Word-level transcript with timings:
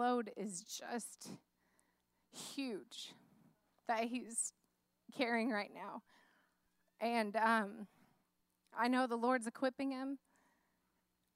load 0.00 0.30
is 0.36 0.62
just 0.62 1.28
huge 2.32 3.12
that 3.86 4.04
he's 4.04 4.52
carrying 5.16 5.50
right 5.50 5.70
now. 5.74 6.02
And 7.00 7.36
um, 7.36 7.86
I 8.76 8.88
know 8.88 9.06
the 9.06 9.16
Lord's 9.16 9.46
equipping 9.46 9.90
him. 9.90 10.18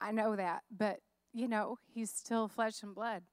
I 0.01 0.11
know 0.11 0.35
that. 0.35 0.63
But, 0.75 0.99
you 1.33 1.47
know, 1.47 1.77
he's 1.93 2.11
still 2.11 2.47
flesh 2.47 2.81
and 2.81 2.95
blood. 2.95 3.23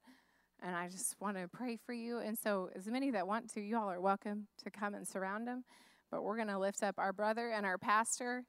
And 0.62 0.76
I 0.76 0.88
just 0.88 1.16
want 1.20 1.36
to 1.38 1.48
pray 1.48 1.76
for 1.76 1.92
you. 1.92 2.18
And 2.18 2.38
so, 2.38 2.68
as 2.76 2.86
many 2.86 3.10
that 3.10 3.26
want 3.26 3.52
to, 3.54 3.60
you 3.60 3.76
all 3.76 3.90
are 3.90 4.00
welcome 4.00 4.46
to 4.62 4.70
come 4.70 4.94
and 4.94 5.06
surround 5.06 5.48
him. 5.48 5.64
But 6.10 6.22
we're 6.22 6.36
going 6.36 6.48
to 6.48 6.58
lift 6.58 6.82
up 6.82 6.96
our 6.98 7.12
brother 7.12 7.50
and 7.50 7.66
our 7.66 7.78
pastor. 7.78 8.44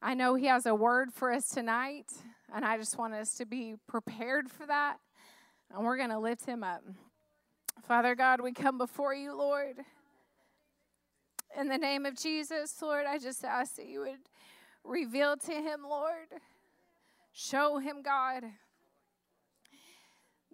I 0.00 0.14
know 0.14 0.34
he 0.34 0.46
has 0.46 0.66
a 0.66 0.74
word 0.74 1.12
for 1.12 1.32
us 1.32 1.48
tonight, 1.48 2.10
and 2.52 2.64
I 2.64 2.76
just 2.76 2.98
want 2.98 3.14
us 3.14 3.34
to 3.34 3.46
be 3.46 3.76
prepared 3.88 4.50
for 4.50 4.66
that. 4.66 4.98
And 5.74 5.84
we're 5.84 5.96
going 5.96 6.10
to 6.10 6.18
lift 6.18 6.44
him 6.44 6.62
up. 6.62 6.82
Father 7.86 8.14
God, 8.14 8.40
we 8.42 8.52
come 8.52 8.76
before 8.76 9.14
you, 9.14 9.34
Lord. 9.34 9.76
In 11.58 11.68
the 11.68 11.78
name 11.78 12.04
of 12.04 12.14
Jesus, 12.14 12.80
Lord, 12.82 13.06
I 13.06 13.18
just 13.18 13.44
ask 13.44 13.76
that 13.76 13.86
you 13.86 14.00
would 14.00 14.20
reveal 14.84 15.36
to 15.36 15.52
him, 15.52 15.80
Lord. 15.88 16.28
Show 17.32 17.78
him, 17.78 18.02
God, 18.02 18.44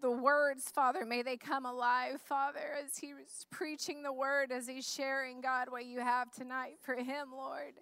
the 0.01 0.11
words, 0.11 0.71
Father. 0.73 1.05
May 1.05 1.23
they 1.23 1.37
come 1.37 1.67
alive, 1.67 2.21
Father, 2.21 2.77
as 2.85 2.99
he's 2.99 3.47
preaching 3.51 4.05
the 4.05 4.13
word, 4.13 4.53
as 4.53 4.69
he's 4.69 4.89
sharing, 4.89 5.41
God, 5.41 5.69
what 5.71 5.87
you 5.87 5.99
have 5.99 6.31
tonight 6.31 6.77
for 6.81 6.95
him, 6.95 7.29
Lord. 7.33 7.75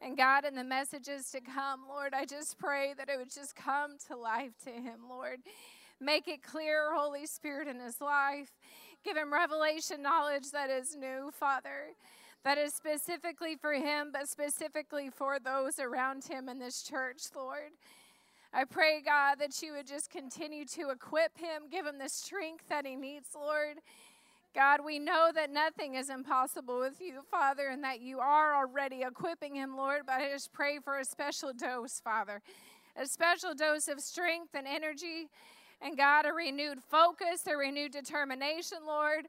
And 0.00 0.16
God, 0.16 0.44
in 0.44 0.54
the 0.54 0.64
messages 0.64 1.30
to 1.32 1.40
come, 1.40 1.82
Lord, 1.88 2.14
I 2.14 2.24
just 2.24 2.58
pray 2.58 2.94
that 2.96 3.08
it 3.08 3.18
would 3.18 3.32
just 3.32 3.56
come 3.56 3.96
to 4.08 4.16
life 4.16 4.52
to 4.64 4.70
him, 4.70 5.00
Lord. 5.08 5.40
Make 6.02 6.26
it 6.26 6.42
clear, 6.42 6.92
Holy 6.92 7.26
Spirit, 7.26 7.68
in 7.68 7.78
his 7.78 8.00
life. 8.00 8.50
Give 9.04 9.16
him 9.16 9.32
revelation 9.32 10.02
knowledge 10.02 10.50
that 10.50 10.68
is 10.68 10.96
new, 10.96 11.30
Father, 11.32 11.94
that 12.44 12.58
is 12.58 12.74
specifically 12.74 13.54
for 13.54 13.72
him, 13.72 14.10
but 14.12 14.28
specifically 14.28 15.10
for 15.10 15.38
those 15.38 15.78
around 15.78 16.24
him 16.24 16.48
in 16.48 16.58
this 16.58 16.82
church, 16.82 17.22
Lord. 17.36 17.70
I 18.52 18.64
pray, 18.64 19.00
God, 19.00 19.36
that 19.38 19.62
you 19.62 19.74
would 19.74 19.86
just 19.86 20.10
continue 20.10 20.64
to 20.66 20.90
equip 20.90 21.38
him, 21.38 21.62
give 21.70 21.86
him 21.86 21.98
the 21.98 22.08
strength 22.08 22.68
that 22.68 22.84
he 22.84 22.96
needs, 22.96 23.28
Lord. 23.36 23.78
God, 24.56 24.80
we 24.84 24.98
know 24.98 25.30
that 25.32 25.50
nothing 25.50 25.94
is 25.94 26.10
impossible 26.10 26.80
with 26.80 27.00
you, 27.00 27.20
Father, 27.30 27.68
and 27.68 27.82
that 27.84 28.00
you 28.00 28.18
are 28.18 28.56
already 28.56 29.02
equipping 29.02 29.54
him, 29.54 29.76
Lord. 29.76 30.02
But 30.06 30.16
I 30.16 30.30
just 30.30 30.52
pray 30.52 30.80
for 30.80 30.98
a 30.98 31.04
special 31.04 31.52
dose, 31.52 32.00
Father, 32.00 32.42
a 32.96 33.06
special 33.06 33.54
dose 33.54 33.86
of 33.86 34.00
strength 34.00 34.50
and 34.52 34.66
energy 34.66 35.28
and 35.84 35.96
God, 35.96 36.26
a 36.26 36.32
renewed 36.32 36.78
focus, 36.90 37.46
a 37.46 37.56
renewed 37.56 37.92
determination, 37.92 38.78
Lord, 38.86 39.26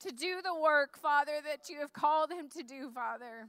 to 0.00 0.12
do 0.12 0.42
the 0.42 0.54
work, 0.54 0.98
Father, 0.98 1.40
that 1.44 1.68
you 1.68 1.78
have 1.80 1.92
called 1.92 2.30
him 2.30 2.48
to 2.50 2.62
do, 2.62 2.90
Father. 2.90 3.48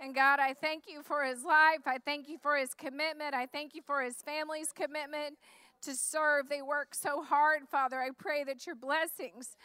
And 0.00 0.14
God, 0.14 0.38
I 0.38 0.54
thank 0.54 0.84
you 0.86 1.02
for 1.02 1.24
his 1.24 1.44
life. 1.44 1.80
I 1.86 1.98
thank 1.98 2.28
you 2.28 2.38
for 2.38 2.56
his 2.56 2.74
commitment. 2.74 3.34
I 3.34 3.46
thank 3.46 3.74
you 3.74 3.82
for 3.82 4.02
his 4.02 4.16
family's 4.16 4.70
commitment 4.72 5.38
to 5.82 5.94
serve. 5.94 6.48
They 6.48 6.62
work 6.62 6.94
so 6.94 7.22
hard, 7.22 7.62
Father. 7.70 8.00
I 8.00 8.10
pray 8.16 8.44
that 8.44 8.66
your 8.66 8.76
blessings 8.76 9.56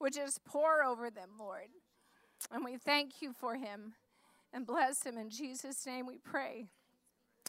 would 0.00 0.14
just 0.14 0.44
pour 0.44 0.82
over 0.84 1.10
them, 1.10 1.30
Lord. 1.38 1.68
And 2.50 2.64
we 2.64 2.76
thank 2.76 3.20
you 3.20 3.32
for 3.32 3.56
him 3.56 3.94
and 4.52 4.66
bless 4.66 5.04
him. 5.04 5.18
In 5.18 5.30
Jesus' 5.30 5.84
name 5.86 6.06
we 6.06 6.18
pray. 6.18 6.66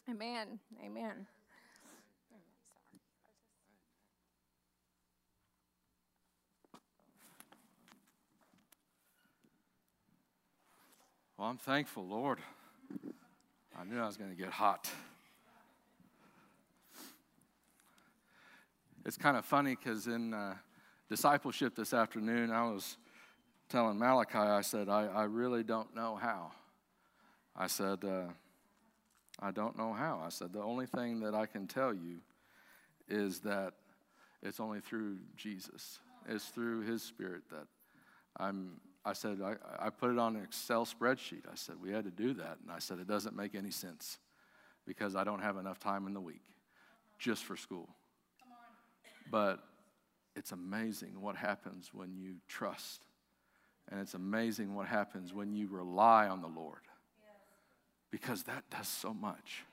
Amen. 0.08 0.58
Amen. 0.84 1.26
Well, 11.44 11.50
I'm 11.50 11.58
thankful, 11.58 12.06
Lord. 12.06 12.38
I 13.78 13.84
knew 13.84 14.00
I 14.00 14.06
was 14.06 14.16
going 14.16 14.30
to 14.30 14.34
get 14.34 14.48
hot. 14.48 14.88
It's 19.04 19.18
kind 19.18 19.36
of 19.36 19.44
funny 19.44 19.76
because 19.76 20.06
in 20.06 20.32
uh, 20.32 20.54
discipleship 21.10 21.76
this 21.76 21.92
afternoon, 21.92 22.50
I 22.50 22.70
was 22.70 22.96
telling 23.68 23.98
Malachi, 23.98 24.38
I 24.38 24.62
said, 24.62 24.88
I, 24.88 25.04
I 25.04 25.24
really 25.24 25.62
don't 25.62 25.94
know 25.94 26.16
how. 26.16 26.52
I 27.54 27.66
said, 27.66 28.06
uh, 28.06 28.28
I 29.38 29.50
don't 29.50 29.76
know 29.76 29.92
how. 29.92 30.22
I 30.24 30.30
said, 30.30 30.50
the 30.50 30.62
only 30.62 30.86
thing 30.86 31.20
that 31.20 31.34
I 31.34 31.44
can 31.44 31.66
tell 31.66 31.92
you 31.92 32.20
is 33.06 33.40
that 33.40 33.74
it's 34.42 34.60
only 34.60 34.80
through 34.80 35.18
Jesus, 35.36 35.98
it's 36.26 36.46
through 36.46 36.86
His 36.86 37.02
Spirit 37.02 37.42
that 37.50 37.66
I'm 38.38 38.80
I 39.04 39.12
said, 39.12 39.40
I, 39.42 39.86
I 39.86 39.90
put 39.90 40.10
it 40.10 40.18
on 40.18 40.36
an 40.36 40.42
Excel 40.42 40.86
spreadsheet. 40.86 41.42
I 41.50 41.54
said, 41.54 41.76
we 41.82 41.90
had 41.90 42.04
to 42.04 42.10
do 42.10 42.32
that. 42.34 42.58
And 42.62 42.70
I 42.70 42.78
said, 42.78 42.98
it 42.98 43.06
doesn't 43.06 43.36
make 43.36 43.54
any 43.54 43.70
sense 43.70 44.18
because 44.86 45.14
I 45.14 45.24
don't 45.24 45.42
have 45.42 45.56
enough 45.56 45.78
time 45.78 46.06
in 46.06 46.14
the 46.14 46.20
week 46.20 46.42
just 47.18 47.44
for 47.44 47.56
school. 47.56 47.88
But 49.30 49.60
it's 50.36 50.52
amazing 50.52 51.20
what 51.20 51.36
happens 51.36 51.90
when 51.92 52.16
you 52.16 52.36
trust. 52.48 53.04
And 53.90 54.00
it's 54.00 54.14
amazing 54.14 54.74
what 54.74 54.86
happens 54.86 55.34
when 55.34 55.54
you 55.54 55.68
rely 55.68 56.26
on 56.28 56.40
the 56.40 56.48
Lord 56.48 56.80
because 58.10 58.44
that 58.44 58.64
does 58.70 58.88
so 58.88 59.12
much. 59.12 59.64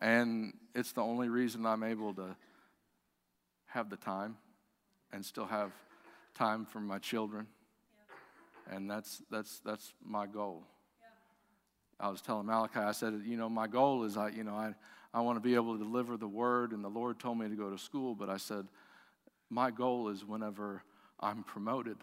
And 0.00 0.52
it's 0.74 0.92
the 0.92 1.00
only 1.00 1.28
reason 1.28 1.66
I'm 1.66 1.82
able 1.82 2.14
to 2.14 2.36
have 3.66 3.90
the 3.90 3.96
time 3.96 4.36
and 5.12 5.24
still 5.24 5.46
have 5.46 5.72
time 6.34 6.64
for 6.66 6.78
my 6.78 6.98
children 6.98 7.48
and 8.70 8.90
that's 8.90 9.22
that's 9.30 9.60
that's 9.60 9.92
my 10.04 10.26
goal. 10.26 10.64
Yeah. 12.00 12.06
I 12.06 12.10
was 12.10 12.20
telling 12.20 12.46
Malachi, 12.46 12.80
I 12.80 12.92
said, 12.92 13.22
you 13.24 13.36
know, 13.36 13.48
my 13.48 13.66
goal 13.66 14.04
is 14.04 14.16
I, 14.16 14.28
you 14.28 14.44
know, 14.44 14.54
I 14.54 14.74
I 15.12 15.20
want 15.20 15.36
to 15.36 15.40
be 15.40 15.54
able 15.54 15.76
to 15.76 15.82
deliver 15.82 16.16
the 16.16 16.28
word, 16.28 16.72
and 16.72 16.84
the 16.84 16.88
Lord 16.88 17.18
told 17.18 17.38
me 17.38 17.48
to 17.48 17.56
go 17.56 17.70
to 17.70 17.78
school, 17.78 18.14
but 18.14 18.28
I 18.28 18.36
said, 18.36 18.66
my 19.50 19.70
goal 19.70 20.08
is 20.08 20.24
whenever 20.24 20.82
I'm 21.18 21.42
promoted. 21.42 21.96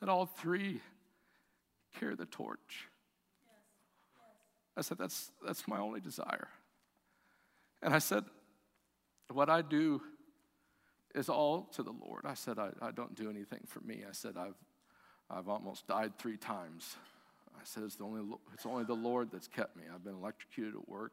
That 0.00 0.10
all 0.10 0.26
three 0.26 0.82
carry 1.98 2.14
the 2.14 2.26
torch. 2.26 2.88
I 4.76 4.82
said, 4.82 4.98
that's, 4.98 5.32
that's 5.44 5.66
my 5.66 5.78
only 5.78 6.00
desire. 6.00 6.48
And 7.82 7.94
I 7.94 7.98
said, 7.98 8.24
what 9.32 9.48
I 9.48 9.62
do 9.62 10.02
is 11.16 11.28
all 11.28 11.62
to 11.72 11.82
the 11.82 11.92
Lord. 11.92 12.24
I 12.24 12.34
said, 12.34 12.58
I, 12.58 12.70
I 12.82 12.90
don't 12.90 13.14
do 13.14 13.30
anything 13.30 13.60
for 13.66 13.80
me. 13.80 14.04
I 14.08 14.12
said, 14.12 14.34
I've, 14.38 14.54
I've 15.30 15.48
almost 15.48 15.86
died 15.88 16.18
three 16.18 16.36
times. 16.36 16.96
I 17.56 17.60
said, 17.64 17.82
it's, 17.84 17.96
the 17.96 18.04
only, 18.04 18.22
it's 18.52 18.66
only 18.66 18.84
the 18.84 18.94
Lord 18.94 19.30
that's 19.32 19.48
kept 19.48 19.76
me. 19.76 19.84
I've 19.92 20.04
been 20.04 20.14
electrocuted 20.14 20.74
at 20.74 20.88
work, 20.88 21.12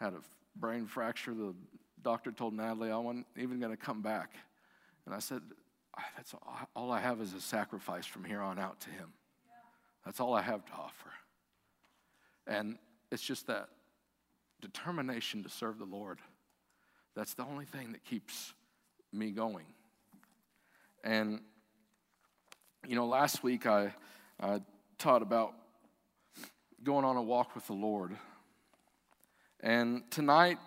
had 0.00 0.14
a 0.14 0.20
brain 0.56 0.86
fracture. 0.86 1.34
The 1.34 1.54
doctor 2.02 2.32
told 2.32 2.54
Natalie 2.54 2.90
I 2.90 2.96
wasn't 2.96 3.26
even 3.36 3.60
going 3.60 3.70
to 3.70 3.76
come 3.76 4.00
back. 4.00 4.34
And 5.04 5.14
I 5.14 5.18
said, 5.18 5.42
that's 6.16 6.32
all, 6.34 6.58
all 6.74 6.90
I 6.90 7.00
have 7.00 7.20
is 7.20 7.34
a 7.34 7.40
sacrifice 7.40 8.06
from 8.06 8.24
here 8.24 8.40
on 8.40 8.58
out 8.58 8.80
to 8.80 8.90
Him. 8.90 9.12
That's 10.06 10.20
all 10.20 10.32
I 10.32 10.42
have 10.42 10.64
to 10.64 10.72
offer. 10.72 11.10
And 12.46 12.78
it's 13.10 13.22
just 13.22 13.46
that 13.46 13.68
determination 14.62 15.42
to 15.42 15.50
serve 15.50 15.78
the 15.78 15.84
Lord. 15.84 16.18
That's 17.14 17.34
the 17.34 17.44
only 17.44 17.66
thing 17.66 17.92
that 17.92 18.04
keeps 18.04 18.54
me 19.12 19.30
going. 19.30 19.66
And, 21.04 21.40
you 22.86 22.94
know, 22.94 23.06
last 23.06 23.42
week 23.42 23.66
I, 23.66 23.94
I 24.40 24.60
taught 24.98 25.22
about 25.22 25.54
going 26.82 27.04
on 27.04 27.16
a 27.16 27.22
walk 27.22 27.54
with 27.54 27.66
the 27.66 27.74
Lord. 27.74 28.16
And 29.60 30.10
tonight 30.10 30.58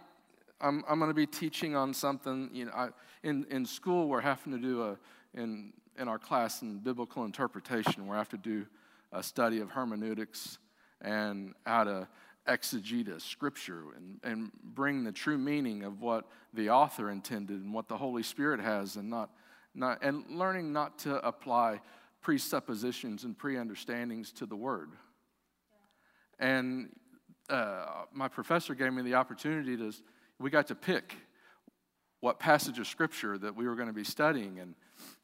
I'm, 0.61 0.83
I'm 0.87 0.99
going 0.99 1.09
to 1.09 1.15
be 1.15 1.25
teaching 1.25 1.75
on 1.75 1.93
something, 1.93 2.49
you 2.53 2.65
know, 2.65 2.71
I, 2.71 2.89
in, 3.23 3.45
in 3.49 3.65
school 3.65 4.07
we're 4.07 4.21
having 4.21 4.53
to 4.53 4.59
do 4.59 4.83
a, 4.83 4.97
in, 5.33 5.73
in 5.97 6.07
our 6.07 6.19
class 6.19 6.61
in 6.61 6.79
biblical 6.79 7.25
interpretation, 7.25 8.07
we're 8.07 8.17
having 8.17 8.39
to 8.41 8.49
do 8.49 8.65
a 9.11 9.23
study 9.23 9.59
of 9.59 9.71
hermeneutics 9.71 10.59
and 11.01 11.53
how 11.65 11.83
to 11.83 12.07
exegete 12.47 13.19
scripture 13.21 13.83
and, 13.95 14.19
and 14.23 14.51
bring 14.63 15.03
the 15.03 15.11
true 15.11 15.37
meaning 15.37 15.83
of 15.83 16.01
what 16.01 16.25
the 16.53 16.69
author 16.69 17.09
intended 17.09 17.61
and 17.61 17.73
what 17.73 17.87
the 17.87 17.97
Holy 17.97 18.23
Spirit 18.23 18.59
has 18.59 18.95
and 18.95 19.09
not, 19.09 19.31
not 19.73 20.03
and 20.03 20.23
learning 20.29 20.71
not 20.71 20.99
to 20.99 21.15
apply 21.25 21.81
presuppositions 22.21 23.23
and 23.23 23.37
pre-understandings 23.37 24.31
to 24.31 24.45
the 24.45 24.55
word. 24.55 24.91
And 26.39 26.89
uh, 27.49 28.05
my 28.13 28.27
professor 28.27 28.75
gave 28.75 28.93
me 28.93 29.01
the 29.01 29.15
opportunity 29.15 29.77
to, 29.77 29.93
we 30.39 30.49
got 30.49 30.67
to 30.67 30.75
pick 30.75 31.15
what 32.19 32.39
passage 32.39 32.79
of 32.79 32.87
scripture 32.87 33.37
that 33.37 33.55
we 33.55 33.67
were 33.67 33.75
going 33.75 33.87
to 33.87 33.93
be 33.93 34.03
studying. 34.03 34.59
And, 34.59 34.75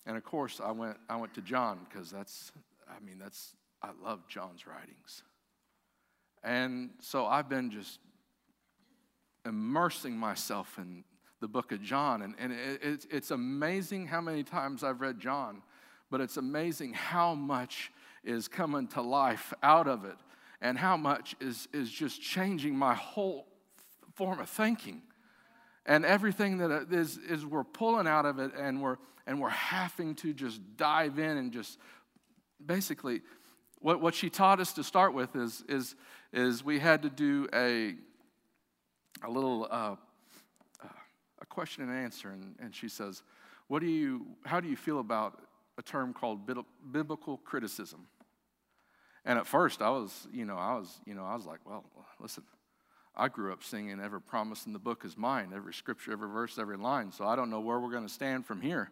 and 0.06 0.18
of 0.18 0.24
course, 0.24 0.62
I 0.64 0.72
went, 0.72 0.98
I 1.10 1.16
went 1.16 1.34
to 1.36 1.42
John 1.42 1.80
because 1.90 2.12
that's, 2.12 2.52
I 2.88 3.04
mean, 3.04 3.18
that's, 3.20 3.56
I 3.82 3.90
love 4.04 4.28
John's 4.28 4.68
writings. 4.68 5.24
And 6.44 6.92
so 7.00 7.26
I've 7.26 7.50
been 7.50 7.72
just 7.72 8.00
immersing 9.46 10.18
myself 10.18 10.78
in 10.78 11.04
the 11.40 11.48
book 11.48 11.72
of 11.72 11.82
John. 11.82 12.22
And, 12.22 12.36
and 12.40 12.52
it, 12.52 12.80
it's, 12.82 13.08
it's 13.10 13.32
amazing 13.32 14.08
how 14.08 14.22
many 14.22 14.44
times 14.44 14.84
I've 14.84 15.02
read 15.02 15.20
John, 15.20 15.62
but 16.10 16.22
it's 16.22 16.38
amazing 16.38 16.94
how 16.94 17.36
much 17.36 17.92
is 18.24 18.48
coming 18.48 18.88
to 18.90 19.02
life 19.02 19.54
out 19.64 19.88
of 19.88 20.06
it 20.06 20.18
and 20.62 20.78
how 20.78 20.96
much 20.96 21.36
is, 21.42 21.68
is 21.74 21.90
just 21.90 22.22
changing 22.22 22.76
my 22.76 22.94
whole 22.94 23.48
form 24.14 24.40
of 24.40 24.50
thinking. 24.50 25.02
And 25.86 26.06
everything 26.06 26.60
that 26.60 26.88
is, 26.92 27.18
is 27.18 27.46
we're 27.46 27.64
pulling 27.64 28.08
out 28.08 28.26
of 28.26 28.38
it 28.38 28.52
and 28.56 28.82
we're, 28.82 28.98
and 29.26 29.42
we're 29.42 29.50
having 29.50 30.14
to 30.16 30.34
just 30.34 30.62
dive 30.78 31.18
in 31.18 31.38
and 31.38 31.52
just 31.52 31.80
basically 32.64 33.22
what, 33.80 34.00
what 34.00 34.14
she 34.14 34.30
taught 34.30 34.60
us 34.60 34.74
to 34.74 34.84
start 34.84 35.16
with 35.16 35.36
is, 35.36 35.64
is, 35.68 35.96
is 36.34 36.64
we 36.64 36.80
had 36.80 37.02
to 37.02 37.10
do 37.10 37.48
a, 37.54 37.96
a 39.24 39.30
little 39.30 39.68
uh, 39.70 39.96
a 41.42 41.46
question 41.46 41.84
and 41.84 41.92
answer. 41.92 42.30
And, 42.30 42.56
and 42.60 42.74
she 42.74 42.88
says, 42.88 43.24
what 43.68 43.80
do 43.80 43.88
you, 43.88 44.26
how 44.46 44.60
do 44.60 44.70
you 44.70 44.78
feel 44.78 45.00
about 45.00 45.42
a 45.78 45.82
term 45.82 46.14
called 46.14 46.42
biblical 46.92 47.38
criticism? 47.38 48.08
And 49.26 49.38
at 49.38 49.48
first 49.48 49.82
I 49.82 49.90
was, 49.90 50.28
you 50.32 50.46
know, 50.46 50.58
I 50.58 50.76
was, 50.76 51.00
you 51.06 51.14
know, 51.14 51.26
I 51.26 51.36
was 51.36 51.46
like, 51.46 51.60
well, 51.66 51.84
listen, 52.20 52.44
I 53.16 53.28
grew 53.28 53.52
up 53.52 53.64
singing 53.64 54.00
every 54.00 54.22
promise 54.22 54.66
in 54.66 54.74
the 54.74 54.80
book 54.80 55.04
is 55.04 55.18
mine, 55.18 55.52
every 55.54 55.74
scripture, 55.74 56.12
every 56.12 56.30
verse, 56.30 56.58
every 56.58 56.78
line. 56.78 57.12
So 57.12 57.26
I 57.26 57.36
don't 57.36 57.50
know 57.50 57.60
where 57.60 57.80
we're 57.80 57.92
going 57.92 58.08
to 58.08 58.14
stand 58.14 58.46
from 58.46 58.62
here. 58.62 58.90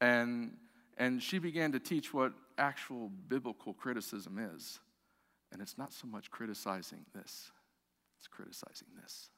And 0.00 0.52
and 1.00 1.22
she 1.22 1.38
began 1.38 1.72
to 1.72 1.78
teach 1.78 2.12
what 2.12 2.32
actual 2.58 3.08
biblical 3.28 3.72
criticism 3.72 4.38
is. 4.38 4.80
And 5.52 5.62
it's 5.62 5.78
not 5.78 5.92
so 5.92 6.06
much 6.06 6.30
criticizing 6.30 7.06
this, 7.14 7.50
it's 8.18 8.28
criticizing 8.28 8.88
this. 9.00 9.30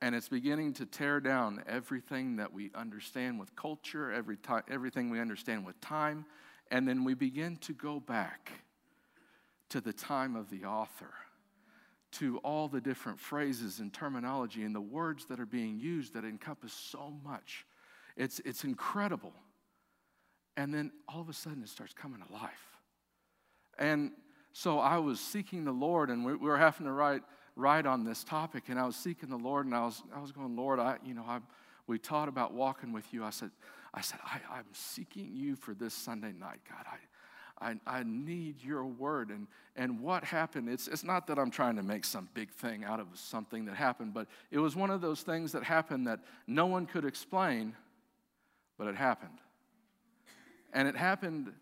And 0.00 0.14
it's 0.14 0.28
beginning 0.28 0.74
to 0.74 0.86
tear 0.86 1.18
down 1.18 1.64
everything 1.66 2.36
that 2.36 2.52
we 2.52 2.70
understand 2.74 3.40
with 3.40 3.56
culture, 3.56 4.12
every 4.12 4.36
time, 4.36 4.62
everything 4.70 5.10
we 5.10 5.20
understand 5.20 5.66
with 5.66 5.80
time. 5.80 6.24
And 6.70 6.86
then 6.86 7.02
we 7.02 7.14
begin 7.14 7.56
to 7.62 7.72
go 7.72 7.98
back 7.98 8.52
to 9.70 9.80
the 9.80 9.92
time 9.92 10.36
of 10.36 10.50
the 10.50 10.64
author, 10.64 11.12
to 12.12 12.38
all 12.38 12.68
the 12.68 12.80
different 12.80 13.18
phrases 13.18 13.80
and 13.80 13.92
terminology 13.92 14.62
and 14.62 14.74
the 14.74 14.80
words 14.80 15.26
that 15.26 15.40
are 15.40 15.46
being 15.46 15.78
used 15.80 16.14
that 16.14 16.24
encompass 16.24 16.72
so 16.72 17.12
much. 17.24 17.66
It's, 18.16 18.40
it's 18.44 18.62
incredible. 18.62 19.32
And 20.56 20.72
then 20.72 20.92
all 21.08 21.20
of 21.20 21.28
a 21.28 21.32
sudden 21.32 21.62
it 21.62 21.68
starts 21.68 21.92
coming 21.92 22.22
to 22.24 22.32
life. 22.32 22.76
And 23.78 24.12
so 24.52 24.78
I 24.78 24.98
was 24.98 25.20
seeking 25.20 25.64
the 25.64 25.72
Lord, 25.72 26.10
and 26.10 26.24
we, 26.24 26.34
we 26.34 26.48
were 26.48 26.58
having 26.58 26.86
to 26.86 26.92
write, 26.92 27.22
write 27.56 27.86
on 27.86 28.04
this 28.04 28.24
topic, 28.24 28.64
and 28.68 28.78
I 28.78 28.86
was 28.86 28.96
seeking 28.96 29.28
the 29.28 29.36
Lord, 29.36 29.66
and 29.66 29.74
I 29.74 29.84
was, 29.84 30.02
I 30.14 30.20
was 30.20 30.32
going, 30.32 30.56
Lord, 30.56 30.78
I, 30.78 30.98
you 31.04 31.14
know, 31.14 31.24
I, 31.26 31.40
we 31.86 31.98
taught 31.98 32.28
about 32.28 32.52
walking 32.52 32.92
with 32.92 33.12
you. 33.12 33.24
I 33.24 33.30
said, 33.30 33.50
I 33.94 34.00
said, 34.00 34.20
I, 34.24 34.40
I'm 34.52 34.66
seeking 34.72 35.30
you 35.32 35.56
for 35.56 35.74
this 35.74 35.94
Sunday 35.94 36.32
night, 36.32 36.60
God. 36.68 36.84
I, 36.86 36.98
I, 37.60 37.74
I 37.86 38.02
need 38.04 38.62
your 38.62 38.84
word. 38.84 39.30
And, 39.30 39.46
and 39.74 40.00
what 40.00 40.24
happened, 40.24 40.68
it's, 40.68 40.86
it's 40.86 41.04
not 41.04 41.26
that 41.26 41.38
I'm 41.38 41.50
trying 41.50 41.76
to 41.76 41.82
make 41.82 42.04
some 42.04 42.28
big 42.34 42.50
thing 42.50 42.84
out 42.84 43.00
of 43.00 43.06
something 43.14 43.64
that 43.64 43.74
happened, 43.74 44.14
but 44.14 44.28
it 44.50 44.58
was 44.58 44.76
one 44.76 44.90
of 44.90 45.00
those 45.00 45.22
things 45.22 45.52
that 45.52 45.64
happened 45.64 46.06
that 46.06 46.20
no 46.46 46.66
one 46.66 46.86
could 46.86 47.04
explain, 47.04 47.74
but 48.76 48.86
it 48.86 48.94
happened. 48.94 49.38
And 50.72 50.86
it 50.86 50.96
happened 50.96 51.52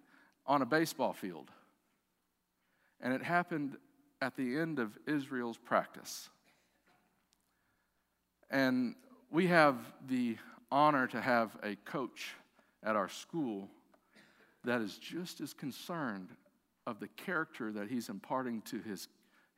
on 0.47 0.63
a 0.63 0.67
baseball 0.67 1.13
field. 1.13 1.51
And 3.07 3.15
it 3.15 3.23
happened 3.23 3.77
at 4.21 4.37
the 4.37 4.59
end 4.59 4.81
of 4.81 4.99
Israel's 5.07 5.59
practice. 5.59 6.29
And 8.51 8.97
we 9.31 9.47
have 9.47 9.77
the 10.09 10.39
honor 10.73 11.07
to 11.07 11.21
have 11.21 11.57
a 11.63 11.77
coach 11.77 12.35
at 12.83 12.97
our 12.97 13.09
school 13.09 13.69
that 14.65 14.81
is 14.81 14.99
just 14.99 15.41
as 15.41 15.53
concerned 15.53 16.31
of 16.85 16.99
the 16.99 17.07
character 17.07 17.71
that 17.71 17.89
he's 17.89 18.09
imparting 18.09 18.61
to 18.63 18.81
his, 18.81 19.07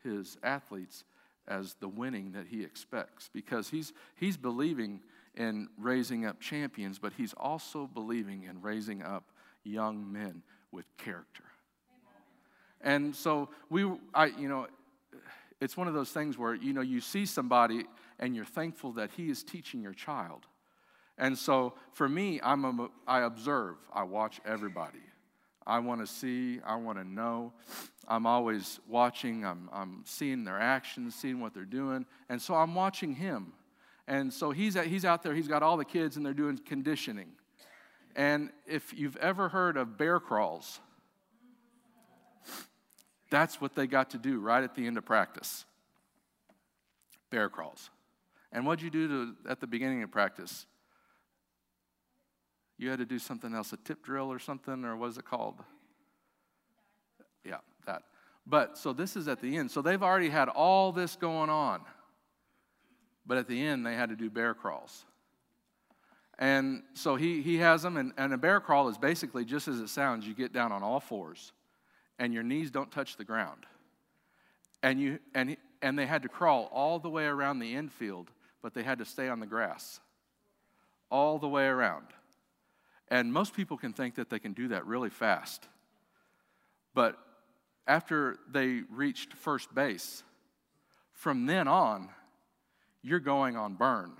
his 0.05 0.37
athletes 0.43 1.05
as 1.47 1.73
the 1.81 1.89
winning 1.89 2.33
that 2.33 2.49
he 2.49 2.62
expects 2.62 3.31
because 3.33 3.71
he's, 3.71 3.95
he's 4.17 4.37
believing 4.37 5.00
in 5.35 5.69
raising 5.79 6.27
up 6.27 6.39
champions, 6.39 6.99
but 6.99 7.15
he's 7.15 7.33
also 7.33 7.87
believing 7.87 8.43
in 8.43 8.61
raising 8.61 9.03
up 9.03 9.31
young 9.65 10.12
men 10.12 10.43
with 10.71 10.85
character. 10.99 11.45
And 12.80 13.14
so 13.14 13.48
we, 13.70 13.90
I, 14.14 14.26
you 14.26 14.48
know, 14.48 14.66
it's 15.60 15.76
one 15.76 15.88
of 15.88 15.94
those 15.94 16.10
things 16.10 16.38
where, 16.38 16.54
you 16.54 16.72
know, 16.72 16.80
you 16.80 17.00
see 17.00 17.26
somebody 17.26 17.84
and 18.19 18.34
you're 18.34 18.44
thankful 18.44 18.92
that 18.92 19.10
he 19.16 19.30
is 19.30 19.42
teaching 19.42 19.82
your 19.82 19.92
child. 19.92 20.46
And 21.16 21.36
so 21.36 21.75
for 21.92 22.08
me, 22.08 22.40
I'm 22.42 22.64
a, 22.64 22.88
I 23.06 23.22
observe, 23.22 23.76
I 23.92 24.04
watch 24.04 24.40
everybody. 24.44 25.00
I 25.66 25.80
want 25.80 26.00
to 26.00 26.06
see, 26.06 26.60
I 26.64 26.76
want 26.76 26.98
to 26.98 27.04
know. 27.04 27.52
I'm 28.06 28.25
always 28.25 28.80
watching, 28.88 29.44
I'm, 29.44 29.69
I'm 29.72 30.02
seeing 30.06 30.44
their 30.44 30.58
actions, 30.58 31.14
seeing 31.14 31.40
what 31.40 31.52
they're 31.52 31.64
doing. 31.64 32.06
And 32.28 32.40
so 32.40 32.54
I'm 32.54 32.75
watching 32.75 33.14
him. 33.14 33.52
And 34.06 34.32
so 34.32 34.50
he's, 34.50 34.76
at, 34.76 34.86
he's 34.86 35.04
out 35.04 35.22
there, 35.22 35.34
he's 35.34 35.48
got 35.48 35.62
all 35.62 35.76
the 35.76 35.84
kids, 35.84 36.16
and 36.16 36.25
they're 36.25 36.32
doing 36.32 36.58
conditioning. 36.64 37.32
And 38.16 38.50
if 38.66 38.94
you've 38.98 39.16
ever 39.19 39.50
heard 39.50 39.76
of 39.76 39.98
bear 39.98 40.19
crawls, 40.19 40.80
that's 43.30 43.60
what 43.60 43.75
they 43.75 43.86
got 43.86 44.10
to 44.10 44.19
do 44.19 44.38
right 44.38 44.62
at 44.62 44.75
the 44.75 44.86
end 44.86 44.98
of 44.98 45.04
practice 45.04 45.64
bear 47.30 47.48
crawls. 47.48 47.90
And 48.52 48.64
what'd 48.64 48.82
you 48.82 48.90
do 48.90 49.08
to, 49.08 49.50
at 49.50 49.60
the 49.60 49.66
beginning 49.66 50.02
of 50.02 50.10
practice? 50.10 50.66
You 52.78 52.90
had 52.90 53.00
to 53.00 53.04
do 53.04 53.19
something 53.19 53.54
else, 53.54 53.72
a 53.72 53.76
tip 53.76 54.02
drill 54.02 54.32
or 54.32 54.38
something, 54.38 54.84
or 54.84 54.96
what 54.96 55.10
is 55.10 55.19
it 55.19 55.25
called? 55.25 55.56
Yeah, 57.44 57.58
that. 57.86 58.04
But 58.46 58.78
so 58.78 58.92
this 58.92 59.16
is 59.16 59.28
at 59.28 59.40
the 59.40 59.56
end. 59.56 59.70
So 59.70 59.82
they've 59.82 60.02
already 60.02 60.30
had 60.30 60.48
all 60.48 60.92
this 60.92 61.16
going 61.16 61.50
on. 61.50 61.82
But 63.26 63.36
at 63.36 63.46
the 63.46 63.60
end, 63.60 63.84
they 63.84 63.94
had 63.94 64.08
to 64.08 64.16
do 64.16 64.30
bear 64.30 64.54
crawls. 64.54 65.04
And 66.38 66.82
so 66.94 67.16
he, 67.16 67.42
he 67.42 67.58
has 67.58 67.82
them, 67.82 67.96
and, 67.96 68.12
and 68.16 68.32
a 68.32 68.38
bear 68.38 68.60
crawl 68.60 68.88
is 68.88 68.96
basically 68.96 69.44
just 69.44 69.69
as 69.69 69.80
it 69.80 69.88
sounds 69.88 70.26
you 70.26 70.34
get 70.34 70.52
down 70.52 70.70
on 70.70 70.82
all 70.82 71.00
fours, 71.00 71.52
and 72.19 72.35
your 72.35 72.43
knees 72.43 72.70
don't 72.70 72.91
touch 72.91 73.17
the 73.17 73.25
ground. 73.25 73.67
And, 74.82 75.00
you, 75.00 75.19
and, 75.35 75.56
and 75.82 75.99
they 75.99 76.06
had 76.06 76.23
to 76.23 76.29
crawl 76.29 76.69
all 76.73 76.99
the 76.99 77.11
way 77.11 77.25
around 77.25 77.59
the 77.59 77.75
infield, 77.75 78.31
but 78.62 78.75
they 78.75 78.83
had 78.83 78.99
to 78.99 79.04
stay 79.04 79.28
on 79.28 79.40
the 79.40 79.47
grass 79.47 80.00
all 81.11 81.38
the 81.38 81.49
way 81.49 81.66
around. 81.66 82.07
And 83.09 83.33
most 83.33 83.54
people 83.54 83.76
can 83.76 83.92
think 83.92 84.16
that 84.16 84.28
they 84.28 84.38
can 84.38 84.52
do 84.52 84.69
that 84.69 84.87
really 84.87 85.11
fast. 85.11 85.66
But 86.95 87.19
after 87.87 88.38
they 88.50 88.83
reached 88.90 89.33
first 89.33 89.75
base, 89.75 90.23
from 91.12 91.47
then 91.47 91.66
on, 91.66 92.11
you're 93.02 93.21
going 93.21 93.57
on 93.57 93.75
burn. 93.75 94.12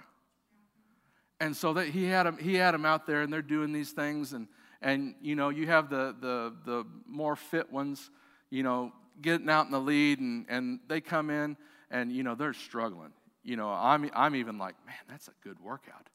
And 1.40 1.56
so 1.56 1.75
that 1.75 1.88
he 1.88 2.04
had 2.04 2.26
him, 2.26 2.38
he 2.38 2.54
had 2.54 2.75
him 2.75 2.84
out 2.84 3.06
there, 3.06 3.22
and 3.22 3.32
they're 3.32 3.42
doing 3.42 3.72
these 3.72 3.92
things, 3.92 4.32
and 4.32 4.49
and 4.82 5.14
you 5.20 5.35
know 5.35 5.49
you 5.49 5.66
have 5.66 5.90
the 5.90 6.14
the 6.20 6.54
the 6.64 6.85
more 7.06 7.37
fit 7.37 7.73
ones, 7.73 8.11
you 8.50 8.62
know, 8.62 8.92
getting 9.20 9.49
out 9.49 9.66
in 9.66 9.73
the 9.73 9.80
lead, 9.80 10.20
and 10.20 10.47
and 10.49 10.80
they 10.88 11.00
come 11.00 11.30
in, 11.30 11.56
and 11.90 12.12
you 12.12 12.23
know 12.23 12.35
they're 12.35 12.52
struggling. 12.52 13.12
You 13.42 13.56
know, 13.56 13.68
I'm 13.68 14.11
I'm 14.14 14.37
even 14.37 14.58
like, 14.58 14.75
man, 14.87 14.97
that's 15.08 15.28
a 15.28 15.32
good 15.42 15.58
workout. 15.61 16.08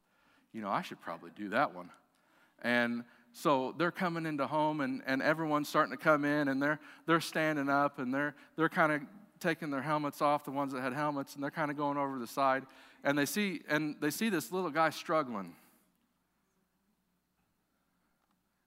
You 0.53 0.61
know, 0.61 0.69
I 0.69 0.81
should 0.81 1.01
probably 1.01 1.31
do 1.35 1.49
that 1.49 1.73
one. 1.73 1.89
And 2.61 3.03
so 3.33 3.73
they're 3.77 3.91
coming 3.91 4.25
into 4.25 4.47
home, 4.47 4.81
and 4.81 5.01
and 5.05 5.21
everyone's 5.21 5.67
starting 5.67 5.91
to 5.95 6.01
come 6.01 6.25
in, 6.25 6.47
and 6.47 6.61
they're 6.61 6.79
they're 7.05 7.21
standing 7.21 7.69
up, 7.69 7.99
and 7.99 8.13
they're 8.13 8.35
they're 8.55 8.69
kind 8.69 8.91
of 8.91 9.01
taking 9.39 9.69
their 9.69 9.81
helmets 9.81 10.21
off, 10.21 10.45
the 10.45 10.51
ones 10.51 10.71
that 10.71 10.81
had 10.81 10.93
helmets, 10.93 11.35
and 11.35 11.43
they're 11.43 11.51
kind 11.51 11.69
of 11.69 11.75
going 11.75 11.97
over 11.97 12.17
the 12.17 12.27
side 12.27 12.63
and 13.03 13.17
they 13.17 13.25
see 13.25 13.61
and 13.67 13.95
they 13.99 14.09
see 14.09 14.29
this 14.29 14.51
little 14.51 14.69
guy 14.69 14.89
struggling 14.89 15.53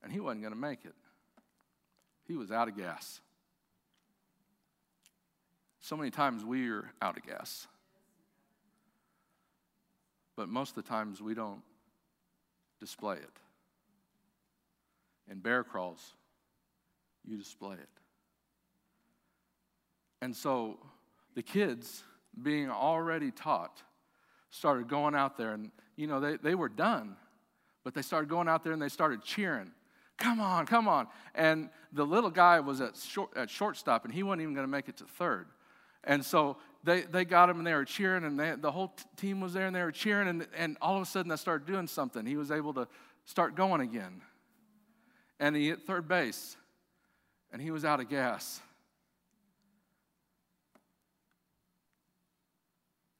and 0.03 0.13
he 0.13 0.21
wasn't 0.21 0.43
going 0.43 0.53
to 0.53 0.59
make 0.59 0.85
it. 0.85 0.95
He 2.27 2.35
was 2.35 2.51
out 2.51 2.69
of 2.69 2.77
gas. 2.77 3.21
So 5.81 5.97
many 5.97 6.11
times 6.11 6.45
we're 6.45 6.91
out 7.01 7.17
of 7.17 7.25
gas. 7.25 7.67
But 10.37 10.49
most 10.49 10.77
of 10.77 10.85
the 10.85 10.89
times 10.89 11.23
we 11.23 11.35
don't 11.35 11.63
display 12.81 13.17
it. 13.17 13.31
In 15.31 15.39
bear 15.39 15.65
crawls 15.65 16.15
you 17.25 17.37
display 17.37 17.75
it. 17.75 17.89
And 20.23 20.35
so 20.35 20.79
the 21.35 21.43
kids 21.43 22.03
being 22.41 22.71
already 22.71 23.31
taught 23.31 23.83
started 24.51 24.89
going 24.89 25.15
out 25.15 25.37
there 25.37 25.53
and, 25.53 25.71
you 25.97 26.07
know, 26.07 26.21
they, 26.21 26.37
they 26.37 26.55
were 26.55 26.69
done, 26.69 27.17
but 27.85 27.95
they 27.95 28.03
started 28.03 28.29
going 28.29 28.49
out 28.49 28.65
there 28.65 28.73
and 28.73 28.81
they 28.81 28.89
started 28.89 29.23
cheering 29.23 29.71
come 30.19 30.41
on, 30.41 30.67
come 30.67 30.89
on. 30.89 31.07
And 31.35 31.71
the 31.93 32.05
little 32.05 32.31
guy 32.31 32.61
was 32.61 32.81
at, 32.81 32.97
short, 32.97 33.37
at 33.37 33.51
shortstop, 33.51 34.05
and 34.05 34.13
he 34.13 34.23
wasn't 34.23 34.43
even 34.43 34.55
going 34.55 34.67
to 34.67 34.71
make 34.71 34.89
it 34.89 34.97
to 34.99 35.05
third. 35.05 35.47
And 36.05 36.25
so 36.25 36.57
they, 36.85 37.03
they 37.03 37.25
got 37.25 37.51
him, 37.51 37.59
and 37.59 37.67
they 37.67 37.75
were 37.75 37.85
cheering, 37.85 38.25
and 38.25 38.39
they, 38.39 38.55
the 38.57 38.71
whole 38.71 38.89
t- 38.89 39.05
team 39.17 39.41
was 39.41 39.53
there, 39.53 39.67
and 39.67 39.75
they 39.75 39.83
were 39.83 39.93
cheering, 39.93 40.29
and, 40.29 40.47
and 40.57 40.77
all 40.81 40.97
of 40.97 41.03
a 41.03 41.07
sudden, 41.07 41.29
they 41.29 41.37
started 41.37 41.67
doing 41.67 41.87
something. 41.87 42.25
He 42.25 42.37
was 42.37 42.51
able 42.51 42.73
to 42.75 42.87
start 43.25 43.57
going 43.57 43.81
again. 43.81 44.23
And 45.41 45.55
he 45.55 45.69
hit 45.69 45.83
third 45.83 46.09
base, 46.09 46.57
and 47.53 47.61
he 47.61 47.71
was 47.71 47.85
out 47.85 48.01
of 48.01 48.09
gas. 48.09 48.61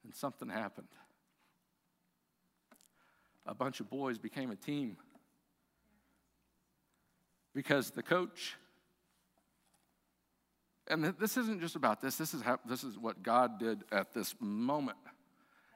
And 0.03 0.15
something 0.15 0.49
happened. 0.49 0.87
A 3.45 3.53
bunch 3.53 3.79
of 3.79 3.89
boys 3.89 4.17
became 4.17 4.51
a 4.51 4.55
team 4.55 4.97
because 7.57 7.89
the 7.89 8.03
coach 8.03 8.55
and 10.87 11.03
this 11.19 11.37
isn't 11.37 11.59
just 11.59 11.75
about 11.75 11.99
this 12.01 12.15
this 12.15 12.35
is 12.35 12.43
how, 12.43 12.59
this 12.69 12.83
is 12.83 12.99
what 12.99 13.23
god 13.23 13.57
did 13.57 13.83
at 13.91 14.13
this 14.13 14.35
moment. 14.39 14.99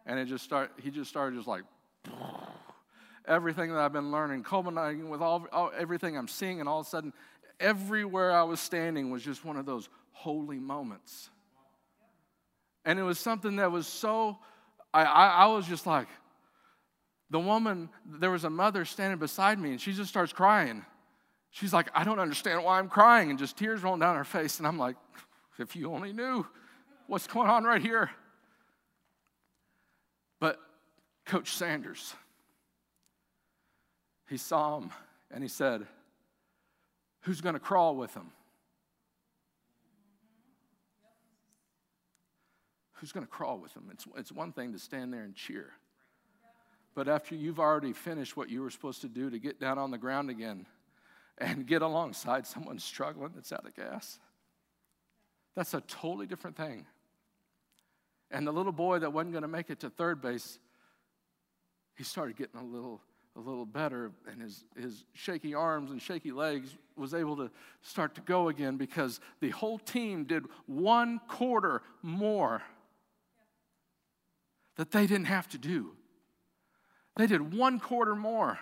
And 0.05 0.19
it 0.19 0.25
just 0.25 0.43
start 0.43 0.73
he 0.79 0.91
just 0.91 1.09
started 1.09 1.37
just 1.37 1.47
like 1.47 1.63
everything 3.27 3.71
that 3.71 3.79
i've 3.79 3.93
been 3.93 4.11
learning 4.11 4.43
culminating 4.43 5.09
with 5.09 5.21
all, 5.21 5.47
all 5.51 5.71
everything 5.75 6.15
i'm 6.15 6.27
seeing 6.27 6.59
and 6.59 6.69
all 6.69 6.81
of 6.81 6.85
a 6.85 6.89
sudden 6.89 7.13
everywhere 7.59 8.31
i 8.31 8.43
was 8.43 8.59
standing 8.59 9.09
was 9.09 9.23
just 9.23 9.43
one 9.43 9.57
of 9.57 9.65
those 9.65 9.89
holy 10.11 10.59
moments. 10.59 11.31
And 12.85 12.99
it 12.99 13.03
was 13.03 13.17
something 13.17 13.55
that 13.55 13.71
was 13.71 13.87
so 13.87 14.37
I, 14.93 15.03
I, 15.03 15.27
I 15.27 15.45
was 15.47 15.65
just 15.65 15.87
like 15.87 16.09
the 17.31 17.39
woman 17.39 17.89
there 18.05 18.29
was 18.29 18.43
a 18.43 18.51
mother 18.51 18.85
standing 18.85 19.17
beside 19.17 19.57
me 19.57 19.71
and 19.71 19.81
she 19.81 19.93
just 19.93 20.11
starts 20.11 20.31
crying 20.31 20.85
She's 21.51 21.73
like, 21.73 21.89
I 21.93 22.03
don't 22.03 22.19
understand 22.19 22.63
why 22.63 22.79
I'm 22.79 22.87
crying, 22.87 23.29
and 23.29 23.37
just 23.37 23.57
tears 23.57 23.83
rolling 23.83 23.99
down 23.99 24.15
her 24.15 24.23
face. 24.23 24.57
And 24.57 24.67
I'm 24.67 24.77
like, 24.77 24.95
if 25.59 25.75
you 25.75 25.93
only 25.93 26.13
knew 26.13 26.45
what's 27.07 27.27
going 27.27 27.49
on 27.49 27.65
right 27.65 27.81
here. 27.81 28.09
But 30.39 30.57
Coach 31.25 31.53
Sanders, 31.53 32.13
he 34.29 34.37
saw 34.37 34.79
him 34.79 34.91
and 35.29 35.43
he 35.43 35.49
said, 35.49 35.85
Who's 37.25 37.41
going 37.41 37.53
to 37.53 37.59
crawl 37.59 37.95
with 37.95 38.13
him? 38.15 38.31
Who's 42.93 43.11
going 43.11 43.25
to 43.25 43.31
crawl 43.31 43.59
with 43.59 43.73
him? 43.75 43.89
It's, 43.91 44.05
it's 44.17 44.31
one 44.31 44.53
thing 44.53 44.73
to 44.73 44.79
stand 44.79 45.13
there 45.13 45.23
and 45.23 45.35
cheer. 45.35 45.73
But 46.95 47.07
after 47.07 47.35
you've 47.35 47.59
already 47.59 47.93
finished 47.93 48.35
what 48.35 48.49
you 48.49 48.61
were 48.61 48.69
supposed 48.69 49.01
to 49.01 49.07
do 49.07 49.29
to 49.29 49.37
get 49.37 49.59
down 49.59 49.77
on 49.77 49.91
the 49.91 49.97
ground 49.97 50.29
again, 50.29 50.65
and 51.41 51.65
get 51.65 51.81
alongside 51.81 52.45
someone 52.45 52.77
struggling 52.77 53.31
that's 53.33 53.51
out 53.51 53.65
of 53.65 53.75
gas. 53.75 54.19
That's 55.55 55.73
a 55.73 55.81
totally 55.81 56.27
different 56.27 56.55
thing. 56.55 56.85
And 58.29 58.47
the 58.47 58.53
little 58.53 58.71
boy 58.71 58.99
that 58.99 59.11
wasn't 59.11 59.33
going 59.33 59.41
to 59.41 59.47
make 59.47 59.69
it 59.69 59.79
to 59.81 59.89
third 59.89 60.21
base, 60.21 60.59
he 61.97 62.03
started 62.03 62.37
getting 62.37 62.59
a 62.59 62.63
little, 62.63 63.01
a 63.35 63.39
little 63.39 63.65
better, 63.65 64.11
and 64.31 64.41
his, 64.41 64.63
his 64.79 65.03
shaky 65.13 65.53
arms 65.53 65.91
and 65.91 66.01
shaky 66.01 66.31
legs 66.31 66.77
was 66.95 67.13
able 67.13 67.35
to 67.37 67.49
start 67.81 68.15
to 68.15 68.21
go 68.21 68.47
again 68.47 68.77
because 68.77 69.19
the 69.41 69.49
whole 69.49 69.79
team 69.79 70.23
did 70.23 70.45
one 70.67 71.19
quarter 71.27 71.81
more 72.03 72.61
that 74.77 74.91
they 74.91 75.07
didn't 75.07 75.25
have 75.25 75.49
to 75.49 75.57
do. 75.57 75.91
They 77.17 77.27
did 77.27 77.53
one 77.53 77.79
quarter 77.79 78.15
more 78.15 78.59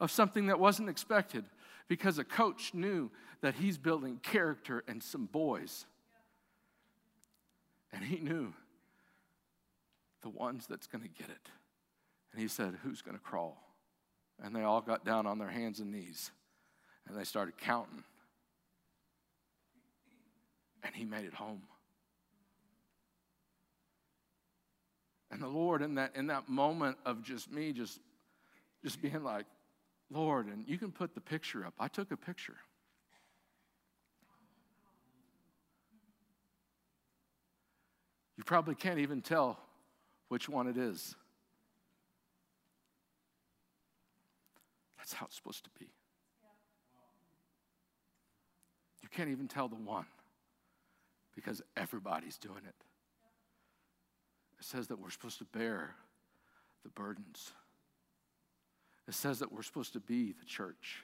of 0.00 0.10
something 0.10 0.46
that 0.46 0.60
wasn't 0.60 0.88
expected 0.88 1.44
because 1.88 2.18
a 2.18 2.24
coach 2.24 2.74
knew 2.74 3.10
that 3.40 3.54
he's 3.54 3.78
building 3.78 4.18
character 4.22 4.84
and 4.86 5.02
some 5.02 5.26
boys. 5.26 5.86
And 7.92 8.04
he 8.04 8.18
knew 8.18 8.52
the 10.22 10.28
ones 10.28 10.66
that's 10.68 10.86
going 10.86 11.02
to 11.02 11.08
get 11.08 11.30
it. 11.30 11.48
And 12.32 12.40
he 12.40 12.48
said, 12.48 12.76
Who's 12.82 13.00
going 13.00 13.16
to 13.16 13.22
crawl? 13.22 13.56
And 14.42 14.54
they 14.54 14.62
all 14.62 14.82
got 14.82 15.04
down 15.04 15.26
on 15.26 15.38
their 15.38 15.48
hands 15.48 15.80
and 15.80 15.90
knees 15.90 16.30
and 17.08 17.18
they 17.18 17.24
started 17.24 17.56
counting. 17.56 18.04
And 20.82 20.94
he 20.94 21.04
made 21.04 21.24
it 21.24 21.34
home. 21.34 21.62
And 25.30 25.42
the 25.42 25.48
Lord, 25.48 25.82
in 25.82 25.96
that, 25.96 26.14
in 26.14 26.28
that 26.28 26.48
moment 26.48 26.96
of 27.04 27.22
just 27.22 27.50
me 27.50 27.72
just, 27.72 28.00
just 28.82 29.02
being 29.02 29.22
like, 29.22 29.46
Lord, 30.10 30.46
and 30.46 30.64
you 30.66 30.78
can 30.78 30.90
put 30.90 31.14
the 31.14 31.20
picture 31.20 31.66
up. 31.66 31.74
I 31.78 31.88
took 31.88 32.10
a 32.10 32.16
picture. 32.16 32.56
You 38.36 38.44
probably 38.44 38.74
can't 38.74 39.00
even 39.00 39.20
tell 39.20 39.58
which 40.28 40.48
one 40.48 40.68
it 40.68 40.76
is. 40.76 41.14
That's 44.96 45.12
how 45.12 45.26
it's 45.26 45.36
supposed 45.36 45.64
to 45.64 45.70
be. 45.78 45.88
You 49.02 49.08
can't 49.08 49.30
even 49.30 49.48
tell 49.48 49.68
the 49.68 49.76
one 49.76 50.06
because 51.34 51.62
everybody's 51.76 52.36
doing 52.36 52.62
it. 52.66 52.74
It 54.58 54.64
says 54.64 54.88
that 54.88 55.00
we're 55.00 55.10
supposed 55.10 55.38
to 55.38 55.44
bear 55.44 55.94
the 56.84 56.90
burdens. 56.90 57.52
It 59.08 59.14
says 59.14 59.38
that 59.38 59.50
we're 59.50 59.62
supposed 59.62 59.94
to 59.94 60.00
be 60.00 60.32
the 60.32 60.44
church. 60.44 61.02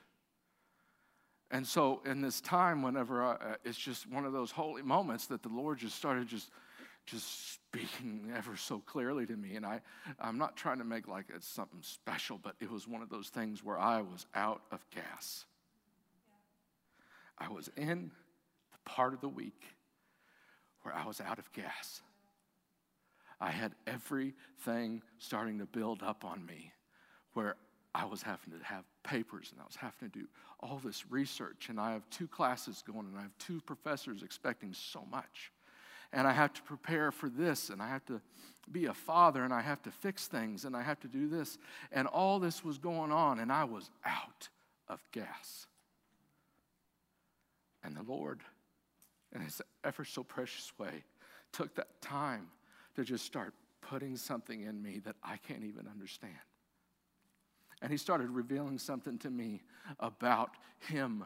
And 1.50 1.66
so, 1.66 2.02
in 2.04 2.20
this 2.20 2.40
time, 2.40 2.82
whenever 2.82 3.24
I, 3.24 3.32
uh, 3.32 3.54
it's 3.64 3.78
just 3.78 4.10
one 4.10 4.26
of 4.26 4.32
those 4.32 4.50
holy 4.50 4.82
moments 4.82 5.26
that 5.28 5.42
the 5.42 5.48
Lord 5.48 5.78
just 5.78 5.96
started 5.96 6.28
just, 6.28 6.50
just 7.06 7.54
speaking 7.54 8.30
ever 8.36 8.56
so 8.56 8.80
clearly 8.80 9.24
to 9.24 9.36
me. 9.36 9.56
And 9.56 9.64
I, 9.64 9.80
I'm 10.20 10.36
not 10.36 10.56
trying 10.56 10.78
to 10.78 10.84
make 10.84 11.08
like 11.08 11.26
it's 11.34 11.48
something 11.48 11.80
special, 11.80 12.38
but 12.42 12.56
it 12.60 12.70
was 12.70 12.86
one 12.86 13.00
of 13.00 13.08
those 13.08 13.28
things 13.28 13.64
where 13.64 13.78
I 13.78 14.02
was 14.02 14.26
out 14.34 14.62
of 14.70 14.84
gas. 14.90 15.46
I 17.38 17.48
was 17.48 17.70
in 17.76 18.10
the 18.72 18.90
part 18.90 19.14
of 19.14 19.20
the 19.20 19.28
week 19.28 19.62
where 20.82 20.94
I 20.94 21.06
was 21.06 21.20
out 21.22 21.38
of 21.38 21.50
gas. 21.52 22.02
I 23.40 23.50
had 23.50 23.74
everything 23.86 25.02
starting 25.18 25.58
to 25.58 25.66
build 25.66 26.02
up 26.02 26.24
on 26.24 26.44
me 26.44 26.72
where 27.34 27.56
I 27.94 28.06
was 28.06 28.22
having 28.22 28.58
to 28.58 28.64
have 28.64 28.84
papers 29.04 29.50
and 29.52 29.60
I 29.60 29.64
was 29.64 29.76
having 29.76 30.10
to 30.10 30.18
do 30.18 30.26
all 30.60 30.80
this 30.82 31.10
research. 31.10 31.68
And 31.68 31.78
I 31.78 31.92
have 31.92 32.08
two 32.10 32.26
classes 32.26 32.82
going 32.84 33.06
and 33.06 33.16
I 33.16 33.22
have 33.22 33.38
two 33.38 33.60
professors 33.60 34.22
expecting 34.22 34.72
so 34.72 35.06
much. 35.10 35.52
And 36.12 36.26
I 36.26 36.32
have 36.32 36.52
to 36.54 36.62
prepare 36.62 37.12
for 37.12 37.28
this 37.28 37.70
and 37.70 37.80
I 37.80 37.88
have 37.88 38.04
to 38.06 38.20
be 38.70 38.86
a 38.86 38.94
father 38.94 39.44
and 39.44 39.52
I 39.52 39.60
have 39.60 39.82
to 39.82 39.90
fix 39.90 40.26
things 40.26 40.64
and 40.64 40.76
I 40.76 40.82
have 40.82 40.98
to 41.00 41.08
do 41.08 41.28
this. 41.28 41.58
And 41.92 42.08
all 42.08 42.40
this 42.40 42.64
was 42.64 42.78
going 42.78 43.12
on 43.12 43.38
and 43.38 43.52
I 43.52 43.64
was 43.64 43.90
out 44.04 44.48
of 44.88 45.00
gas. 45.12 45.66
And 47.84 47.96
the 47.96 48.02
Lord, 48.02 48.40
in 49.34 49.40
His 49.40 49.60
ever 49.84 50.04
so 50.04 50.24
precious 50.24 50.72
way, 50.78 51.04
took 51.52 51.74
that 51.76 52.00
time 52.00 52.48
to 52.96 53.04
just 53.04 53.24
start 53.24 53.54
putting 53.82 54.16
something 54.16 54.62
in 54.62 54.82
me 54.82 55.00
that 55.04 55.16
I 55.22 55.36
can't 55.36 55.64
even 55.64 55.86
understand. 55.86 56.32
And 57.84 57.90
he 57.90 57.98
started 57.98 58.30
revealing 58.30 58.78
something 58.78 59.18
to 59.18 59.30
me 59.30 59.60
about 60.00 60.52
him 60.88 61.22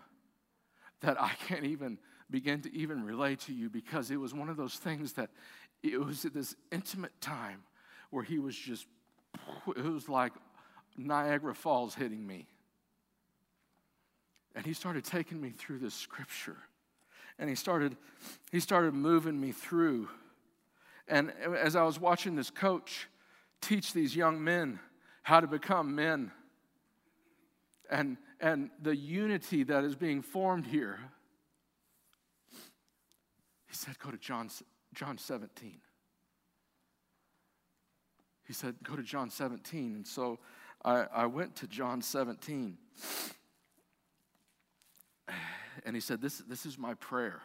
that 1.03 1.17
I 1.23 1.31
can't 1.47 1.63
even 1.63 1.99
begin 2.33 2.63
to 2.63 2.75
even 2.75 3.05
relate 3.05 3.39
to 3.43 3.53
you 3.53 3.71
because 3.71 4.11
it 4.11 4.17
was 4.17 4.35
one 4.35 4.49
of 4.49 4.57
those 4.57 4.75
things 4.75 5.13
that 5.13 5.31
it 5.85 6.05
was 6.05 6.23
this 6.23 6.57
intimate 6.73 7.13
time 7.21 7.63
where 8.11 8.25
he 8.25 8.41
was 8.41 8.57
just, 8.57 8.89
it 9.69 9.85
was 9.85 10.09
like 10.09 10.33
Niagara 10.97 11.55
Falls 11.55 11.95
hitting 11.95 12.27
me. 12.27 12.49
And 14.57 14.67
he 14.67 14.73
started 14.73 15.05
taking 15.05 15.41
me 15.41 15.51
through 15.51 15.79
this 15.79 15.95
scripture. 15.95 16.57
And 17.39 17.49
he 17.49 17.55
started, 17.55 17.97
he 18.51 18.59
started 18.59 18.95
moving 18.95 19.41
me 19.41 19.53
through. 19.53 20.09
And 21.07 21.31
as 21.57 21.77
I 21.77 21.85
was 21.85 22.01
watching 22.01 22.35
this 22.35 22.51
coach 22.51 23.07
teach 23.61 23.93
these 23.93 24.17
young 24.17 24.43
men 24.43 24.81
how 25.23 25.39
to 25.39 25.47
become 25.47 25.95
men, 25.95 26.33
and, 27.91 28.17
and 28.41 28.71
the 28.83 28.95
unity 28.95 29.65
that 29.65 29.85
is 29.85 29.97
being 29.97 30.23
formed 30.23 30.67
here. 30.67 30.99
He 33.69 33.75
said, 33.75 33.99
Go 33.99 34.11
to 34.11 34.19
John, 34.19 34.51
John 34.95 35.19
17. 35.19 35.79
He 38.47 38.53
said, 38.53 38.77
Go 38.83 38.97
to 38.97 39.03
John 39.03 39.31
17. 39.31 39.95
And 39.95 40.07
so 40.07 40.39
I, 40.85 41.07
I 41.13 41.27
went 41.27 41.57
to 41.57 41.67
John 41.67 42.03
17. 42.03 42.79
And 45.85 45.95
he 45.95 46.01
said, 46.01 46.21
this, 46.21 46.39
this 46.49 46.67
is 46.67 46.79
my 46.79 46.95
prayer. 46.95 47.41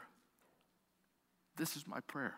This 1.55 1.75
is 1.77 1.87
my 1.87 1.99
prayer. 2.01 2.35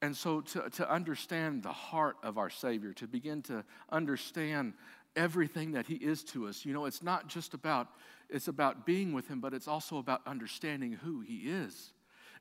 And 0.00 0.16
so, 0.16 0.42
to, 0.42 0.70
to 0.70 0.88
understand 0.88 1.64
the 1.64 1.72
heart 1.72 2.16
of 2.22 2.38
our 2.38 2.50
Savior, 2.50 2.92
to 2.94 3.08
begin 3.08 3.42
to 3.42 3.64
understand 3.90 4.74
everything 5.18 5.72
that 5.72 5.86
he 5.86 5.96
is 5.96 6.22
to 6.22 6.46
us. 6.46 6.64
You 6.64 6.72
know, 6.72 6.86
it's 6.86 7.02
not 7.02 7.28
just 7.28 7.52
about 7.52 7.88
it's 8.30 8.48
about 8.48 8.84
being 8.84 9.14
with 9.14 9.26
him, 9.26 9.40
but 9.40 9.54
it's 9.54 9.68
also 9.68 9.96
about 9.96 10.20
understanding 10.26 10.92
who 10.92 11.20
he 11.20 11.50
is. 11.50 11.92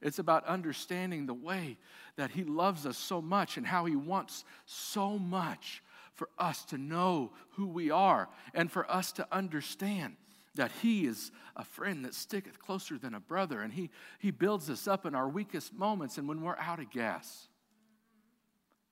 It's 0.02 0.20
about 0.20 0.46
understanding 0.46 1.26
the 1.26 1.34
way 1.34 1.78
that 2.18 2.30
he 2.32 2.44
loves 2.44 2.86
us 2.86 2.98
so 2.98 3.22
much 3.22 3.56
and 3.58 3.66
how 3.66 3.86
he 3.86 3.96
wants 3.96 4.44
so 4.66 5.18
much 5.18 5.82
for 6.14 6.30
us 6.38 6.66
to 6.66 6.78
know 6.78 7.32
who 7.52 7.68
we 7.68 7.90
are 7.90 8.28
and 8.54 8.70
for 8.72 8.90
us 8.92 9.14
to 9.14 9.28
understand 9.32 10.18
that 10.56 10.72
he 10.82 11.06
is 11.06 11.32
a 11.56 11.64
friend 11.64 12.04
that 12.04 12.14
sticketh 12.14 12.60
closer 12.60 12.98
than 12.98 13.14
a 13.14 13.20
brother 13.20 13.62
and 13.62 13.72
he, 13.72 13.90
he 14.20 14.32
builds 14.32 14.70
us 14.70 14.88
up 14.88 15.06
in 15.06 15.16
our 15.16 15.30
weakest 15.30 15.74
moments 15.74 16.18
and 16.18 16.28
when 16.28 16.42
we're 16.42 16.58
out 16.58 16.80
of 16.80 16.92
gas 16.92 17.48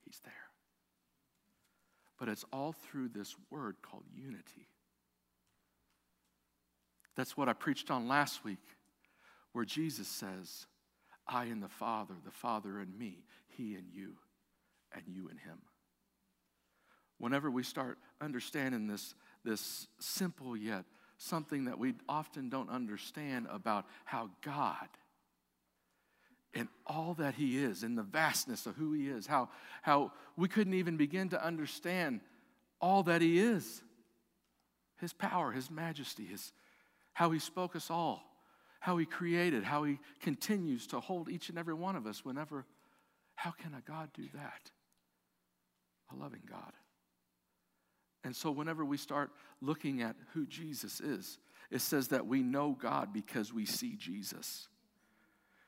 he's 0.06 0.20
there 0.24 0.34
but 2.20 2.30
it's 2.30 2.46
all 2.52 2.74
through 2.74 3.10
this 3.10 3.36
word 3.50 3.76
called 3.82 4.06
unity. 4.14 4.68
That's 7.16 7.38
what 7.38 7.48
i 7.48 7.54
preached 7.54 7.90
on 7.90 8.10
last 8.10 8.44
week 8.44 8.60
where 9.54 9.64
jesus 9.64 10.10
says 10.10 10.66
i 11.26 11.46
and 11.46 11.64
the 11.64 11.70
father 11.70 12.16
the 12.26 12.32
father 12.32 12.80
and 12.80 12.98
me 13.00 13.24
he 13.48 13.76
and 13.76 13.86
you 13.90 14.16
and 14.96 15.04
you 15.08 15.30
and 15.30 15.40
him. 15.40 15.60
Whenever 17.18 17.50
we 17.50 17.64
start 17.64 17.98
understanding 18.22 18.88
this, 18.88 19.14
this 19.44 19.88
simple 20.00 20.58
yet 20.58 20.86
something 21.18 21.66
that 21.66 21.80
we 21.80 21.94
often 22.10 22.50
don't 22.50 22.70
understand 22.70 23.48
about 23.50 23.86
how 24.04 24.30
God 24.42 24.88
and 26.56 26.70
all 26.88 27.14
that 27.16 27.36
He 27.36 27.58
is, 27.58 27.84
in 27.84 27.96
the 27.96 28.04
vastness 28.04 28.66
of 28.66 28.76
who 28.78 28.94
He 28.94 29.10
is, 29.10 29.28
how, 29.28 29.50
how 29.82 30.14
we 30.38 30.48
couldn't 30.48 30.74
even 30.74 30.96
begin 30.96 31.30
to 31.30 31.46
understand 31.46 32.22
all 32.80 33.04
that 33.04 33.22
He 33.22 33.40
is 33.40 33.82
His 35.00 35.12
power, 35.14 35.52
His 35.52 35.70
majesty, 35.70 36.26
His, 36.26 36.54
how 37.14 37.32
He 37.32 37.40
spoke 37.40 37.76
us 37.76 37.92
all, 37.92 38.24
how 38.80 38.98
He 38.98 39.06
created, 39.06 39.64
how 39.64 39.84
He 39.84 40.00
continues 40.22 40.88
to 40.88 41.02
hold 41.02 41.30
each 41.30 41.50
and 41.50 41.60
every 41.60 41.74
one 41.74 41.98
of 41.98 42.08
us 42.08 42.24
whenever. 42.24 42.66
How 43.36 43.52
can 43.52 43.74
a 43.74 43.82
God 43.82 44.10
do 44.14 44.24
that? 44.34 44.72
A 46.14 46.16
loving 46.16 46.44
God. 46.50 46.72
And 48.24 48.34
so, 48.34 48.50
whenever 48.50 48.86
we 48.86 48.98
start 48.98 49.30
looking 49.62 50.02
at 50.02 50.16
who 50.34 50.48
Jesus 50.48 51.02
is, 51.02 51.38
it 51.70 51.82
says 51.82 52.08
that 52.08 52.26
we 52.26 52.42
know 52.42 52.78
God 52.80 53.12
because 53.14 53.54
we 53.54 53.66
see 53.66 53.96
Jesus. 53.96 54.70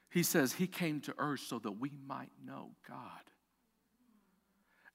He 0.10 0.24
says 0.24 0.54
he 0.54 0.68
came 0.68 1.02
to 1.02 1.14
earth 1.18 1.42
so 1.42 1.60
that 1.60 1.74
we 1.74 1.92
might 2.08 2.32
know 2.46 2.72
God. 2.88 3.00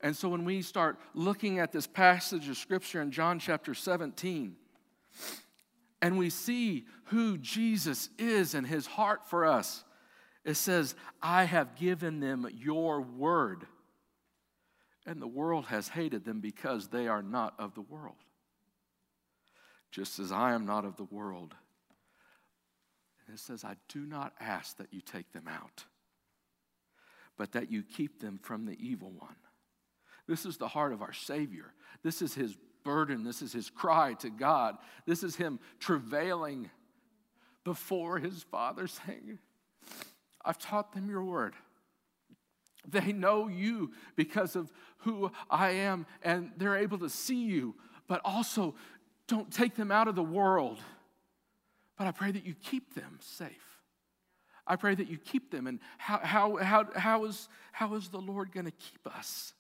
And 0.01 0.17
so, 0.17 0.29
when 0.29 0.45
we 0.45 0.63
start 0.63 0.99
looking 1.15 1.61
at 1.61 1.71
this 1.71 1.87
passage 1.87 2.49
of 2.49 2.57
scripture 2.57 3.01
in 3.01 3.13
John 3.13 3.39
chapter 3.39 3.73
17, 3.73 4.57
and 6.01 6.19
we 6.19 6.29
see 6.29 6.87
who 7.05 7.39
Jesus 7.39 8.09
is 8.19 8.55
and 8.55 8.67
his 8.67 8.87
heart 8.87 9.29
for 9.29 9.47
us, 9.47 9.85
it 10.45 10.55
says, 10.55 10.97
I 11.23 11.45
have 11.45 11.77
given 11.77 12.19
them 12.19 12.49
your 12.53 13.01
word 13.01 13.67
and 15.07 15.21
the 15.21 15.27
world 15.27 15.67
has 15.67 15.89
hated 15.89 16.25
them 16.25 16.41
because 16.41 16.89
they 16.89 17.09
are 17.09 17.23
not 17.23 17.55
of 17.59 17.75
the 17.75 17.81
world, 17.81 18.17
just 19.91 20.19
as 20.19 20.31
I 20.31 20.53
am 20.53 20.65
not 20.65 20.85
of 20.85 20.97
the 20.97 21.05
world. 21.05 21.55
And 23.33 23.39
it 23.39 23.43
says, 23.43 23.65
I 23.65 23.77
do 23.89 24.01
not 24.01 24.35
ask 24.41 24.77
that 24.77 24.93
you 24.93 25.01
take 25.01 25.33
them 25.33 25.49
out, 25.49 25.87
but 27.39 27.53
that 27.53 27.73
you 27.73 27.83
keep 27.83 28.21
them 28.21 28.39
from 28.43 28.67
the 28.67 28.77
evil 28.79 29.11
one. 29.11 29.37
This 30.29 30.45
is 30.45 30.59
the 30.59 30.69
heart 30.69 30.93
of 30.93 31.01
our 31.01 31.15
Savior. 31.15 31.73
This 32.03 32.21
is 32.21 32.35
his 32.35 32.55
burden. 32.85 33.25
This 33.25 33.41
is 33.41 33.51
his 33.51 33.71
cry 33.71 34.13
to 34.19 34.29
God. 34.29 34.77
This 35.07 35.23
is 35.23 35.35
him 35.35 35.61
travailing 35.81 36.69
before 37.65 38.19
his 38.19 38.43
Father, 38.43 38.87
saying, 38.87 39.39
I've 40.45 40.59
taught 40.59 40.93
them 40.93 41.09
your 41.09 41.25
word. 41.25 41.55
They 42.87 43.15
know 43.15 43.49
you 43.49 43.93
because 44.15 44.57
of 44.57 44.71
who 44.99 45.33
I 45.49 45.71
am, 45.71 46.05
and 46.23 46.51
they're 46.59 46.77
able 46.77 46.99
to 46.99 47.09
see 47.09 47.45
you, 47.45 47.77
but 48.09 48.21
also 48.27 48.75
don't 49.27 49.51
take 49.51 49.75
them 49.75 49.91
out 49.91 50.07
of 50.07 50.17
the 50.17 50.23
world. 50.23 50.81
But 51.97 52.07
I 52.07 52.11
pray 52.13 52.31
that 52.33 52.47
you 52.47 52.55
keep 52.55 52.95
them 52.95 53.19
safe. 53.21 53.79
I 54.67 54.77
pray 54.77 54.95
that 54.95 55.09
you 55.09 55.19
keep 55.19 55.51
them. 55.51 55.67
And 55.67 55.81
how, 55.99 56.21
how, 56.23 56.57
how, 56.57 56.87
how, 56.95 57.25
is, 57.25 57.49
how 57.73 57.95
is 57.95 58.09
the 58.09 58.21
Lord 58.21 58.53
going 58.53 58.67
to 58.67 58.73
keep 58.73 59.07
us? 59.07 59.53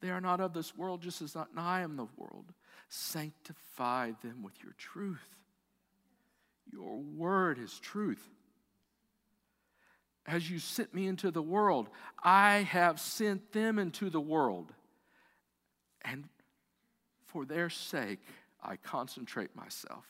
They 0.00 0.10
are 0.10 0.20
not 0.20 0.40
of 0.40 0.52
this 0.52 0.76
world, 0.76 1.02
just 1.02 1.22
as 1.22 1.36
I 1.56 1.80
am 1.80 1.96
the 1.96 2.06
world. 2.16 2.52
Sanctify 2.88 4.12
them 4.22 4.42
with 4.42 4.54
your 4.62 4.72
truth. 4.78 5.26
Your 6.72 6.98
word 6.98 7.58
is 7.58 7.78
truth 7.80 8.22
as 10.28 10.48
you 10.48 10.58
sent 10.58 10.94
me 10.94 11.06
into 11.06 11.30
the 11.30 11.42
world, 11.42 11.88
I 12.22 12.58
have 12.58 13.00
sent 13.00 13.52
them 13.52 13.78
into 13.78 14.10
the 14.10 14.20
world. 14.20 14.72
And 16.02 16.28
for 17.24 17.46
their 17.46 17.70
sake, 17.70 18.20
I 18.62 18.76
concentrate 18.76 19.56
myself, 19.56 20.04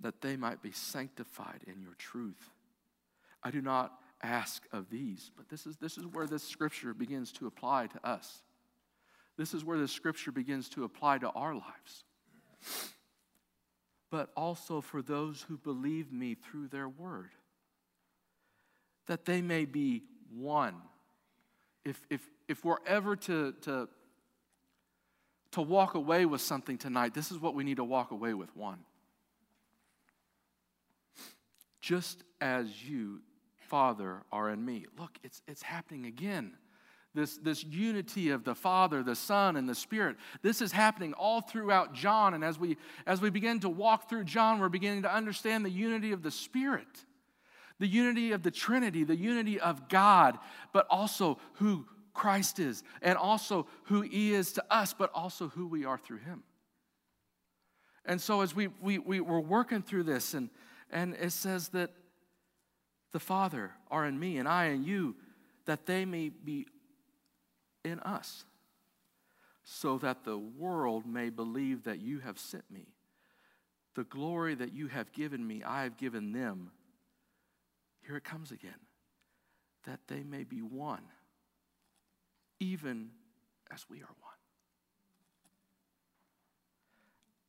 that 0.00 0.20
they 0.20 0.36
might 0.36 0.62
be 0.62 0.72
sanctified 0.72 1.60
in 1.66 1.80
your 1.80 1.94
truth. 1.98 2.50
I 3.42 3.50
do 3.50 3.60
not 3.60 3.92
ask 4.22 4.62
of 4.72 4.90
these, 4.90 5.30
but 5.36 5.48
this 5.48 5.66
is, 5.66 5.76
this 5.76 5.96
is 5.98 6.06
where 6.06 6.26
this 6.26 6.42
scripture 6.42 6.94
begins 6.94 7.32
to 7.32 7.46
apply 7.46 7.86
to 7.88 8.06
us. 8.06 8.42
This 9.36 9.54
is 9.54 9.64
where 9.64 9.78
this 9.78 9.92
scripture 9.92 10.32
begins 10.32 10.68
to 10.70 10.84
apply 10.84 11.18
to 11.18 11.30
our 11.30 11.54
lives. 11.54 12.04
But 14.10 14.30
also 14.36 14.80
for 14.80 15.02
those 15.02 15.44
who 15.48 15.56
believe 15.58 16.12
me 16.12 16.34
through 16.34 16.68
their 16.68 16.88
word 16.88 17.30
that 19.08 19.24
they 19.24 19.42
may 19.42 19.64
be 19.64 20.04
one. 20.30 20.74
If, 21.84 22.00
if, 22.08 22.20
if 22.46 22.64
we're 22.64 22.76
ever 22.86 23.16
to, 23.16 23.52
to, 23.62 23.88
to 25.52 25.62
walk 25.62 25.94
away 25.94 26.26
with 26.26 26.40
something 26.40 26.78
tonight, 26.78 27.14
this 27.14 27.32
is 27.32 27.38
what 27.38 27.54
we 27.54 27.64
need 27.64 27.78
to 27.78 27.84
walk 27.84 28.12
away 28.12 28.34
with 28.34 28.54
one. 28.54 28.78
Just 31.88 32.22
as 32.42 32.84
you, 32.84 33.20
Father, 33.56 34.22
are 34.30 34.50
in 34.50 34.62
me. 34.62 34.84
Look, 34.98 35.12
it's, 35.24 35.40
it's 35.48 35.62
happening 35.62 36.04
again. 36.04 36.52
This, 37.14 37.38
this 37.38 37.64
unity 37.64 38.28
of 38.28 38.44
the 38.44 38.54
Father, 38.54 39.02
the 39.02 39.14
Son, 39.14 39.56
and 39.56 39.66
the 39.66 39.74
Spirit. 39.74 40.16
This 40.42 40.60
is 40.60 40.70
happening 40.70 41.14
all 41.14 41.40
throughout 41.40 41.94
John. 41.94 42.34
And 42.34 42.44
as 42.44 42.58
we, 42.58 42.76
as 43.06 43.22
we 43.22 43.30
begin 43.30 43.60
to 43.60 43.70
walk 43.70 44.10
through 44.10 44.24
John, 44.24 44.60
we're 44.60 44.68
beginning 44.68 45.00
to 45.04 45.10
understand 45.10 45.64
the 45.64 45.70
unity 45.70 46.12
of 46.12 46.22
the 46.22 46.30
Spirit 46.30 46.86
the 47.78 47.86
unity 47.86 48.32
of 48.32 48.42
the 48.42 48.50
Trinity, 48.50 49.04
the 49.04 49.16
unity 49.16 49.58
of 49.58 49.88
God, 49.88 50.36
but 50.74 50.86
also 50.90 51.38
who 51.54 51.86
Christ 52.12 52.58
is, 52.58 52.82
and 53.00 53.16
also 53.16 53.66
who 53.84 54.02
He 54.02 54.34
is 54.34 54.52
to 54.54 54.64
us, 54.68 54.92
but 54.92 55.10
also 55.14 55.48
who 55.48 55.66
we 55.66 55.86
are 55.86 55.96
through 55.96 56.18
Him. 56.18 56.42
And 58.04 58.20
so, 58.20 58.42
as 58.42 58.54
we, 58.54 58.66
we, 58.82 58.98
we 58.98 59.20
were 59.20 59.40
working 59.40 59.80
through 59.80 60.02
this, 60.02 60.34
and, 60.34 60.50
and 60.90 61.14
it 61.14 61.32
says 61.32 61.68
that 61.70 61.90
the 63.12 63.20
Father 63.20 63.72
are 63.90 64.04
in 64.06 64.18
me, 64.18 64.38
and 64.38 64.48
I 64.48 64.66
in 64.66 64.84
you, 64.84 65.16
that 65.66 65.86
they 65.86 66.04
may 66.04 66.28
be 66.28 66.66
in 67.84 68.00
us, 68.00 68.44
so 69.64 69.98
that 69.98 70.24
the 70.24 70.38
world 70.38 71.06
may 71.06 71.30
believe 71.30 71.84
that 71.84 72.00
you 72.00 72.18
have 72.20 72.38
sent 72.38 72.70
me. 72.70 72.86
The 73.94 74.04
glory 74.04 74.54
that 74.54 74.72
you 74.72 74.88
have 74.88 75.12
given 75.12 75.46
me, 75.46 75.62
I 75.64 75.82
have 75.82 75.96
given 75.96 76.32
them 76.32 76.70
here 78.08 78.16
it 78.16 78.24
comes 78.24 78.50
again 78.50 78.80
that 79.84 80.00
they 80.08 80.22
may 80.22 80.42
be 80.42 80.60
one, 80.60 81.02
even 82.58 83.10
as 83.70 83.84
we 83.88 83.98
are 83.98 84.16
one. 84.20 84.32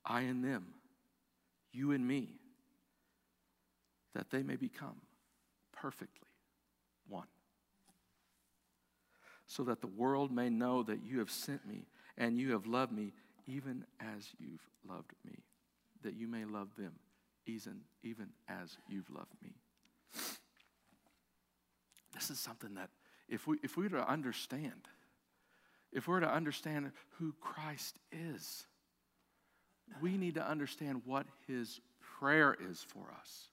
I 0.04 0.22
and 0.22 0.44
them, 0.44 0.66
you 1.72 1.92
and 1.92 2.06
me, 2.06 2.39
that 4.14 4.30
they 4.30 4.42
may 4.42 4.56
become 4.56 4.96
perfectly 5.72 6.28
one. 7.08 7.26
So 9.46 9.64
that 9.64 9.80
the 9.80 9.88
world 9.88 10.30
may 10.30 10.48
know 10.48 10.82
that 10.82 11.02
you 11.04 11.18
have 11.18 11.30
sent 11.30 11.66
me 11.66 11.86
and 12.16 12.38
you 12.38 12.52
have 12.52 12.66
loved 12.66 12.92
me 12.92 13.12
even 13.46 13.84
as 14.00 14.28
you've 14.38 14.66
loved 14.88 15.12
me, 15.24 15.38
that 16.02 16.14
you 16.14 16.28
may 16.28 16.44
love 16.44 16.68
them 16.76 16.92
even, 17.46 17.80
even 18.02 18.28
as 18.48 18.76
you've 18.88 19.10
loved 19.10 19.34
me. 19.42 19.50
This 22.14 22.30
is 22.30 22.38
something 22.38 22.74
that 22.74 22.90
if 23.28 23.46
we, 23.46 23.58
if 23.62 23.76
we 23.76 23.84
were 23.84 23.98
to 23.98 24.08
understand, 24.08 24.88
if 25.92 26.06
we're 26.06 26.20
to 26.20 26.32
understand 26.32 26.92
who 27.18 27.34
Christ 27.40 27.98
is, 28.12 28.66
we 30.00 30.16
need 30.16 30.34
to 30.34 30.46
understand 30.46 31.02
what 31.04 31.26
his 31.46 31.80
prayer 32.18 32.56
is 32.70 32.84
for 32.86 33.12
us. 33.18 33.49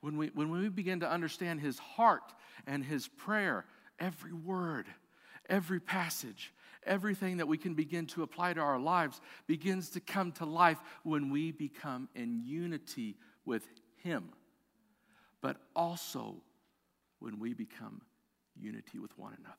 When 0.00 0.16
we, 0.16 0.28
when 0.28 0.50
we 0.50 0.68
begin 0.68 1.00
to 1.00 1.10
understand 1.10 1.60
his 1.60 1.78
heart 1.78 2.32
and 2.66 2.84
his 2.84 3.08
prayer, 3.08 3.66
every 3.98 4.32
word, 4.32 4.86
every 5.48 5.80
passage, 5.80 6.52
Everything 6.84 7.36
that 7.36 7.48
we 7.48 7.58
can 7.58 7.74
begin 7.74 8.06
to 8.06 8.22
apply 8.22 8.54
to 8.54 8.60
our 8.60 8.78
lives 8.78 9.20
begins 9.46 9.90
to 9.90 10.00
come 10.00 10.32
to 10.32 10.46
life 10.46 10.78
when 11.02 11.30
we 11.30 11.52
become 11.52 12.08
in 12.14 12.42
unity 12.42 13.16
with 13.44 13.66
Him, 13.96 14.30
but 15.42 15.58
also 15.76 16.36
when 17.18 17.38
we 17.38 17.52
become 17.52 18.00
unity 18.56 18.98
with 18.98 19.16
one 19.18 19.36
another. 19.38 19.56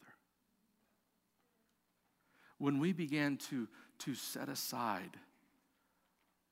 When 2.58 2.80
we 2.80 2.91
begin 2.91 3.38
to, 3.49 3.67
to 3.99 4.15
set 4.15 4.49
aside 4.49 5.12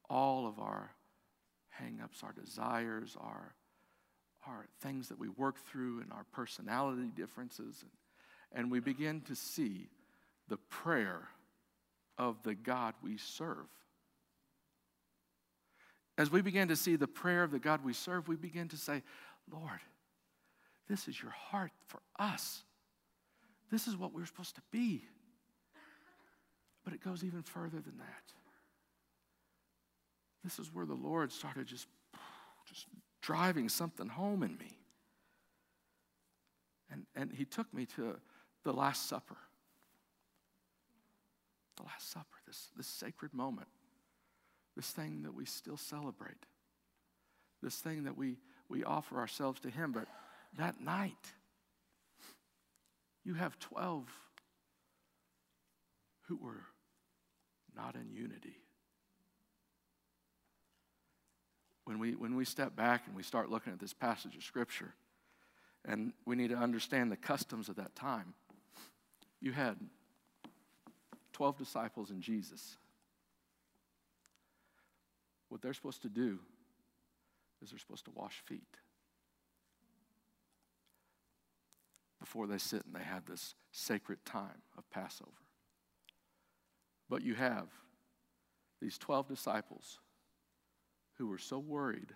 all 0.08 0.46
of 0.46 0.60
our 0.60 0.92
hangups, 1.82 2.24
our 2.24 2.34
desires, 2.34 3.18
our, 3.20 3.56
our 4.48 4.66
things 4.82 5.10
that 5.10 5.20
we 5.20 5.30
work 5.30 5.58
through, 5.66 6.02
and 6.02 6.12
our 6.12 6.26
personality 6.32 7.12
differences, 7.16 7.84
and, 7.84 8.62
and 8.64 8.72
we 8.72 8.80
begin 8.80 9.22
to 9.22 9.36
see 9.36 9.90
the 10.48 10.58
prayer 10.58 11.28
of 12.18 12.42
the 12.44 12.56
God 12.56 12.94
we 13.04 13.18
serve. 13.18 13.68
As 16.18 16.30
we 16.30 16.42
begin 16.42 16.68
to 16.68 16.76
see 16.76 16.96
the 16.98 17.08
prayer 17.08 17.44
of 17.44 17.52
the 17.52 17.60
God 17.60 17.84
we 17.84 17.94
serve, 17.94 18.28
we 18.28 18.36
begin 18.36 18.68
to 18.70 18.78
say, 18.78 19.04
Lord, 19.52 19.80
this 20.90 21.08
is 21.08 21.22
your 21.22 21.32
heart 21.32 21.72
for 21.88 22.02
us. 22.18 22.64
This 23.72 23.88
is 23.88 23.96
what 23.96 24.14
we're 24.14 24.26
supposed 24.26 24.56
to 24.56 24.62
be. 24.72 25.04
But 26.84 26.94
it 26.94 27.04
goes 27.04 27.24
even 27.24 27.44
further 27.44 27.80
than 27.80 27.98
that. 28.00 28.34
This 30.44 30.60
is 30.60 30.74
where 30.74 30.86
the 30.86 30.94
Lord 30.94 31.32
started 31.32 31.68
just, 31.68 31.88
just 32.68 32.88
driving 33.22 33.70
something 33.70 34.08
home 34.08 34.44
in 34.44 34.58
me. 34.58 34.78
And, 36.92 37.06
and 37.16 37.32
he 37.32 37.46
took 37.46 37.72
me 37.74 37.86
to 37.96 38.18
the 38.64 38.74
Last 38.74 39.08
Supper. 39.08 39.38
The 41.78 41.84
Last 41.84 42.12
Supper, 42.12 42.26
this, 42.48 42.70
this 42.76 42.88
sacred 42.88 43.34
moment, 43.34 43.68
this 44.76 44.90
thing 44.92 45.24
that 45.24 45.34
we 45.34 45.46
still 45.46 45.78
celebrate, 45.78 46.46
this 47.62 47.76
thing 47.76 48.04
that 48.04 48.18
we, 48.18 48.38
we 48.68 48.84
offer 48.84 49.18
ourselves 49.18 49.60
to 49.62 49.70
Him. 49.70 49.92
But 49.92 50.08
that 50.58 50.82
night, 50.82 51.34
you 53.24 53.36
have 53.36 53.60
12 53.60 54.08
who 56.28 56.38
were 56.38 56.66
not 57.76 57.96
in 57.96 58.12
unity. 58.12 58.58
When 61.90 61.98
we, 61.98 62.12
when 62.12 62.36
we 62.36 62.46
step 62.46 62.76
back 62.76 63.08
and 63.08 63.16
we 63.16 63.24
start 63.24 63.50
looking 63.50 63.74
at 63.74 63.80
this 63.80 63.94
passage 63.94 64.36
of 64.36 64.44
Scripture, 64.44 64.94
and 65.84 66.14
we 66.24 66.36
need 66.36 66.50
to 66.50 66.56
understand 66.56 67.12
the 67.12 67.18
customs 67.18 67.68
of 67.68 67.78
that 67.78 67.96
time, 67.96 68.36
you 69.42 69.54
had 69.54 69.76
12 71.34 71.58
disciples 71.58 72.12
and 72.12 72.22
Jesus. 72.22 72.78
What 75.48 75.64
they're 75.64 75.74
supposed 75.74 76.04
to 76.04 76.10
do 76.10 76.38
is 77.60 77.72
they're 77.72 77.80
supposed 77.80 78.06
to 78.06 78.12
wash 78.14 78.40
feet 78.46 78.78
before 82.20 82.46
they 82.46 82.60
sit 82.60 82.86
and 82.86 82.94
they 82.94 83.04
have 83.04 83.26
this 83.26 83.56
sacred 83.72 84.24
time 84.26 84.62
of 84.78 84.88
Passover. 84.92 85.32
But 87.10 87.24
you 87.24 87.34
have 87.34 87.66
these 88.80 89.00
12 89.00 89.28
disciples 89.28 89.98
who 91.20 91.28
were 91.28 91.38
so 91.38 91.60
worried 91.60 92.14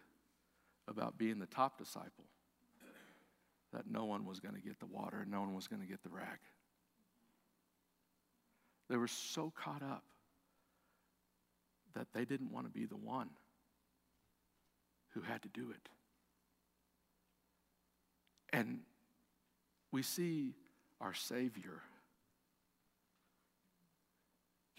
about 0.87 1.17
being 1.17 1.37
the 1.37 1.45
top 1.45 1.77
disciple 1.77 2.25
that 3.73 3.83
no 3.89 4.05
one 4.05 4.25
was 4.25 4.39
going 4.39 4.55
to 4.55 4.61
get 4.61 4.79
the 4.79 4.85
water 4.85 5.19
and 5.21 5.29
no 5.29 5.41
one 5.41 5.53
was 5.53 5.67
going 5.67 5.81
to 5.81 5.87
get 5.87 6.01
the 6.03 6.09
rag. 6.09 6.39
They 8.89 8.97
were 8.97 9.07
so 9.07 9.51
caught 9.55 9.83
up 9.83 10.03
that 11.95 12.07
they 12.13 12.25
didn't 12.25 12.51
want 12.51 12.65
to 12.65 12.71
be 12.71 12.85
the 12.85 12.95
one 12.95 13.29
who 15.09 15.21
had 15.21 15.41
to 15.43 15.49
do 15.49 15.69
it. 15.71 15.89
And 18.51 18.79
we 19.91 20.01
see 20.01 20.53
our 21.01 21.13
Savior 21.13 21.81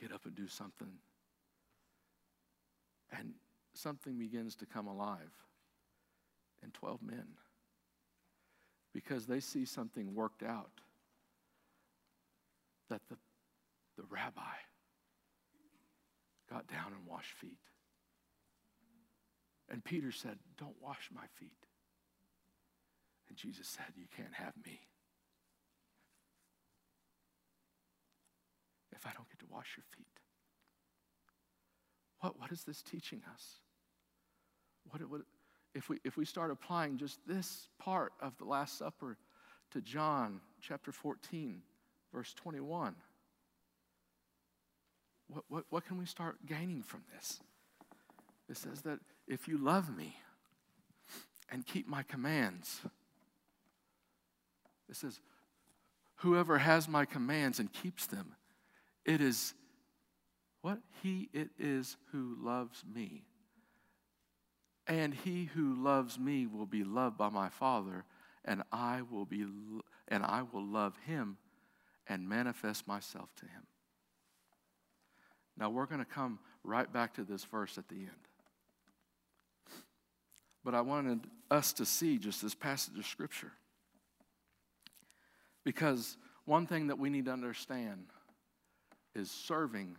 get 0.01 0.13
up 0.13 0.25
and 0.25 0.35
do 0.35 0.49
something. 0.49 0.93
And 3.17 3.35
something 3.77 4.19
begins 4.19 4.55
to 4.57 4.67
come 4.67 4.87
alive 4.87 5.33
in 6.63 6.71
12 6.71 7.03
men 7.03 7.27
because 8.93 9.27
they 9.27 9.41
see 9.41 9.65
something 9.65 10.15
worked 10.15 10.43
out 10.43 10.71
that 12.89 13.01
the, 13.09 13.17
the 13.97 14.05
rabbi 14.09 14.43
got 16.51 16.67
down 16.69 16.93
and 16.97 17.07
washed 17.07 17.33
feet. 17.33 17.59
And 19.71 19.83
Peter 19.83 20.13
said, 20.13 20.39
Don't 20.59 20.77
wash 20.81 21.11
my 21.13 21.27
feet. 21.39 21.51
And 23.29 23.37
Jesus 23.37 23.67
said, 23.67 23.87
You 23.97 24.07
can't 24.15 24.35
have 24.35 24.53
me. 24.65 24.81
if 29.05 29.11
I 29.11 29.15
don't 29.15 29.29
get 29.29 29.39
to 29.41 29.47
wash 29.51 29.77
your 29.77 29.85
feet? 29.95 30.07
What, 32.21 32.39
what 32.39 32.51
is 32.53 32.65
this 32.65 32.83
teaching 32.83 33.23
us? 33.33 33.61
What, 34.91 35.23
if, 35.75 35.89
we, 35.89 35.99
if 36.05 36.17
we 36.17 36.25
start 36.25 36.51
applying 36.51 36.99
just 36.99 37.19
this 37.27 37.69
part 37.79 38.13
of 38.21 38.37
the 38.39 38.45
Last 38.45 38.79
Supper 38.79 39.17
to 39.73 39.81
John 39.81 40.41
chapter 40.61 40.93
14, 40.93 41.63
verse 42.13 42.33
21, 42.35 42.95
what, 45.29 45.45
what, 45.49 45.65
what 45.71 45.87
can 45.87 45.99
we 45.99 46.07
start 46.07 46.37
gaining 46.47 46.83
from 46.83 47.03
this? 47.15 47.41
It 48.49 48.57
says 48.57 48.83
that 48.83 49.01
if 49.27 49.49
you 49.49 49.59
love 49.59 49.97
me 49.97 50.17
and 51.51 51.67
keep 51.67 51.89
my 51.89 52.03
commands, 52.03 52.81
it 54.89 54.97
says, 54.97 55.19
whoever 56.17 56.59
has 56.59 56.89
my 56.89 57.05
commands 57.05 57.59
and 57.59 57.73
keeps 57.73 58.07
them, 58.07 58.35
it 59.05 59.21
is 59.21 59.55
what? 60.61 60.79
He 61.03 61.29
it 61.35 61.51
is 61.59 61.99
who 62.11 62.37
loves 62.41 62.85
me. 62.95 63.25
And 64.87 65.15
he 65.15 65.47
who 65.47 65.75
loves 65.75 66.19
me 66.19 66.47
will 66.47 66.67
be 66.67 66.85
loved 66.85 67.17
by 67.17 67.31
my 67.31 67.49
Father, 67.49 68.05
and 68.45 68.63
I 68.71 69.03
will 69.03 69.25
be 69.25 69.47
and 70.09 70.23
I 70.23 70.43
will 70.53 70.65
love 70.65 70.95
him 71.07 71.39
and 72.07 72.29
manifest 72.29 72.87
myself 72.87 73.35
to 73.37 73.47
him. 73.47 73.67
Now 75.57 75.71
we're 75.71 75.87
going 75.87 76.05
to 76.05 76.11
come 76.11 76.39
right 76.63 76.93
back 76.93 77.15
to 77.15 77.25
this 77.25 77.45
verse 77.45 77.79
at 77.79 77.89
the 77.89 77.97
end. 77.97 78.11
But 80.65 80.75
I 80.75 80.81
wanted 80.81 81.27
us 81.51 81.73
to 81.75 81.87
see 81.87 82.19
just 82.19 82.43
this 82.43 82.55
passage 82.55 82.99
of 82.99 83.07
scripture. 83.07 83.53
Because 85.63 86.17
one 86.45 86.67
thing 86.67 86.89
that 86.89 86.99
we 86.99 87.11
need 87.11 87.27
to 87.27 87.33
understand 87.33 88.07
is 89.15 89.31
serving 89.31 89.97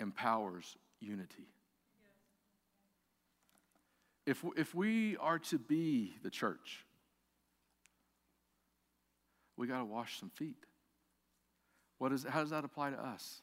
empowers 0.00 0.76
unity. 1.00 1.48
If, 4.26 4.44
if 4.56 4.74
we 4.74 5.16
are 5.18 5.38
to 5.38 5.58
be 5.58 6.16
the 6.22 6.30
church, 6.30 6.84
we 9.56 9.66
got 9.66 9.78
to 9.78 9.84
wash 9.84 10.18
some 10.18 10.30
feet. 10.30 10.56
What 11.98 12.12
is, 12.12 12.26
how 12.28 12.40
does 12.40 12.50
that 12.50 12.64
apply 12.64 12.90
to 12.90 13.02
us? 13.02 13.40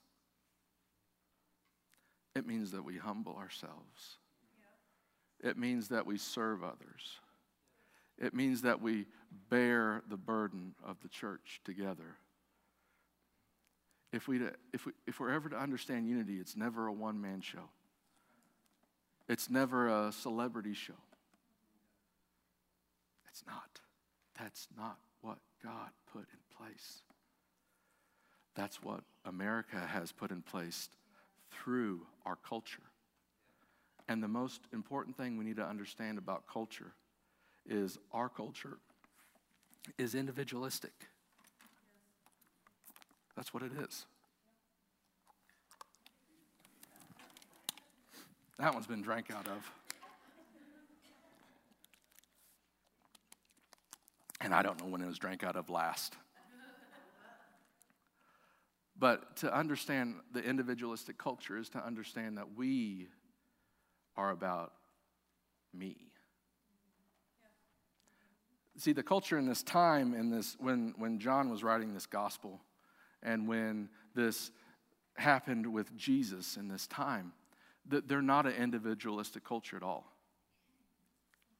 It 2.36 2.46
means 2.46 2.72
that 2.72 2.84
we 2.84 2.98
humble 2.98 3.36
ourselves. 3.36 4.18
It 5.42 5.58
means 5.58 5.88
that 5.90 6.06
we 6.06 6.18
serve 6.18 6.64
others. 6.64 7.20
It 8.18 8.34
means 8.34 8.62
that 8.62 8.82
we 8.82 9.08
bear 9.50 10.04
the 10.10 10.18
burden 10.18 10.76
of 10.86 10.98
the 11.02 11.10
church 11.10 11.62
together 11.64 12.18
if, 14.14 14.28
we 14.28 14.40
if, 14.72 14.86
we, 14.86 14.94
if 15.08 15.20
we're 15.20 15.32
ever 15.32 15.50
to 15.50 15.58
understand 15.58 16.08
unity, 16.08 16.38
it's 16.38 16.56
never 16.56 16.88
a 16.88 16.94
one 16.94 17.20
man 17.20 17.42
show, 17.42 17.70
it's 19.28 19.50
never 19.50 19.88
a 19.88 20.12
celebrity 20.12 20.74
show. 20.74 20.94
It's 23.30 23.44
not. 23.48 23.80
That's 24.40 24.68
not 24.78 24.98
what 25.22 25.38
God 25.64 25.90
put 26.12 26.22
in 26.22 26.58
place. 26.58 27.02
That's 28.56 28.84
what 28.84 29.02
America 29.26 29.80
has 29.80 30.12
put 30.12 30.32
in 30.32 30.42
place 30.42 30.90
through 31.52 32.02
our 32.26 32.36
culture. 32.48 32.84
And 34.08 34.22
the 34.22 34.28
most 34.28 34.62
important 34.74 35.18
thing 35.18 35.38
we 35.38 35.46
need 35.46 35.56
to 35.56 35.66
understand 35.66 36.18
about 36.18 36.44
culture 36.52 36.94
is 37.68 37.98
our 38.12 38.30
culture 38.30 38.78
is 39.98 40.14
individualistic. 40.14 40.94
That's 43.36 43.54
what 43.54 43.64
it 43.64 43.72
is. 43.80 44.06
That 48.60 48.74
one's 48.74 48.88
been 48.88 49.02
drank 49.02 49.32
out 49.32 49.48
of. 49.48 49.72
And 54.42 54.54
I 54.54 54.62
don't 54.62 54.80
know 54.80 54.88
when 54.88 55.02
it 55.02 55.08
was 55.08 55.18
drank 55.18 55.44
out 55.44 55.56
of 55.56 55.70
last. 55.70 56.16
But 58.98 59.38
to 59.38 59.54
understand 59.54 60.16
the 60.34 60.44
individualistic 60.44 61.18
culture 61.18 61.58
is 61.58 61.70
to 61.70 61.84
understand 61.84 62.38
that 62.38 62.56
we 62.56 63.08
are 64.16 64.30
about 64.30 64.74
me. 65.74 66.12
See, 68.78 68.94
the 68.94 69.04
culture 69.04 69.38
in 69.38 69.46
this 69.46 69.64
time, 69.64 70.14
in 70.14 70.30
this, 70.30 70.56
when, 70.60 70.94
when 70.98 71.20
John 71.20 71.50
was 71.50 71.64
writing 71.64 71.94
this 71.94 72.06
gospel, 72.06 72.62
and 73.22 73.48
when 73.48 73.90
this 74.16 74.52
happened 75.16 75.72
with 75.72 75.96
Jesus 75.96 76.58
in 76.58 76.68
this 76.68 76.88
time, 76.88 77.34
they're 77.86 78.22
not 78.22 78.46
an 78.46 78.54
individualistic 78.54 79.44
culture 79.44 79.76
at 79.76 79.84
all. 79.84 80.06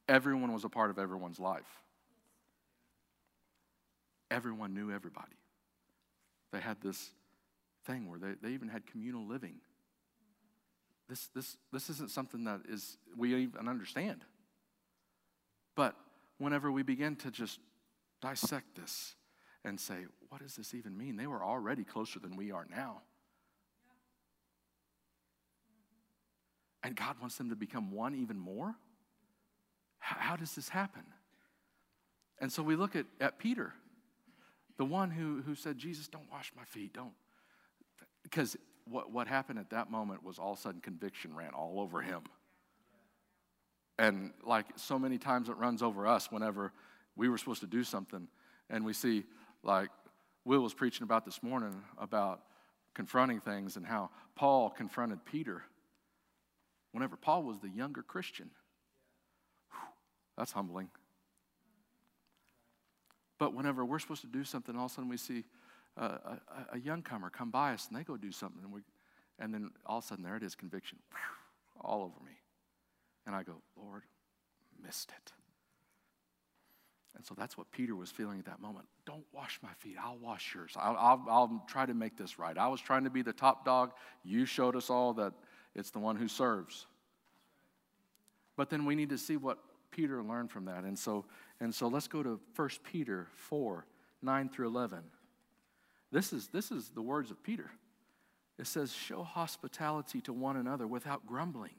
Everyone 0.08 0.52
was 0.52 0.64
a 0.64 0.68
part 0.68 0.90
of 0.90 0.98
everyone's 0.98 1.38
life. 1.38 1.82
Everyone 4.30 4.74
knew 4.74 4.90
everybody. 4.90 5.36
They 6.52 6.60
had 6.60 6.80
this 6.80 7.10
thing 7.86 8.08
where 8.08 8.18
they, 8.18 8.32
they 8.42 8.54
even 8.54 8.68
had 8.68 8.86
communal 8.86 9.26
living. 9.26 9.56
This, 11.08 11.28
this, 11.34 11.56
this 11.72 11.90
isn't 11.90 12.10
something 12.10 12.44
that 12.44 12.62
is 12.68 12.96
we 13.16 13.34
even 13.34 13.68
understand. 13.68 14.24
But 15.74 15.94
whenever 16.38 16.70
we 16.70 16.82
begin 16.82 17.16
to 17.16 17.30
just 17.30 17.58
dissect 18.20 18.76
this 18.76 19.14
and 19.64 19.78
say, 19.78 20.06
what 20.28 20.40
does 20.40 20.56
this 20.56 20.74
even 20.74 20.96
mean? 20.96 21.16
They 21.16 21.26
were 21.26 21.42
already 21.42 21.84
closer 21.84 22.18
than 22.18 22.36
we 22.36 22.50
are 22.52 22.66
now. 22.70 23.02
And 26.84 26.94
God 26.94 27.16
wants 27.18 27.36
them 27.36 27.48
to 27.48 27.56
become 27.56 27.90
one 27.90 28.14
even 28.14 28.38
more? 28.38 28.74
How, 29.98 30.36
does 30.36 30.54
this 30.54 30.68
happen? 30.68 31.02
And 32.38 32.52
so 32.52 32.62
we 32.62 32.76
look 32.76 32.94
at, 32.94 33.06
at 33.22 33.38
Peter, 33.38 33.72
the 34.76 34.84
one 34.84 35.10
who, 35.10 35.40
who 35.46 35.54
said, 35.54 35.78
Jesus, 35.78 36.08
don't 36.08 36.30
wash 36.30 36.52
my 36.54 36.64
feet, 36.64 36.92
don't. 36.92 37.14
Because 38.22 38.54
what, 38.84 39.10
what 39.10 39.26
happened 39.26 39.58
at 39.58 39.70
that 39.70 39.90
moment 39.90 40.22
was 40.22 40.38
all 40.38 40.52
of 40.52 40.58
a 40.58 40.60
sudden 40.60 40.82
conviction 40.82 41.34
ran 41.34 41.54
all 41.54 41.80
over 41.80 42.02
him. 42.02 42.20
And 43.98 44.32
like 44.44 44.66
so 44.76 44.98
many 44.98 45.16
times 45.16 45.48
it 45.48 45.56
runs 45.56 45.82
over 45.82 46.06
us 46.06 46.30
whenever 46.30 46.70
we 47.16 47.30
were 47.30 47.38
supposed 47.38 47.60
to 47.60 47.66
do 47.66 47.82
something 47.82 48.28
and 48.68 48.84
we 48.84 48.92
see, 48.92 49.24
like 49.62 49.88
Will 50.44 50.60
was 50.60 50.74
preaching 50.74 51.04
about 51.04 51.24
this 51.24 51.42
morning 51.42 51.82
about 51.96 52.42
confronting 52.92 53.40
things 53.40 53.76
and 53.76 53.86
how 53.86 54.10
Paul 54.34 54.68
confronted 54.68 55.24
Peter 55.24 55.62
whenever 56.94 57.16
Paul 57.16 57.42
was 57.42 57.58
the 57.58 57.68
younger 57.68 58.02
Christian. 58.02 58.50
Whew, 59.72 59.80
that's 60.38 60.52
humbling. 60.52 60.90
But 63.36 63.52
whenever 63.52 63.84
we're 63.84 63.98
supposed 63.98 64.20
to 64.20 64.28
do 64.28 64.44
something, 64.44 64.76
all 64.76 64.86
of 64.86 64.92
a 64.92 64.94
sudden 64.94 65.10
we 65.10 65.16
see 65.16 65.42
a, 65.96 66.04
a, 66.04 66.40
a 66.74 66.78
young 66.78 67.02
comer 67.02 67.30
come 67.30 67.50
by 67.50 67.72
us 67.72 67.88
and 67.88 67.98
they 67.98 68.04
go 68.04 68.16
do 68.16 68.30
something, 68.30 68.62
and, 68.62 68.72
we, 68.72 68.82
and 69.40 69.52
then 69.52 69.72
all 69.84 69.98
of 69.98 70.04
a 70.04 70.06
sudden 70.06 70.22
there 70.22 70.36
it 70.36 70.44
is 70.44 70.54
conviction 70.54 70.98
whew, 71.10 71.80
all 71.80 72.02
over 72.02 72.24
me. 72.24 72.36
And 73.26 73.34
I 73.34 73.42
go, 73.42 73.54
Lord, 73.76 74.02
missed 74.80 75.10
it. 75.10 75.32
And 77.16 77.26
so 77.26 77.34
that's 77.36 77.58
what 77.58 77.72
Peter 77.72 77.96
was 77.96 78.12
feeling 78.12 78.38
at 78.38 78.44
that 78.46 78.60
moment. 78.60 78.86
Don't 79.04 79.24
wash 79.32 79.58
my 79.62 79.72
feet. 79.78 79.96
I'll 80.00 80.18
wash 80.18 80.54
yours. 80.54 80.74
I'll, 80.76 80.96
I'll, 80.96 81.24
I'll, 81.28 81.64
try 81.66 81.86
to 81.86 81.94
make 81.94 82.16
this 82.16 82.38
right. 82.38 82.56
I 82.56 82.68
was 82.68 82.80
trying 82.80 83.04
to 83.04 83.10
be 83.10 83.22
the 83.22 83.32
top 83.32 83.64
dog. 83.64 83.92
You 84.22 84.46
showed 84.46 84.76
us 84.76 84.90
all 84.90 85.12
that 85.14 85.32
it's 85.74 85.90
the 85.90 85.98
one 85.98 86.16
who 86.16 86.28
serves. 86.28 86.86
But 88.56 88.70
then 88.70 88.84
we 88.84 88.94
need 88.94 89.10
to 89.10 89.18
see 89.18 89.36
what 89.36 89.58
Peter 89.90 90.22
learned 90.22 90.50
from 90.50 90.66
that. 90.66 90.84
And 90.84 90.98
so, 90.98 91.24
and 91.60 91.74
so 91.74 91.88
let's 91.88 92.08
go 92.08 92.22
to 92.22 92.40
1 92.56 92.68
Peter 92.84 93.28
4 93.34 93.86
9 94.22 94.48
through 94.48 94.68
11. 94.68 95.00
This 96.10 96.32
is, 96.32 96.48
this 96.48 96.70
is 96.70 96.88
the 96.94 97.02
words 97.02 97.30
of 97.30 97.42
Peter. 97.42 97.70
It 98.58 98.66
says, 98.66 98.92
Show 98.92 99.22
hospitality 99.22 100.20
to 100.22 100.32
one 100.32 100.56
another 100.56 100.86
without 100.86 101.26
grumbling. 101.26 101.74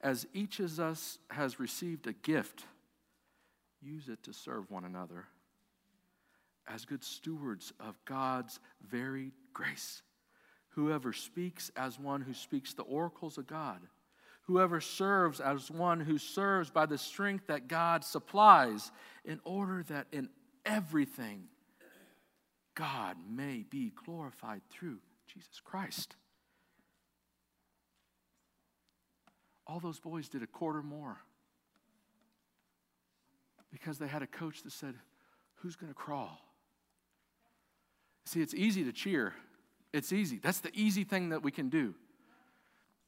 As 0.00 0.26
each 0.34 0.58
of 0.60 0.80
us 0.80 1.18
has 1.30 1.60
received 1.60 2.06
a 2.06 2.12
gift, 2.12 2.64
use 3.80 4.08
it 4.08 4.22
to 4.24 4.32
serve 4.32 4.70
one 4.70 4.84
another 4.84 5.26
as 6.66 6.84
good 6.84 7.04
stewards 7.04 7.72
of 7.78 8.02
God's 8.04 8.58
varied 8.82 9.32
grace. 9.52 10.02
Whoever 10.74 11.12
speaks 11.12 11.70
as 11.76 11.98
one 11.98 12.20
who 12.20 12.34
speaks 12.34 12.74
the 12.74 12.82
oracles 12.82 13.38
of 13.38 13.46
God. 13.46 13.80
Whoever 14.42 14.80
serves 14.80 15.40
as 15.40 15.70
one 15.70 16.00
who 16.00 16.18
serves 16.18 16.68
by 16.70 16.86
the 16.86 16.98
strength 16.98 17.46
that 17.46 17.68
God 17.68 18.04
supplies, 18.04 18.90
in 19.24 19.40
order 19.44 19.84
that 19.88 20.06
in 20.12 20.28
everything 20.66 21.44
God 22.74 23.16
may 23.30 23.64
be 23.68 23.92
glorified 24.04 24.62
through 24.68 24.98
Jesus 25.32 25.60
Christ. 25.64 26.16
All 29.66 29.80
those 29.80 30.00
boys 30.00 30.28
did 30.28 30.42
a 30.42 30.46
quarter 30.46 30.82
more 30.82 31.18
because 33.72 33.98
they 33.98 34.08
had 34.08 34.22
a 34.22 34.26
coach 34.26 34.62
that 34.62 34.72
said, 34.72 34.94
Who's 35.56 35.76
going 35.76 35.90
to 35.90 35.94
crawl? 35.94 36.38
See, 38.26 38.42
it's 38.42 38.54
easy 38.54 38.84
to 38.84 38.92
cheer 38.92 39.34
it's 39.94 40.12
easy. 40.12 40.40
That's 40.42 40.58
the 40.58 40.72
easy 40.74 41.04
thing 41.04 41.28
that 41.28 41.42
we 41.44 41.52
can 41.52 41.68
do. 41.68 41.94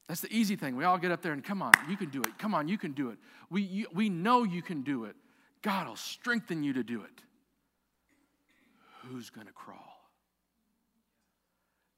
That's 0.07 0.21
the 0.21 0.33
easy 0.33 0.55
thing. 0.55 0.77
We 0.77 0.85
all 0.85 0.97
get 0.97 1.11
up 1.11 1.21
there 1.21 1.33
and 1.33 1.43
come 1.43 1.61
on, 1.61 1.73
you 1.89 1.97
can 1.97 2.09
do 2.09 2.21
it. 2.21 2.39
Come 2.39 2.55
on, 2.55 2.69
you 2.69 2.77
can 2.77 2.93
do 2.93 3.09
it. 3.09 3.17
We, 3.49 3.61
you, 3.61 3.87
we 3.93 4.07
know 4.07 4.45
you 4.45 4.61
can 4.61 4.83
do 4.83 5.03
it. 5.03 5.17
God 5.61 5.87
will 5.87 5.97
strengthen 5.97 6.63
you 6.63 6.71
to 6.73 6.83
do 6.83 7.01
it. 7.01 7.23
Who's 9.03 9.29
going 9.29 9.47
to 9.47 9.53
crawl? 9.53 9.77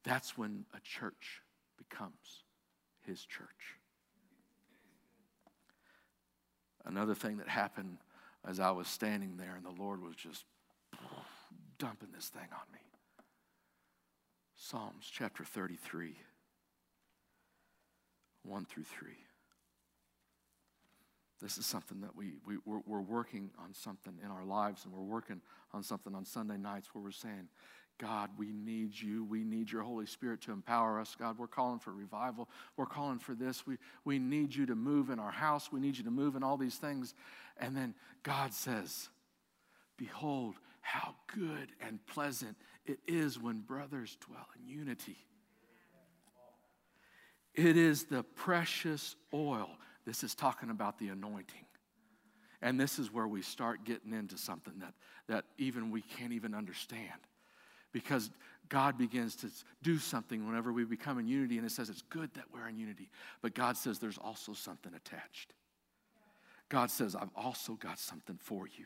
That's 0.04 0.36
when 0.36 0.66
a 0.76 0.80
church 0.80 1.44
becomes 1.78 2.44
his 3.06 3.24
church. 3.24 3.48
Another 6.84 7.14
thing 7.14 7.38
that 7.38 7.48
happened 7.48 7.98
as 8.48 8.60
I 8.60 8.72
was 8.72 8.88
standing 8.88 9.38
there 9.38 9.56
and 9.56 9.64
the 9.64 9.82
Lord 9.82 10.02
was 10.02 10.16
just 10.16 10.46
dumping 11.78 12.10
this 12.12 12.30
thing 12.30 12.48
on 12.52 12.74
me. 12.74 12.80
Psalms 14.62 15.10
chapter 15.10 15.46
33, 15.46 16.18
1 18.44 18.66
through 18.66 18.84
3. 18.84 19.12
This 21.42 21.58
is 21.58 21.66
something 21.66 22.02
that 22.02 22.14
we, 22.14 22.34
we, 22.46 22.58
we're, 22.66 22.82
we're, 22.86 23.00
working 23.00 23.52
on 23.64 23.74
something 23.74 24.16
in 24.22 24.30
our 24.30 24.44
lives, 24.44 24.84
and 24.84 24.94
we're 24.94 25.00
working 25.00 25.40
on 25.74 25.82
something 25.82 26.14
on 26.14 26.26
Sunday 26.26 26.58
nights 26.58 26.90
where 26.92 27.02
we're 27.02 27.12
saying, 27.12 27.48
God, 28.02 28.32
we 28.38 28.52
need 28.52 29.00
you. 29.00 29.24
We 29.24 29.46
need 29.46 29.72
your 29.72 29.84
Holy 29.84 30.06
Spirit 30.06 30.42
to 30.42 30.52
empower 30.52 31.00
us. 31.00 31.16
God, 31.18 31.40
we're 31.40 31.48
calling 31.48 31.80
for 31.80 31.94
revival. 31.94 32.50
We're 32.76 32.86
calling 32.86 33.20
for 33.20 33.36
this. 33.36 33.66
We, 33.66 33.78
we 34.04 34.20
need 34.20 34.54
you 34.54 34.66
to 34.66 34.76
move 34.76 35.10
in 35.10 35.20
our 35.20 35.32
house. 35.32 35.72
We 35.72 35.80
need 35.80 35.98
you 35.98 36.04
to 36.04 36.12
move 36.12 36.36
in 36.36 36.44
all 36.44 36.58
these 36.58 36.76
things. 36.76 37.14
And 37.58 37.78
then 37.78 37.96
God 38.24 38.54
says, 38.54 39.08
Behold, 39.98 40.56
how 40.90 41.14
good 41.28 41.70
and 41.82 42.04
pleasant 42.08 42.58
it 42.84 43.00
is 43.08 43.40
when 43.40 43.60
brothers 43.60 44.18
dwell 44.26 44.48
in 44.60 44.68
unity. 44.68 45.18
It 47.54 47.78
is 47.78 48.06
the 48.06 48.24
precious 48.24 49.16
oil. 49.32 49.70
This 50.06 50.24
is 50.24 50.34
talking 50.34 50.72
about 50.72 50.98
the 50.98 51.10
anointing. 51.10 51.66
And 52.64 52.80
this 52.80 52.98
is 52.98 53.14
where 53.14 53.28
we 53.28 53.44
start 53.44 53.84
getting 53.84 54.14
into 54.14 54.36
something 54.36 54.74
that, 54.80 54.96
that 55.28 55.46
even 55.60 55.92
we 55.92 56.02
can't 56.02 56.34
even 56.34 56.56
understand. 56.56 57.22
Because 57.92 58.32
God 58.68 58.98
begins 58.98 59.36
to 59.38 59.48
do 59.84 60.00
something 60.00 60.48
whenever 60.48 60.74
we 60.74 60.86
become 60.86 61.20
in 61.20 61.28
unity, 61.28 61.58
and 61.58 61.68
it 61.68 61.72
says 61.72 61.90
it's 61.90 62.02
good 62.10 62.34
that 62.34 62.46
we're 62.52 62.68
in 62.68 62.78
unity. 62.78 63.12
But 63.44 63.54
God 63.54 63.78
says 63.78 64.00
there's 64.00 64.18
also 64.18 64.54
something 64.54 64.94
attached. 64.96 65.54
God 66.68 66.90
says, 66.90 67.16
I've 67.16 67.30
also 67.36 67.74
got 67.74 68.00
something 68.00 68.40
for 68.42 68.68
you 68.68 68.86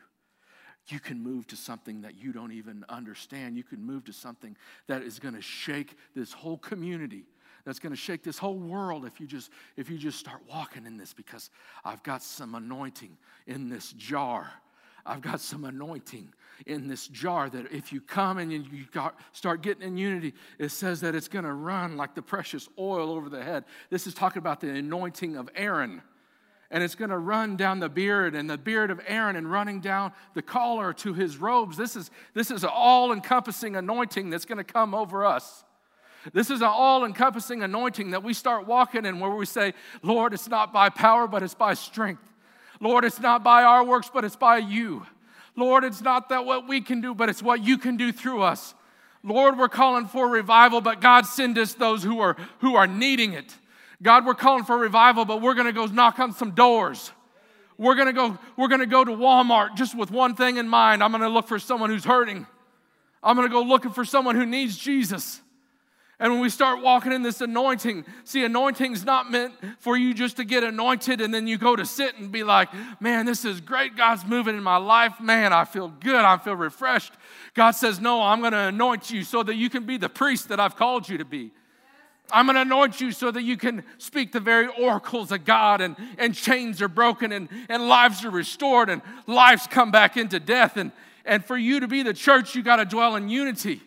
you 0.88 1.00
can 1.00 1.22
move 1.22 1.46
to 1.48 1.56
something 1.56 2.02
that 2.02 2.16
you 2.16 2.32
don't 2.32 2.52
even 2.52 2.84
understand. 2.88 3.56
You 3.56 3.62
can 3.62 3.82
move 3.82 4.04
to 4.04 4.12
something 4.12 4.56
that 4.86 5.02
is 5.02 5.18
going 5.18 5.34
to 5.34 5.42
shake 5.42 5.96
this 6.14 6.32
whole 6.32 6.58
community. 6.58 7.24
That's 7.64 7.78
going 7.78 7.92
to 7.92 7.96
shake 7.96 8.22
this 8.22 8.36
whole 8.36 8.58
world 8.58 9.06
if 9.06 9.20
you 9.20 9.26
just 9.26 9.50
if 9.76 9.88
you 9.88 9.96
just 9.96 10.18
start 10.18 10.42
walking 10.48 10.84
in 10.84 10.98
this 10.98 11.14
because 11.14 11.50
I've 11.84 12.02
got 12.02 12.22
some 12.22 12.54
anointing 12.54 13.16
in 13.46 13.70
this 13.70 13.92
jar. 13.92 14.50
I've 15.06 15.20
got 15.20 15.40
some 15.40 15.64
anointing 15.64 16.32
in 16.66 16.88
this 16.88 17.08
jar 17.08 17.50
that 17.50 17.70
if 17.70 17.92
you 17.92 18.00
come 18.00 18.38
and 18.38 18.50
you 18.50 18.86
got, 18.90 19.18
start 19.32 19.60
getting 19.60 19.82
in 19.82 19.96
unity, 19.98 20.32
it 20.58 20.70
says 20.70 21.00
that 21.02 21.14
it's 21.14 21.28
going 21.28 21.44
to 21.44 21.52
run 21.52 21.98
like 21.98 22.14
the 22.14 22.22
precious 22.22 22.70
oil 22.78 23.10
over 23.10 23.28
the 23.28 23.42
head. 23.42 23.64
This 23.90 24.06
is 24.06 24.14
talking 24.14 24.38
about 24.38 24.60
the 24.60 24.70
anointing 24.70 25.36
of 25.36 25.50
Aaron 25.54 26.00
and 26.74 26.82
it's 26.82 26.96
going 26.96 27.10
to 27.10 27.18
run 27.18 27.56
down 27.56 27.78
the 27.78 27.88
beard 27.88 28.34
and 28.34 28.50
the 28.50 28.58
beard 28.58 28.90
of 28.90 29.00
Aaron 29.06 29.36
and 29.36 29.48
running 29.48 29.78
down 29.78 30.10
the 30.34 30.42
collar 30.42 30.92
to 30.94 31.14
his 31.14 31.36
robes. 31.36 31.76
This 31.76 31.94
is, 31.94 32.10
this 32.34 32.50
is 32.50 32.64
an 32.64 32.70
all 32.74 33.12
encompassing 33.12 33.76
anointing 33.76 34.28
that's 34.28 34.44
going 34.44 34.58
to 34.58 34.64
come 34.64 34.92
over 34.92 35.24
us. 35.24 35.62
This 36.32 36.50
is 36.50 36.62
an 36.62 36.66
all 36.66 37.04
encompassing 37.04 37.62
anointing 37.62 38.10
that 38.10 38.24
we 38.24 38.34
start 38.34 38.66
walking 38.66 39.06
in 39.06 39.20
where 39.20 39.30
we 39.30 39.46
say, 39.46 39.72
Lord, 40.02 40.34
it's 40.34 40.48
not 40.48 40.72
by 40.72 40.88
power, 40.88 41.28
but 41.28 41.44
it's 41.44 41.54
by 41.54 41.74
strength. 41.74 42.28
Lord, 42.80 43.04
it's 43.04 43.20
not 43.20 43.44
by 43.44 43.62
our 43.62 43.84
works, 43.84 44.10
but 44.12 44.24
it's 44.24 44.34
by 44.34 44.58
you. 44.58 45.06
Lord, 45.54 45.84
it's 45.84 46.02
not 46.02 46.28
that 46.30 46.44
what 46.44 46.66
we 46.66 46.80
can 46.80 47.00
do, 47.00 47.14
but 47.14 47.28
it's 47.28 47.40
what 47.40 47.62
you 47.62 47.78
can 47.78 47.96
do 47.96 48.10
through 48.10 48.42
us. 48.42 48.74
Lord, 49.22 49.56
we're 49.58 49.68
calling 49.68 50.08
for 50.08 50.26
revival, 50.26 50.80
but 50.80 51.00
God, 51.00 51.24
send 51.24 51.56
us 51.56 51.74
those 51.74 52.02
who 52.02 52.18
are, 52.18 52.36
who 52.58 52.74
are 52.74 52.88
needing 52.88 53.32
it. 53.32 53.54
God, 54.04 54.26
we're 54.26 54.34
calling 54.34 54.64
for 54.64 54.76
revival, 54.76 55.24
but 55.24 55.40
we're 55.40 55.54
going 55.54 55.66
to 55.66 55.72
go 55.72 55.86
knock 55.86 56.18
on 56.18 56.32
some 56.34 56.50
doors. 56.50 57.10
We're 57.78 57.94
going 57.94 58.06
to 58.06 58.12
go 58.12 58.38
we're 58.56 58.68
going 58.68 58.80
to 58.80 58.86
go 58.86 59.02
to 59.02 59.10
Walmart 59.10 59.76
just 59.76 59.96
with 59.96 60.10
one 60.10 60.36
thing 60.36 60.58
in 60.58 60.68
mind. 60.68 61.02
I'm 61.02 61.10
going 61.10 61.22
to 61.22 61.28
look 61.28 61.48
for 61.48 61.58
someone 61.58 61.88
who's 61.88 62.04
hurting. 62.04 62.46
I'm 63.22 63.34
going 63.34 63.48
to 63.48 63.52
go 63.52 63.62
looking 63.62 63.90
for 63.90 64.04
someone 64.04 64.36
who 64.36 64.44
needs 64.44 64.76
Jesus. 64.76 65.40
And 66.20 66.32
when 66.32 66.40
we 66.40 66.50
start 66.50 66.82
walking 66.82 67.12
in 67.12 67.22
this 67.22 67.40
anointing, 67.40 68.04
see, 68.22 68.44
anointing's 68.44 69.04
not 69.04 69.30
meant 69.30 69.54
for 69.80 69.96
you 69.96 70.14
just 70.14 70.36
to 70.36 70.44
get 70.44 70.62
anointed 70.62 71.20
and 71.20 71.32
then 71.32 71.46
you 71.46 71.58
go 71.58 71.74
to 71.74 71.84
sit 71.84 72.16
and 72.18 72.30
be 72.30 72.44
like, 72.44 72.68
man, 73.00 73.26
this 73.26 73.44
is 73.44 73.60
great. 73.60 73.96
God's 73.96 74.24
moving 74.24 74.56
in 74.56 74.62
my 74.62 74.76
life. 74.76 75.18
Man, 75.18 75.52
I 75.52 75.64
feel 75.64 75.88
good. 75.88 76.24
I 76.24 76.36
feel 76.36 76.54
refreshed. 76.54 77.14
God 77.54 77.72
says, 77.72 78.00
no, 78.00 78.22
I'm 78.22 78.40
going 78.40 78.52
to 78.52 78.58
anoint 78.58 79.10
you 79.10 79.24
so 79.24 79.42
that 79.42 79.56
you 79.56 79.68
can 79.68 79.86
be 79.86 79.96
the 79.96 80.10
priest 80.10 80.50
that 80.50 80.60
I've 80.60 80.76
called 80.76 81.08
you 81.08 81.18
to 81.18 81.24
be. 81.24 81.50
I'm 82.30 82.46
going 82.46 82.54
to 82.54 82.62
anoint 82.62 83.00
you 83.00 83.12
so 83.12 83.30
that 83.30 83.42
you 83.42 83.56
can 83.56 83.84
speak 83.98 84.32
the 84.32 84.40
very 84.40 84.66
oracles 84.66 85.30
of 85.30 85.44
God 85.44 85.80
and, 85.80 85.94
and 86.18 86.34
chains 86.34 86.80
are 86.80 86.88
broken 86.88 87.32
and, 87.32 87.48
and 87.68 87.86
lives 87.86 88.24
are 88.24 88.30
restored 88.30 88.88
and 88.88 89.02
lives 89.26 89.66
come 89.66 89.90
back 89.90 90.16
into 90.16 90.40
death. 90.40 90.76
And, 90.76 90.90
and 91.24 91.44
for 91.44 91.56
you 91.56 91.80
to 91.80 91.88
be 91.88 92.02
the 92.02 92.14
church, 92.14 92.54
you 92.54 92.62
got 92.62 92.76
to 92.76 92.86
dwell 92.86 93.16
in 93.16 93.28
unity. 93.28 93.82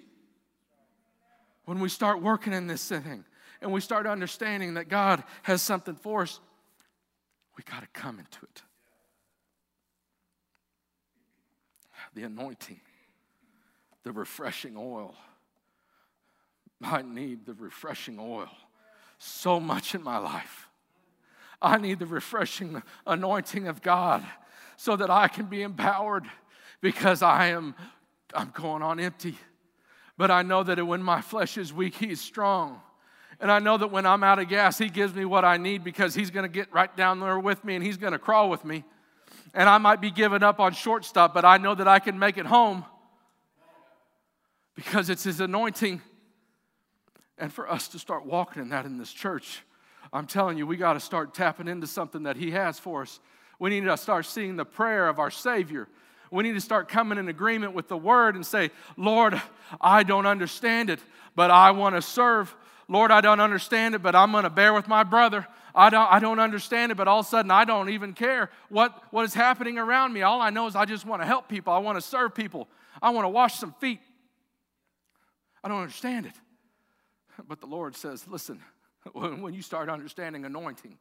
When 1.65 1.79
we 1.79 1.89
start 1.89 2.21
working 2.21 2.53
in 2.53 2.67
this 2.67 2.87
thing 2.87 3.25
and 3.61 3.73
we 3.73 3.81
start 3.81 4.05
understanding 4.05 4.75
that 4.75 4.87
God 4.87 5.23
has 5.43 5.61
something 5.61 5.95
for 5.95 6.21
us, 6.21 6.39
we 7.57 7.63
got 7.63 7.81
to 7.81 7.87
come 7.87 8.19
into 8.19 8.39
it. 8.43 8.61
The 12.13 12.23
anointing, 12.23 12.79
the 14.03 14.11
refreshing 14.11 14.75
oil. 14.77 15.15
I 16.83 17.01
need 17.01 17.45
the 17.45 17.53
refreshing 17.53 18.17
oil 18.19 18.49
so 19.17 19.59
much 19.59 19.95
in 19.95 20.03
my 20.03 20.17
life. 20.17 20.67
I 21.61 21.77
need 21.77 21.99
the 21.99 22.05
refreshing 22.05 22.83
anointing 23.05 23.67
of 23.67 23.81
God 23.81 24.23
so 24.75 24.95
that 24.95 25.09
I 25.09 25.27
can 25.27 25.47
be 25.47 25.63
empowered 25.63 26.25
because 26.81 27.23
I 27.23 27.47
am 27.47 27.75
I'm 28.33 28.51
going 28.53 28.83
on 28.83 28.99
empty. 28.99 29.37
But 30.17 30.31
I 30.31 30.41
know 30.41 30.63
that 30.63 30.85
when 30.85 31.01
my 31.01 31.21
flesh 31.21 31.57
is 31.57 31.71
weak, 31.71 31.95
He 31.95 32.11
is 32.11 32.21
strong. 32.21 32.81
And 33.39 33.51
I 33.51 33.59
know 33.59 33.77
that 33.77 33.91
when 33.91 34.05
I'm 34.05 34.23
out 34.23 34.39
of 34.39 34.49
gas, 34.49 34.77
He 34.77 34.89
gives 34.89 35.13
me 35.13 35.25
what 35.25 35.45
I 35.45 35.57
need 35.57 35.83
because 35.83 36.13
He's 36.15 36.31
going 36.31 36.43
to 36.43 36.49
get 36.49 36.71
right 36.73 36.95
down 36.95 37.19
there 37.19 37.39
with 37.39 37.63
me 37.63 37.75
and 37.75 37.83
He's 37.83 37.97
going 37.97 38.13
to 38.13 38.19
crawl 38.19 38.49
with 38.49 38.65
me. 38.65 38.83
And 39.53 39.69
I 39.69 39.77
might 39.77 40.01
be 40.01 40.11
giving 40.11 40.43
up 40.43 40.59
on 40.59 40.73
shortstop, 40.73 41.33
but 41.33 41.45
I 41.45 41.57
know 41.57 41.73
that 41.75 41.87
I 41.87 41.99
can 41.99 42.19
make 42.19 42.37
it 42.37 42.45
home 42.45 42.85
because 44.75 45.09
it's 45.09 45.23
His 45.23 45.39
anointing. 45.39 46.01
And 47.37 47.53
for 47.53 47.69
us 47.69 47.87
to 47.89 47.99
start 47.99 48.25
walking 48.25 48.61
in 48.61 48.69
that 48.69 48.85
in 48.85 48.97
this 48.97 49.11
church, 49.11 49.61
I'm 50.11 50.27
telling 50.27 50.57
you, 50.57 50.65
we 50.65 50.77
got 50.77 50.93
to 50.93 50.99
start 50.99 51.33
tapping 51.33 51.67
into 51.67 51.87
something 51.87 52.23
that 52.23 52.37
He 52.37 52.51
has 52.51 52.79
for 52.79 53.03
us. 53.03 53.19
We 53.59 53.69
need 53.69 53.83
to 53.85 53.97
start 53.97 54.25
seeing 54.25 54.55
the 54.55 54.65
prayer 54.65 55.07
of 55.07 55.19
our 55.19 55.31
Savior 55.31 55.87
we 56.31 56.43
need 56.43 56.53
to 56.53 56.61
start 56.61 56.87
coming 56.87 57.17
in 57.17 57.27
agreement 57.29 57.73
with 57.73 57.87
the 57.87 57.97
word 57.97 58.35
and 58.35 58.45
say, 58.45 58.71
Lord, 58.97 59.41
I 59.79 60.03
don't 60.03 60.25
understand 60.25 60.89
it, 60.89 60.99
but 61.35 61.51
I 61.51 61.71
want 61.71 61.95
to 61.95 62.01
serve. 62.01 62.53
Lord, 62.87 63.11
I 63.11 63.21
don't 63.21 63.39
understand 63.39 63.95
it, 63.95 64.03
but 64.03 64.15
I'm 64.15 64.31
going 64.31 64.43
to 64.43 64.49
bear 64.49 64.73
with 64.73 64.87
my 64.87 65.03
brother. 65.03 65.47
I 65.73 65.89
don't, 65.89 66.11
I 66.11 66.19
don't 66.19 66.39
understand 66.39 66.91
it, 66.91 66.95
but 66.95 67.07
all 67.07 67.19
of 67.19 67.25
a 67.25 67.29
sudden 67.29 67.51
I 67.51 67.65
don't 67.65 67.89
even 67.89 68.13
care 68.13 68.49
what, 68.69 69.03
what 69.11 69.23
is 69.25 69.33
happening 69.33 69.77
around 69.77 70.13
me. 70.13 70.21
All 70.21 70.41
I 70.41 70.49
know 70.49 70.67
is 70.67 70.75
I 70.75 70.85
just 70.85 71.05
want 71.05 71.21
to 71.21 71.25
help 71.25 71.47
people. 71.47 71.71
I 71.71 71.77
want 71.77 71.97
to 71.97 72.01
serve 72.01 72.33
people. 72.33 72.67
I 73.01 73.11
want 73.11 73.25
to 73.25 73.29
wash 73.29 73.55
some 73.55 73.73
feet. 73.73 73.99
I 75.63 75.67
don't 75.67 75.81
understand 75.81 76.25
it. 76.25 76.33
But 77.47 77.59
the 77.59 77.67
Lord 77.67 77.95
says, 77.95 78.27
listen, 78.27 78.61
when 79.13 79.53
you 79.53 79.61
start 79.61 79.89
understanding 79.89 80.45
anointing, 80.45 80.97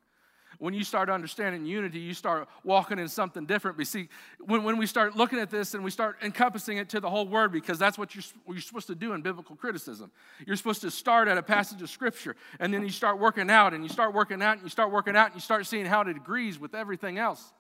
when 0.59 0.73
you 0.73 0.85
start 0.85 1.11
understanding 1.11 1.67
unity, 1.67 1.99
you 1.99 2.15
start 2.15 2.49
walking 2.65 2.99
in 2.99 3.09
something 3.09 3.45
different. 3.45 3.77
But 3.77 3.87
see, 3.87 4.09
when, 4.41 4.63
when 4.63 4.79
we 4.79 4.87
start 4.87 5.15
looking 5.15 5.39
at 5.39 5.51
this 5.51 5.75
and 5.75 5.85
we 5.85 5.91
start 5.91 6.17
encompassing 6.23 6.79
it 6.79 6.89
to 6.91 7.01
the 7.01 7.11
whole 7.11 7.27
word, 7.27 7.53
because 7.53 7.79
that's 7.79 7.99
what 7.99 8.15
you're, 8.15 8.25
what 8.45 8.55
you're 8.55 8.63
supposed 8.63 8.87
to 8.87 8.95
do 8.95 9.13
in 9.13 9.21
biblical 9.21 9.55
criticism. 9.55 10.11
You're 10.47 10.57
supposed 10.57 10.81
to 10.83 10.91
start 10.91 11.29
at 11.29 11.37
a 11.37 11.43
passage 11.43 11.83
of 11.83 11.91
scripture, 11.91 12.37
and 12.59 12.73
then 12.73 12.83
you 12.83 12.91
start 12.91 13.19
working 13.19 13.51
out, 13.51 13.75
and 13.75 13.83
you 13.83 13.91
start 13.91 14.15
working 14.15 14.41
out, 14.41 14.55
and 14.55 14.63
you 14.63 14.71
start 14.71 14.91
working 14.91 15.17
out, 15.17 15.27
and 15.27 15.35
you 15.35 15.41
start 15.41 15.67
seeing 15.67 15.85
how 15.85 16.01
it 16.03 16.09
agrees 16.09 16.59
with 16.59 16.75
everything 16.75 17.19
else. 17.19 17.53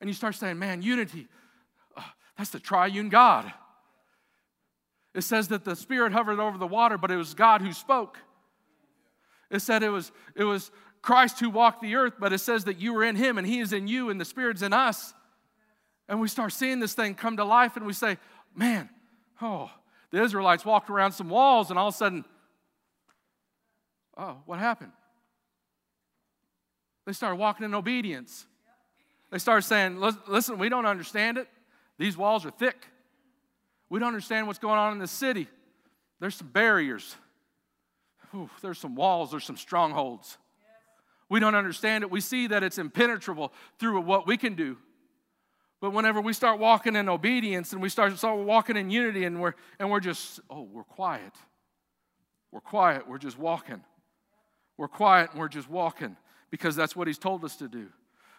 And 0.00 0.08
you 0.08 0.14
start 0.14 0.34
saying, 0.36 0.58
man, 0.58 0.82
unity, 0.82 1.26
uh, 1.96 2.02
that's 2.38 2.50
the 2.50 2.60
triune 2.60 3.08
God. 3.08 3.52
It 5.16 5.24
says 5.24 5.48
that 5.48 5.64
the 5.64 5.74
Spirit 5.74 6.12
hovered 6.12 6.38
over 6.38 6.58
the 6.58 6.66
water, 6.66 6.98
but 6.98 7.10
it 7.10 7.16
was 7.16 7.32
God 7.32 7.62
who 7.62 7.72
spoke. 7.72 8.18
It 9.50 9.60
said 9.60 9.82
it 9.82 9.88
was, 9.88 10.12
it 10.34 10.44
was 10.44 10.70
Christ 11.00 11.40
who 11.40 11.48
walked 11.48 11.80
the 11.80 11.94
earth, 11.94 12.12
but 12.20 12.34
it 12.34 12.38
says 12.38 12.64
that 12.64 12.78
you 12.78 12.92
were 12.92 13.02
in 13.02 13.16
him 13.16 13.38
and 13.38 13.46
he 13.46 13.60
is 13.60 13.72
in 13.72 13.88
you 13.88 14.10
and 14.10 14.20
the 14.20 14.26
Spirit's 14.26 14.60
in 14.60 14.74
us. 14.74 15.14
And 16.06 16.20
we 16.20 16.28
start 16.28 16.52
seeing 16.52 16.80
this 16.80 16.92
thing 16.92 17.14
come 17.14 17.38
to 17.38 17.44
life 17.44 17.78
and 17.78 17.86
we 17.86 17.94
say, 17.94 18.18
man, 18.54 18.90
oh, 19.40 19.70
the 20.10 20.22
Israelites 20.22 20.66
walked 20.66 20.90
around 20.90 21.12
some 21.12 21.30
walls 21.30 21.70
and 21.70 21.78
all 21.78 21.88
of 21.88 21.94
a 21.94 21.96
sudden, 21.96 22.22
oh, 24.18 24.36
what 24.44 24.58
happened? 24.58 24.92
They 27.06 27.14
started 27.14 27.36
walking 27.36 27.64
in 27.64 27.74
obedience. 27.74 28.44
They 29.30 29.38
started 29.38 29.62
saying, 29.62 29.98
listen, 30.28 30.58
we 30.58 30.68
don't 30.68 30.84
understand 30.86 31.38
it. 31.38 31.48
These 31.96 32.18
walls 32.18 32.44
are 32.44 32.50
thick. 32.50 32.86
We 33.88 33.98
don't 33.98 34.08
understand 34.08 34.46
what's 34.46 34.58
going 34.58 34.78
on 34.78 34.92
in 34.92 34.98
the 34.98 35.06
city. 35.06 35.48
There's 36.20 36.34
some 36.34 36.48
barriers. 36.48 37.14
Ooh, 38.34 38.50
there's 38.62 38.78
some 38.78 38.94
walls, 38.94 39.30
there's 39.30 39.44
some 39.44 39.56
strongholds. 39.56 40.38
We 41.28 41.40
don't 41.40 41.54
understand 41.54 42.04
it. 42.04 42.10
We 42.10 42.20
see 42.20 42.46
that 42.48 42.62
it's 42.62 42.78
impenetrable 42.78 43.52
through 43.78 44.00
what 44.00 44.26
we 44.26 44.36
can 44.36 44.54
do. 44.54 44.76
But 45.80 45.92
whenever 45.92 46.20
we 46.20 46.32
start 46.32 46.58
walking 46.58 46.96
in 46.96 47.08
obedience 47.08 47.72
and 47.72 47.82
we 47.82 47.88
start, 47.88 48.16
start 48.16 48.38
walking 48.38 48.76
in 48.76 48.90
unity 48.90 49.24
and 49.24 49.40
we're, 49.40 49.54
and 49.78 49.90
we're 49.90 50.00
just, 50.00 50.40
oh, 50.48 50.62
we're 50.62 50.84
quiet. 50.84 51.32
We're 52.50 52.60
quiet. 52.60 53.08
We're 53.08 53.18
just 53.18 53.38
walking. 53.38 53.82
We're 54.78 54.88
quiet 54.88 55.30
and 55.32 55.40
we're 55.40 55.48
just 55.48 55.68
walking 55.68 56.16
because 56.50 56.76
that's 56.76 56.94
what 56.94 57.06
He's 57.06 57.18
told 57.18 57.44
us 57.44 57.56
to 57.56 57.68
do. 57.68 57.88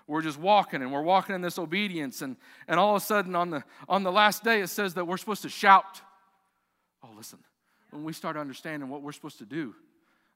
We're 0.07 0.21
just 0.21 0.39
walking 0.39 0.81
and 0.81 0.91
we're 0.91 1.01
walking 1.01 1.35
in 1.35 1.41
this 1.41 1.59
obedience. 1.59 2.21
And, 2.21 2.37
and 2.67 2.79
all 2.79 2.95
of 2.95 3.01
a 3.01 3.05
sudden, 3.05 3.35
on 3.35 3.49
the, 3.49 3.63
on 3.89 4.03
the 4.03 4.11
last 4.11 4.43
day, 4.43 4.61
it 4.61 4.67
says 4.67 4.93
that 4.93 5.05
we're 5.05 5.17
supposed 5.17 5.41
to 5.41 5.49
shout. 5.49 6.01
Oh, 7.03 7.09
listen, 7.15 7.39
when 7.91 8.05
we 8.05 8.13
start 8.13 8.37
understanding 8.37 8.89
what 8.89 9.01
we're 9.01 9.11
supposed 9.11 9.37
to 9.39 9.45
do, 9.45 9.75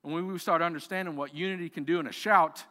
when 0.02 0.28
we 0.28 0.38
start 0.40 0.62
understanding 0.62 1.16
what 1.16 1.34
unity 1.34 1.70
can 1.70 1.86
do 1.86 2.00
in 2.00 2.08
a 2.08 2.12
shout, 2.12 2.64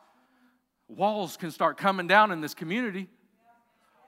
walls 0.88 1.36
can 1.36 1.50
start 1.50 1.78
coming 1.78 2.06
down 2.06 2.32
in 2.32 2.40
this 2.40 2.54
community. 2.54 3.08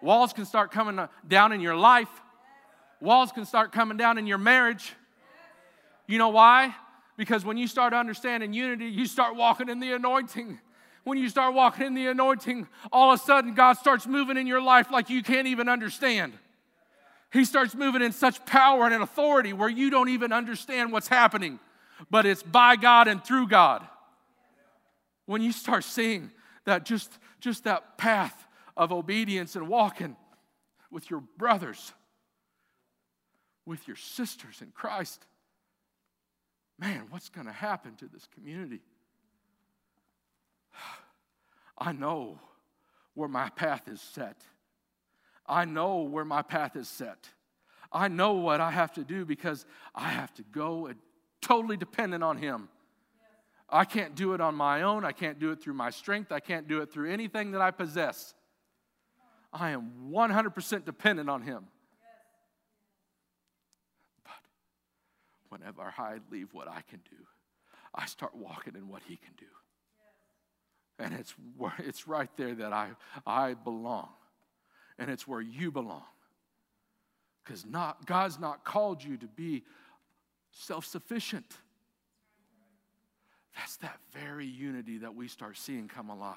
Walls 0.03 0.33
can 0.33 0.45
start 0.45 0.71
coming 0.71 1.09
down 1.27 1.53
in 1.53 1.61
your 1.61 1.77
life. 1.77 2.11
Walls 3.01 3.33
can 3.33 3.47
start 3.47 3.73
coming 3.73 3.97
down 3.97 4.19
in 4.19 4.27
your 4.27 4.39
marriage. 4.39 4.93
You 6.07 6.19
know 6.19 6.31
why? 6.31 6.75
Because 7.17 7.45
when 7.45 7.57
you 7.57 7.69
start 7.69 7.95
understanding 7.95 8.53
unity, 8.53 8.87
you 8.87 9.07
start 9.07 9.37
walking 9.37 9.69
in 9.69 9.79
the 9.81 9.93
anointing. 9.93 10.59
When 11.05 11.19
you 11.19 11.29
start 11.29 11.55
walking 11.55 11.87
in 11.87 11.95
the 11.95 12.07
anointing, 12.07 12.69
all 12.93 13.13
of 13.13 13.21
a 13.21 13.23
sudden 13.23 13.55
God 13.55 13.75
starts 13.75 14.07
moving 14.07 14.37
in 14.37 14.47
your 14.47 14.63
life 14.63 14.91
like 14.91 15.11
you 15.11 15.23
can't 15.23 15.49
even 15.49 15.69
understand. 15.69 16.33
He 17.33 17.45
starts 17.45 17.75
moving 17.75 18.03
in 18.03 18.13
such 18.13 18.45
power 18.45 18.87
and 18.87 19.03
authority 19.03 19.53
where 19.53 19.69
you 19.69 19.91
don't 19.91 20.11
even 20.11 20.33
understand 20.33 20.93
what's 20.93 21.09
happening 21.09 21.59
but 22.11 22.27
it's 22.27 22.43
by 22.43 22.77
God 22.77 23.09
and 23.09 23.23
through 23.23 23.49
God. 23.49 23.87
When 25.27 25.43
you 25.43 25.53
start 25.53 25.85
seeing 25.85 26.31
that 26.65 26.85
just, 26.85 27.19
just 27.41 27.65
that 27.65 27.99
path 27.99 28.47
of 28.77 28.93
obedience 28.93 29.57
and 29.57 29.69
walking 29.69 30.17
with 30.91 31.11
your 31.11 31.23
brothers, 31.37 31.93
with 33.67 33.87
your 33.87 33.97
sisters 33.97 34.61
in 34.61 34.73
Christ, 34.73 35.25
man, 36.79 37.07
what's 37.11 37.29
going 37.29 37.47
to 37.47 37.53
happen 37.53 37.95
to 37.97 38.09
this 38.09 38.27
community? 38.35 38.81
I 41.79 41.93
know 41.93 42.39
where 43.15 43.29
my 43.29 43.49
path 43.51 43.89
is 43.89 44.01
set. 44.01 44.43
I 45.47 45.65
know 45.65 46.03
where 46.03 46.25
my 46.25 46.43
path 46.43 46.77
is 46.77 46.89
set. 46.89 47.29
I 47.93 48.09
know 48.09 48.35
what 48.35 48.61
I 48.61 48.71
have 48.71 48.93
to 48.95 49.05
do 49.05 49.25
because 49.25 49.67
I 49.95 50.09
have 50.11 50.33
to 50.35 50.43
go 50.43 50.87
and 50.87 50.99
totally 51.41 51.77
dependent 51.77 52.25
on 52.25 52.39
Him. 52.39 52.69
I 53.69 53.85
can't 53.85 54.15
do 54.15 54.35
it 54.35 54.41
on 54.41 54.55
my 54.55 54.83
own. 54.83 55.05
I 55.05 55.13
can't 55.13 55.39
do 55.39 55.51
it 55.51 55.63
through 55.63 55.75
my 55.75 55.91
strength. 55.91 56.31
I 56.31 56.41
can't 56.41 56.69
do 56.69 56.81
it 56.81 56.93
through 56.93 57.11
anything 57.11 57.53
that 57.53 57.61
I 57.61 57.71
possess. 57.71 58.35
I 59.53 59.71
am 59.71 60.11
100% 60.11 60.85
dependent 60.85 61.29
on 61.29 61.43
Him. 61.43 61.65
But 64.25 64.33
whenever 65.49 65.93
I 65.99 66.19
leave 66.31 66.49
what 66.53 66.69
I 66.69 66.83
can 66.89 67.01
do, 67.11 67.17
I 67.95 68.07
start 68.07 68.35
walking 68.35 68.75
in 68.77 68.89
what 68.89 69.03
He 69.07 69.17
can 69.17 69.33
do. 69.39 69.47
And 70.99 71.15
it's, 71.15 71.35
it's 71.79 72.07
right 72.09 72.31
there 72.37 72.55
that 72.55 72.73
I, 72.73 72.91
I 73.27 73.55
belong. 73.55 74.09
And 74.99 75.11
it's 75.11 75.27
where 75.27 75.41
you 75.41 75.71
belong. 75.71 76.05
Because 77.45 77.67
not, 77.67 78.07
God's 78.07 78.39
not 78.39 78.65
called 78.65 79.03
you 79.03 79.17
to 79.17 79.27
be 79.27 79.65
self 80.53 80.85
sufficient. 80.85 81.57
That's 83.57 83.77
that 83.79 83.99
very 84.13 84.47
unity 84.47 84.99
that 84.99 85.15
we 85.15 85.29
start 85.29 85.57
seeing 85.57 85.89
come 85.89 86.09
alive. 86.09 86.37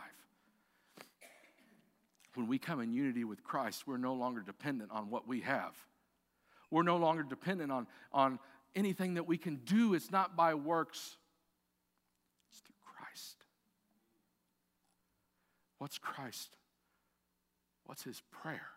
When 2.33 2.47
we 2.47 2.57
come 2.57 2.81
in 2.81 2.91
unity 2.91 3.23
with 3.23 3.43
Christ, 3.43 3.87
we're 3.87 3.97
no 3.97 4.13
longer 4.13 4.41
dependent 4.41 4.91
on 4.91 5.09
what 5.09 5.27
we 5.27 5.41
have. 5.41 5.73
We're 6.69 6.83
no 6.83 6.97
longer 6.97 7.23
dependent 7.23 7.71
on, 7.71 7.87
on 8.11 8.39
anything 8.75 9.13
that 9.13 9.25
we 9.25 9.37
can 9.37 9.55
do. 9.65 9.93
It's 9.93 10.11
not 10.11 10.35
by 10.35 10.53
works, 10.53 11.15
it's 12.51 12.59
through 12.59 12.75
Christ. 12.83 13.37
What's 15.77 15.97
Christ? 15.97 16.49
What's 17.85 18.03
his 18.03 18.21
prayer? 18.31 18.67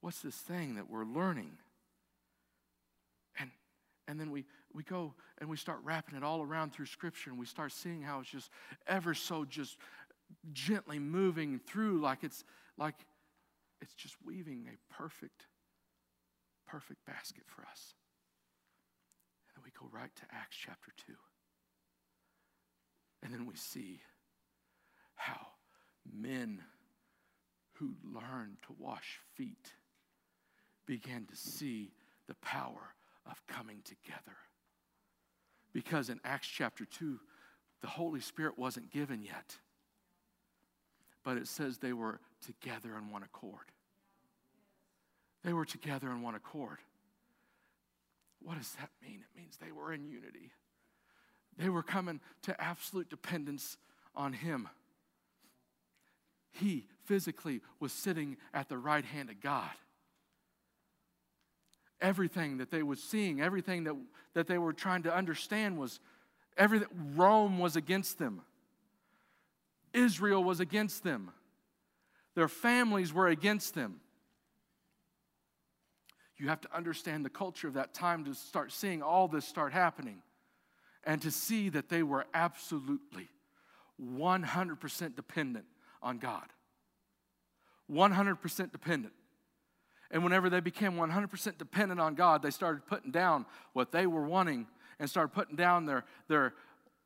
What's 0.00 0.20
this 0.20 0.36
thing 0.36 0.74
that 0.74 0.90
we're 0.90 1.04
learning? 1.04 1.52
And, 3.38 3.50
and 4.08 4.18
then 4.18 4.30
we, 4.30 4.44
we 4.72 4.82
go 4.82 5.14
and 5.38 5.48
we 5.48 5.56
start 5.56 5.78
wrapping 5.84 6.16
it 6.16 6.24
all 6.24 6.42
around 6.42 6.72
through 6.72 6.86
Scripture 6.86 7.30
and 7.30 7.38
we 7.38 7.46
start 7.46 7.72
seeing 7.72 8.02
how 8.02 8.20
it's 8.20 8.30
just 8.30 8.50
ever 8.86 9.14
so 9.14 9.44
just 9.44 9.76
gently 10.52 10.98
moving 10.98 11.58
through 11.58 12.00
like 12.00 12.24
it's 12.24 12.42
like 12.78 12.94
it's 13.82 13.94
just 13.94 14.16
weaving 14.24 14.68
a 14.68 14.94
perfect, 14.94 15.46
perfect 16.66 17.04
basket 17.04 17.44
for 17.46 17.62
us. 17.62 17.94
And 19.48 19.56
then 19.56 19.64
we 19.64 19.70
go 19.78 19.90
right 19.92 20.14
to 20.14 20.22
Acts 20.32 20.56
chapter 20.56 20.92
2. 21.06 21.12
And 23.24 23.34
then 23.34 23.46
we 23.46 23.56
see 23.56 24.00
how 25.22 25.46
men 26.12 26.60
who 27.74 27.94
learned 28.04 28.56
to 28.66 28.74
wash 28.78 29.20
feet 29.36 29.72
began 30.84 31.26
to 31.26 31.36
see 31.36 31.92
the 32.26 32.34
power 32.34 32.94
of 33.30 33.46
coming 33.46 33.82
together. 33.84 34.36
Because 35.72 36.10
in 36.10 36.20
Acts 36.24 36.48
chapter 36.48 36.84
2, 36.84 37.18
the 37.80 37.86
Holy 37.86 38.20
Spirit 38.20 38.58
wasn't 38.58 38.90
given 38.90 39.22
yet, 39.22 39.56
but 41.24 41.36
it 41.36 41.46
says 41.46 41.78
they 41.78 41.92
were 41.92 42.20
together 42.44 42.96
in 42.96 43.10
one 43.10 43.22
accord. 43.22 43.70
They 45.44 45.52
were 45.52 45.64
together 45.64 46.10
in 46.10 46.22
one 46.22 46.34
accord. 46.34 46.78
What 48.42 48.58
does 48.58 48.72
that 48.80 48.90
mean? 49.02 49.20
It 49.20 49.38
means 49.38 49.56
they 49.56 49.72
were 49.72 49.92
in 49.92 50.04
unity. 50.04 50.50
They 51.56 51.68
were 51.68 51.82
coming 51.82 52.20
to 52.42 52.60
absolute 52.60 53.08
dependence 53.08 53.76
on 54.16 54.32
Him. 54.32 54.68
He 56.52 56.86
physically 57.04 57.60
was 57.80 57.92
sitting 57.92 58.36
at 58.54 58.68
the 58.68 58.78
right 58.78 59.04
hand 59.04 59.30
of 59.30 59.40
God 59.40 59.70
everything 62.02 62.58
that 62.58 62.70
they 62.70 62.82
were 62.82 62.96
seeing, 62.96 63.40
everything 63.40 63.84
that, 63.84 63.96
that 64.34 64.46
they 64.48 64.58
were 64.58 64.72
trying 64.72 65.04
to 65.04 65.14
understand 65.14 65.78
was 65.78 66.00
everything. 66.58 66.88
Rome 67.14 67.58
was 67.58 67.76
against 67.76 68.18
them. 68.18 68.42
Israel 69.94 70.42
was 70.42 70.60
against 70.60 71.04
them. 71.04 71.30
Their 72.34 72.48
families 72.48 73.12
were 73.12 73.28
against 73.28 73.74
them. 73.74 74.00
You 76.36 76.48
have 76.48 76.60
to 76.62 76.76
understand 76.76 77.24
the 77.24 77.30
culture 77.30 77.68
of 77.68 77.74
that 77.74 77.94
time 77.94 78.24
to 78.24 78.34
start 78.34 78.72
seeing 78.72 79.00
all 79.00 79.28
this 79.28 79.46
start 79.46 79.72
happening 79.72 80.22
and 81.04 81.22
to 81.22 81.30
see 81.30 81.68
that 81.68 81.88
they 81.88 82.02
were 82.02 82.26
absolutely 82.34 83.28
100% 84.02 85.14
dependent 85.14 85.66
on 86.02 86.18
God. 86.18 86.46
100% 87.90 88.72
dependent. 88.72 89.12
And 90.10 90.22
whenever 90.22 90.50
they 90.50 90.60
became 90.60 90.94
100% 90.94 91.58
dependent 91.58 92.00
on 92.00 92.14
God, 92.14 92.42
they 92.42 92.50
started 92.50 92.86
putting 92.86 93.10
down 93.10 93.46
what 93.72 93.92
they 93.92 94.06
were 94.06 94.24
wanting 94.24 94.66
and 94.98 95.08
started 95.08 95.32
putting 95.32 95.56
down 95.56 95.86
their, 95.86 96.04
their 96.28 96.54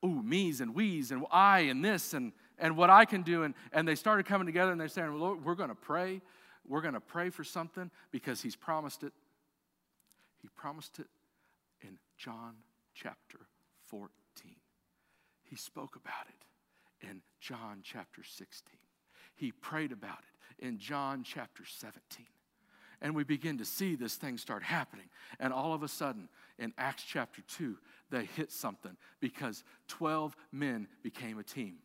ooh, 0.05 0.22
me's 0.22 0.61
and 0.61 0.74
we's 0.74 1.12
and 1.12 1.24
I 1.30 1.61
and 1.61 1.84
this 1.84 2.14
and, 2.14 2.32
and 2.59 2.76
what 2.76 2.90
I 2.90 3.05
can 3.05 3.22
do. 3.22 3.44
And, 3.44 3.55
and 3.72 3.86
they 3.86 3.94
started 3.94 4.26
coming 4.26 4.47
together 4.47 4.72
and 4.72 4.80
they're 4.80 4.88
saying, 4.88 5.14
Lord, 5.14 5.44
we're 5.44 5.55
going 5.55 5.68
to 5.68 5.74
pray. 5.74 6.20
We're 6.66 6.80
going 6.80 6.94
to 6.94 7.01
pray 7.01 7.30
for 7.30 7.44
something 7.44 7.90
because 8.11 8.42
He's 8.42 8.57
promised 8.57 9.05
it. 9.05 9.12
He 10.42 10.49
promised 10.49 10.99
it 10.99 11.07
in 11.80 11.99
John 12.18 12.55
chapter 12.94 13.38
14. 13.86 14.11
He 15.44 15.57
spoke 15.57 15.97
about 15.97 16.26
it 16.28 17.09
in 17.09 17.22
John 17.40 17.82
chapter 17.84 18.24
16. 18.24 18.76
He 19.37 19.53
prayed 19.53 19.93
about 19.93 20.18
it 20.18 20.66
in 20.66 20.78
John 20.78 21.22
chapter 21.22 21.64
17 21.64 22.26
and 23.03 23.14
we 23.14 23.24
begin 23.24 23.59
to 23.59 23.64
see 23.64 23.95
this 23.95 24.16
thing 24.16 24.39
start 24.39 24.62
happening. 24.62 25.09
And 25.39 25.53
all 25.53 25.74
of 25.74 25.82
a 25.82 25.89
sudden, 25.89 26.28
in 26.59 26.72
Acts 26.78 27.05
chapter 27.05 27.43
2, 27.43 27.76
they 28.11 28.24
hit 28.24 28.51
something 28.51 28.97
because 29.20 29.64
12 29.89 30.34
men 30.53 30.89
became 31.03 31.39
a 31.39 31.43
team. 31.43 31.76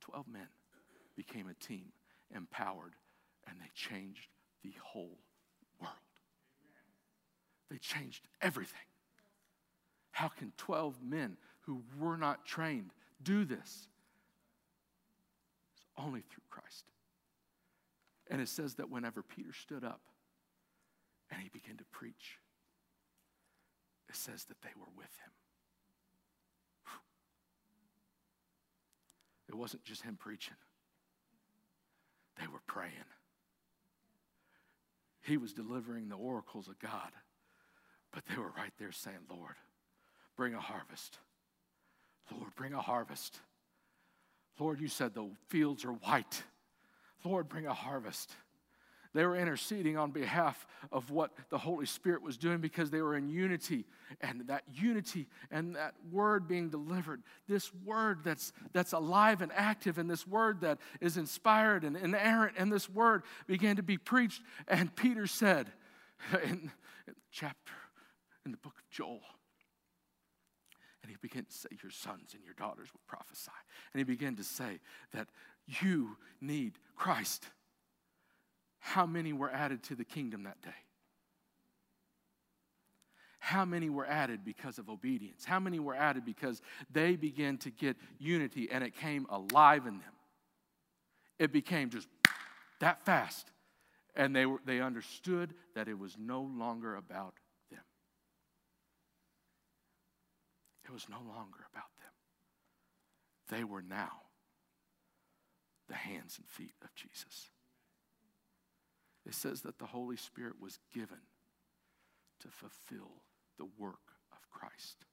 12 0.00 0.28
men 0.28 0.48
became 1.16 1.48
a 1.48 1.54
team, 1.54 1.92
empowered, 2.34 2.94
and 3.48 3.58
they 3.60 3.70
changed 3.74 4.28
the 4.62 4.72
whole 4.82 5.18
world. 5.80 5.92
They 7.70 7.78
changed 7.78 8.26
everything. 8.40 8.78
How 10.12 10.28
can 10.28 10.52
12 10.56 11.02
men 11.02 11.36
who 11.62 11.82
were 11.98 12.16
not 12.16 12.46
trained 12.46 12.90
do 13.22 13.44
this? 13.44 13.88
It's 15.76 15.86
only 15.96 16.20
through 16.20 16.44
Christ. 16.50 16.84
And 18.30 18.40
it 18.40 18.48
says 18.48 18.74
that 18.74 18.90
whenever 18.90 19.22
Peter 19.22 19.52
stood 19.52 19.84
up 19.84 20.00
and 21.30 21.40
he 21.40 21.48
began 21.48 21.76
to 21.76 21.84
preach, 21.92 22.38
it 24.08 24.16
says 24.16 24.44
that 24.44 24.60
they 24.62 24.70
were 24.76 24.90
with 24.96 25.04
him. 25.24 25.32
It 29.48 29.54
wasn't 29.54 29.84
just 29.84 30.02
him 30.02 30.16
preaching, 30.18 30.56
they 32.40 32.46
were 32.48 32.62
praying. 32.66 32.92
He 35.22 35.36
was 35.36 35.52
delivering 35.52 36.08
the 36.08 36.14
oracles 36.14 36.68
of 36.68 36.78
God, 36.78 37.10
but 38.12 38.22
they 38.26 38.36
were 38.36 38.52
right 38.56 38.72
there 38.78 38.92
saying, 38.92 39.26
Lord, 39.28 39.56
bring 40.36 40.54
a 40.54 40.60
harvest. 40.60 41.18
Lord, 42.32 42.54
bring 42.54 42.72
a 42.72 42.80
harvest. 42.80 43.38
Lord, 44.58 44.80
you 44.80 44.88
said 44.88 45.14
the 45.14 45.30
fields 45.48 45.84
are 45.84 45.92
white 45.92 46.42
Lord, 47.26 47.48
bring 47.48 47.66
a 47.66 47.74
harvest. 47.74 48.30
They 49.14 49.24
were 49.24 49.36
interceding 49.36 49.96
on 49.96 50.10
behalf 50.10 50.66
of 50.92 51.10
what 51.10 51.32
the 51.48 51.56
Holy 51.56 51.86
Spirit 51.86 52.22
was 52.22 52.36
doing 52.36 52.58
because 52.58 52.90
they 52.90 53.00
were 53.00 53.16
in 53.16 53.28
unity. 53.28 53.86
And 54.20 54.46
that 54.48 54.62
unity 54.74 55.26
and 55.50 55.74
that 55.74 55.94
word 56.12 56.46
being 56.46 56.68
delivered, 56.68 57.22
this 57.48 57.72
word 57.84 58.20
that's, 58.22 58.52
that's 58.72 58.92
alive 58.92 59.40
and 59.40 59.50
active, 59.54 59.96
and 59.98 60.08
this 60.08 60.26
word 60.26 60.60
that 60.60 60.78
is 61.00 61.16
inspired 61.16 61.82
and 61.82 61.96
inerrant, 61.96 62.56
and 62.58 62.70
this 62.70 62.90
word 62.90 63.22
began 63.46 63.76
to 63.76 63.82
be 63.82 63.96
preached. 63.96 64.42
And 64.68 64.94
Peter 64.94 65.26
said 65.26 65.72
in, 66.44 66.70
in 67.08 67.14
chapter, 67.32 67.72
in 68.44 68.52
the 68.52 68.58
book 68.58 68.74
of 68.76 68.88
Joel, 68.90 69.22
and 71.06 71.12
he 71.12 71.16
began 71.20 71.44
to 71.44 71.52
say, 71.52 71.68
Your 71.82 71.92
sons 71.92 72.34
and 72.34 72.42
your 72.44 72.54
daughters 72.54 72.88
will 72.92 73.00
prophesy. 73.06 73.52
And 73.92 74.00
he 74.00 74.04
began 74.04 74.34
to 74.36 74.42
say 74.42 74.80
that 75.12 75.28
you 75.66 76.16
need 76.40 76.80
Christ. 76.96 77.44
How 78.80 79.06
many 79.06 79.32
were 79.32 79.50
added 79.50 79.84
to 79.84 79.94
the 79.94 80.04
kingdom 80.04 80.42
that 80.42 80.60
day? 80.62 80.70
How 83.38 83.64
many 83.64 83.88
were 83.88 84.06
added 84.06 84.44
because 84.44 84.78
of 84.78 84.88
obedience? 84.88 85.44
How 85.44 85.60
many 85.60 85.78
were 85.78 85.94
added 85.94 86.24
because 86.24 86.60
they 86.90 87.14
began 87.14 87.56
to 87.58 87.70
get 87.70 87.96
unity 88.18 88.68
and 88.72 88.82
it 88.82 88.96
came 88.96 89.26
alive 89.30 89.86
in 89.86 89.98
them? 89.98 90.12
It 91.38 91.52
became 91.52 91.90
just 91.90 92.08
that 92.80 93.04
fast. 93.04 93.52
And 94.16 94.34
they, 94.34 94.46
were, 94.46 94.58
they 94.64 94.80
understood 94.80 95.54
that 95.76 95.86
it 95.86 95.96
was 95.96 96.16
no 96.18 96.40
longer 96.40 96.96
about 96.96 97.34
them. 97.70 97.80
It 100.86 100.92
was 100.92 101.08
no 101.08 101.18
longer 101.18 101.66
about 101.72 101.90
them. 101.98 102.12
They 103.50 103.64
were 103.64 103.82
now 103.82 104.22
the 105.88 105.94
hands 105.94 106.38
and 106.38 106.48
feet 106.48 106.74
of 106.82 106.94
Jesus. 106.94 107.50
It 109.26 109.34
says 109.34 109.62
that 109.62 109.78
the 109.78 109.86
Holy 109.86 110.16
Spirit 110.16 110.54
was 110.60 110.78
given 110.94 111.18
to 112.40 112.48
fulfill 112.48 113.22
the 113.58 113.66
work 113.78 114.14
of 114.32 114.38
Christ. 114.50 115.04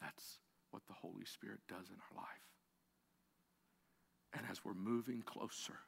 That's 0.00 0.38
what 0.72 0.82
the 0.88 0.94
Holy 0.94 1.24
Spirit 1.24 1.60
does 1.68 1.88
in 1.88 1.96
our 1.96 2.16
life. 2.16 2.26
And 4.32 4.42
as 4.50 4.64
we're 4.64 4.74
moving 4.74 5.22
closer 5.22 5.78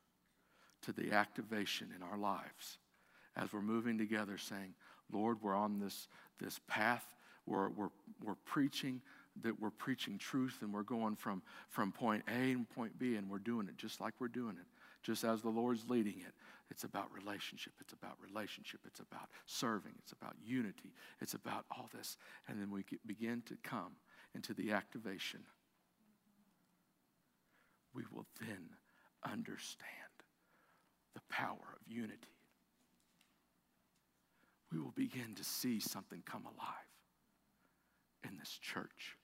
to 0.83 0.93
the 0.93 1.13
activation 1.13 1.89
in 1.97 2.03
our 2.03 2.19
lives, 2.19 2.79
as 3.37 3.53
we're 3.53 3.63
moving 3.63 3.99
together 3.99 4.39
saying, 4.39 4.75
Lord, 5.13 5.39
we're 5.43 5.55
on 5.55 5.79
this, 5.79 6.09
this 6.41 6.61
path, 6.67 7.05
we're, 7.47 7.69
we're, 7.71 7.91
we're 8.23 8.37
preaching 8.45 9.01
that 9.43 9.61
we're 9.61 9.71
preaching 9.71 10.17
truth 10.19 10.59
and 10.63 10.73
we're 10.73 10.83
going 10.83 11.17
from, 11.17 11.43
from 11.69 11.91
point 11.91 12.23
A 12.29 12.53
and 12.53 12.69
point 12.71 12.99
B 12.99 13.17
and 13.17 13.29
we're 13.29 13.39
doing 13.39 13.69
it 13.69 13.77
just 13.77 14.01
like 14.01 14.15
we're 14.21 14.29
doing 14.29 14.57
it, 14.57 14.67
just 15.03 15.25
as 15.25 15.43
the 15.43 15.49
Lord's 15.49 15.89
leading 15.89 16.21
it. 16.21 16.33
It's 16.71 16.85
about 16.85 17.09
relationship. 17.13 17.73
It's 17.81 17.93
about 17.93 18.17
relationship. 18.21 18.81
It's 18.87 19.01
about 19.01 19.29
serving. 19.47 19.93
It's 19.99 20.13
about 20.13 20.35
unity. 20.43 20.95
It's 21.21 21.35
about 21.35 21.65
all 21.71 21.91
this. 21.95 22.17
And 22.49 22.61
then 22.61 22.71
we 22.71 22.85
get, 22.85 23.05
begin 23.07 23.43
to 23.47 23.57
come 23.63 23.97
into 24.35 24.55
the 24.55 24.73
activation. 24.73 25.41
We 27.93 28.05
will 28.13 28.27
then 28.41 28.71
understand 29.25 29.89
the 31.15 31.21
power 31.29 31.77
of 31.77 31.93
unity. 31.93 32.34
We 34.75 34.81
will 34.81 34.93
begin 34.97 35.37
to 35.37 35.45
see 35.45 35.79
something 35.79 36.25
come 36.27 36.47
alive 36.47 36.91
in 38.29 38.37
this 38.39 38.59
church 38.61 39.17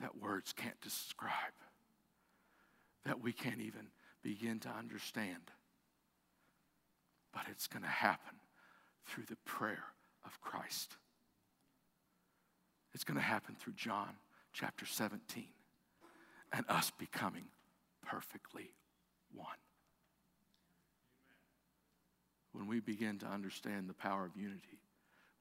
that 0.00 0.16
words 0.16 0.52
can't 0.52 0.80
describe, 0.80 1.32
that 3.04 3.20
we 3.20 3.32
can't 3.32 3.60
even 3.60 3.88
begin 4.22 4.60
to 4.60 4.68
understand. 4.68 5.50
But 7.32 7.46
it's 7.50 7.66
going 7.66 7.82
to 7.82 7.88
happen 7.88 8.36
through 9.06 9.24
the 9.28 9.36
prayer 9.44 9.84
of 10.24 10.40
Christ. 10.40 10.96
It's 12.94 13.02
going 13.02 13.18
to 13.18 13.24
happen 13.24 13.56
through 13.58 13.74
John 13.74 14.10
chapter 14.52 14.86
17 14.86 15.46
and 16.52 16.64
us 16.68 16.92
becoming 16.96 17.46
perfectly 18.06 18.70
one. 19.34 19.56
When 22.56 22.68
we 22.68 22.80
begin 22.80 23.18
to 23.18 23.26
understand 23.26 23.86
the 23.86 23.92
power 23.92 24.24
of 24.24 24.34
unity, 24.34 24.80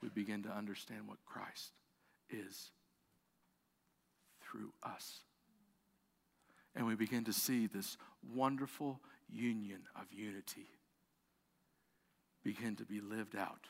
we 0.02 0.10
begin 0.10 0.44
to 0.44 0.50
understand 0.50 1.08
what 1.08 1.24
Christ 1.26 1.72
is 2.30 2.72
through 4.42 4.74
us. 4.84 5.22
And 6.76 6.86
we 6.86 6.96
begin 6.96 7.24
to 7.24 7.32
see 7.32 7.68
this 7.68 7.96
wonderful 8.34 9.00
union 9.30 9.84
of 9.96 10.12
unity 10.12 10.68
begin 12.44 12.76
to 12.76 12.84
be 12.84 13.00
lived 13.00 13.38
out. 13.38 13.68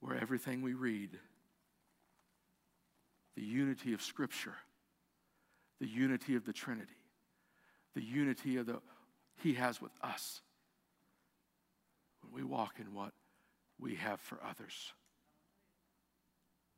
Where 0.00 0.16
everything 0.16 0.62
we 0.62 0.72
read, 0.72 1.10
the 3.36 3.44
unity 3.44 3.92
of 3.92 4.00
Scripture, 4.00 4.56
the 5.78 5.86
unity 5.86 6.36
of 6.36 6.46
the 6.46 6.54
Trinity, 6.54 6.88
the 7.94 8.02
unity 8.02 8.56
of 8.56 8.64
the 8.64 8.80
He 9.42 9.52
has 9.54 9.82
with 9.82 9.92
us, 10.02 10.40
we 12.32 12.42
walk 12.42 12.74
in 12.78 12.94
what 12.94 13.12
we 13.78 13.94
have 13.96 14.20
for 14.20 14.38
others, 14.44 14.92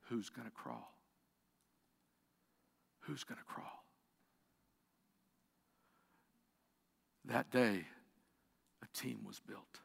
who's 0.09 0.29
going 0.29 0.47
to 0.47 0.53
crawl? 0.55 0.95
Who's 3.01 3.25
going 3.25 3.39
to 3.39 3.45
crawl? 3.45 3.85
That 7.25 7.51
day, 7.51 7.87
a 8.83 8.99
team 8.99 9.21
was 9.27 9.41
built. 9.41 9.81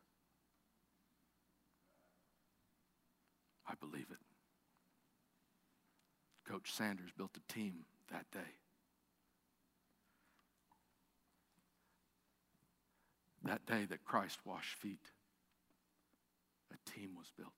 I 3.68 3.74
believe 3.80 4.08
it. 4.10 4.18
Coach 6.50 6.72
Sanders 6.72 7.12
built 7.16 7.32
a 7.36 7.54
team 7.54 7.86
that 8.12 8.26
day. 8.32 8.56
That 13.44 13.66
day 13.66 13.86
that 13.86 14.04
Christ 14.04 14.40
washed 14.46 14.76
feet, 14.76 15.12
a 16.72 16.90
team 16.90 17.12
was 17.18 17.32
built. 17.38 17.52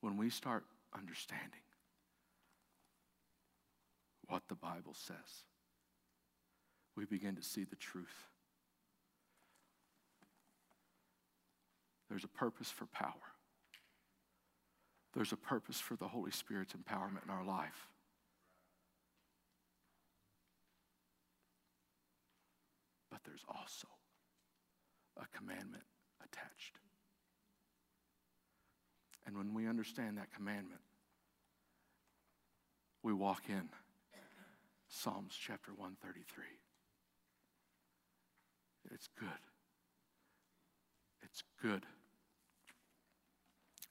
When 0.00 0.16
we 0.16 0.30
start 0.30 0.64
understanding 0.96 1.60
what 4.26 4.42
the 4.48 4.54
Bible 4.54 4.94
says, 4.94 5.44
we 6.96 7.04
begin 7.04 7.36
to 7.36 7.42
see 7.42 7.64
the 7.64 7.76
truth. 7.76 8.26
There's 12.08 12.24
a 12.24 12.28
purpose 12.28 12.70
for 12.70 12.86
power. 12.86 13.12
There's 15.14 15.32
a 15.32 15.36
purpose 15.36 15.80
for 15.80 15.96
the 15.96 16.08
Holy 16.08 16.30
Spirit's 16.30 16.74
empowerment 16.74 17.24
in 17.24 17.30
our 17.30 17.44
life. 17.44 17.88
But 23.10 23.20
there's 23.24 23.44
also 23.48 23.88
a 25.16 25.26
commandment 25.36 25.84
attached. 26.32 26.78
And 29.26 29.36
when 29.36 29.54
we 29.54 29.68
understand 29.68 30.16
that 30.18 30.32
commandment, 30.34 30.80
we 33.02 33.12
walk 33.12 33.42
in 33.48 33.68
Psalms 34.88 35.36
chapter 35.38 35.72
133. 35.72 36.44
It's 38.90 39.08
good. 39.18 39.28
It's 41.22 41.42
good. 41.62 41.84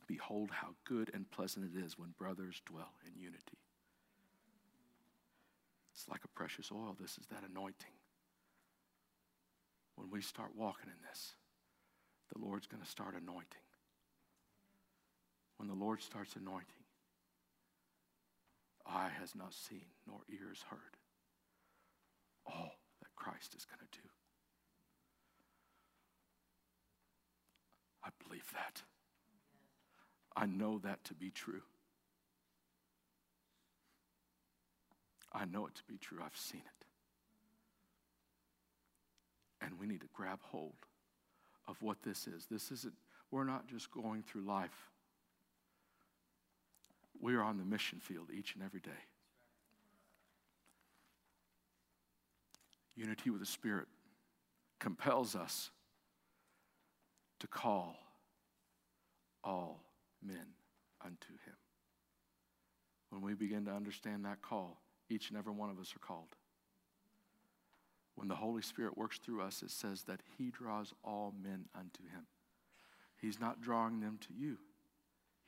Behold, 0.07 0.49
how 0.51 0.69
good 0.85 1.11
and 1.13 1.29
pleasant 1.29 1.69
it 1.73 1.85
is 1.85 1.99
when 1.99 2.15
brothers 2.17 2.61
dwell 2.65 2.93
in 3.05 3.21
unity. 3.21 3.59
It's 5.93 6.07
like 6.07 6.21
a 6.23 6.29
precious 6.29 6.71
oil. 6.71 6.95
This 6.99 7.17
is 7.17 7.27
that 7.29 7.43
anointing. 7.47 7.91
When 9.95 10.09
we 10.09 10.21
start 10.21 10.51
walking 10.55 10.89
in 10.89 11.07
this, 11.09 11.33
the 12.33 12.39
Lord's 12.43 12.67
going 12.67 12.83
to 12.83 12.89
start 12.89 13.13
anointing. 13.13 13.65
When 15.57 15.67
the 15.67 15.75
Lord 15.75 16.01
starts 16.01 16.35
anointing, 16.35 16.83
eye 18.85 19.09
has 19.19 19.35
not 19.35 19.53
seen, 19.53 19.85
nor 20.05 20.19
ears 20.29 20.63
heard 20.69 20.97
all 22.45 22.79
that 23.01 23.15
Christ 23.15 23.55
is 23.55 23.65
going 23.65 23.79
to 23.79 23.99
do. 23.99 24.07
I 28.03 28.09
believe 28.25 28.49
that. 28.53 28.83
I 30.35 30.45
know 30.45 30.79
that 30.83 31.03
to 31.05 31.13
be 31.13 31.31
true. 31.31 31.63
I 35.33 35.45
know 35.45 35.65
it 35.67 35.75
to 35.75 35.83
be 35.83 35.97
true. 35.97 36.19
I've 36.23 36.37
seen 36.37 36.61
it. 36.61 36.85
And 39.65 39.79
we 39.79 39.87
need 39.87 40.01
to 40.01 40.09
grab 40.13 40.39
hold 40.41 40.86
of 41.67 41.81
what 41.81 42.01
this 42.03 42.27
is. 42.27 42.45
This 42.49 42.71
isn't, 42.71 42.93
we're 43.31 43.43
not 43.43 43.67
just 43.67 43.91
going 43.91 44.23
through 44.23 44.41
life, 44.41 44.89
we 47.19 47.35
are 47.35 47.43
on 47.43 47.57
the 47.57 47.65
mission 47.65 47.99
field 47.99 48.27
each 48.31 48.53
and 48.53 48.63
every 48.63 48.79
day. 48.79 48.89
Unity 52.95 53.29
with 53.29 53.39
the 53.39 53.45
Spirit 53.45 53.87
compels 54.79 55.35
us 55.35 55.71
to 57.39 57.47
call 57.47 57.95
all 59.43 59.81
men 60.23 60.45
unto 61.03 61.33
him. 61.45 61.55
When 63.09 63.21
we 63.21 63.33
begin 63.33 63.65
to 63.65 63.71
understand 63.71 64.25
that 64.25 64.41
call, 64.41 64.79
each 65.09 65.29
and 65.29 65.37
every 65.37 65.53
one 65.53 65.69
of 65.69 65.79
us 65.79 65.93
are 65.95 66.05
called. 66.05 66.35
When 68.17 68.27
the 68.27 68.35
Holy 68.35 68.63
Spirit 68.63 68.97
works 68.97 69.19
through 69.19 69.43
us, 69.43 69.61
it 69.61 69.69
says 69.69 70.01
that 70.03 70.21
he 70.39 70.49
draws 70.49 70.91
all 71.03 71.35
men 71.39 71.65
unto 71.75 72.01
him. 72.11 72.25
He's 73.15 73.39
not 73.39 73.61
drawing 73.61 73.99
them 73.99 74.17
to 74.21 74.33
you, 74.33 74.57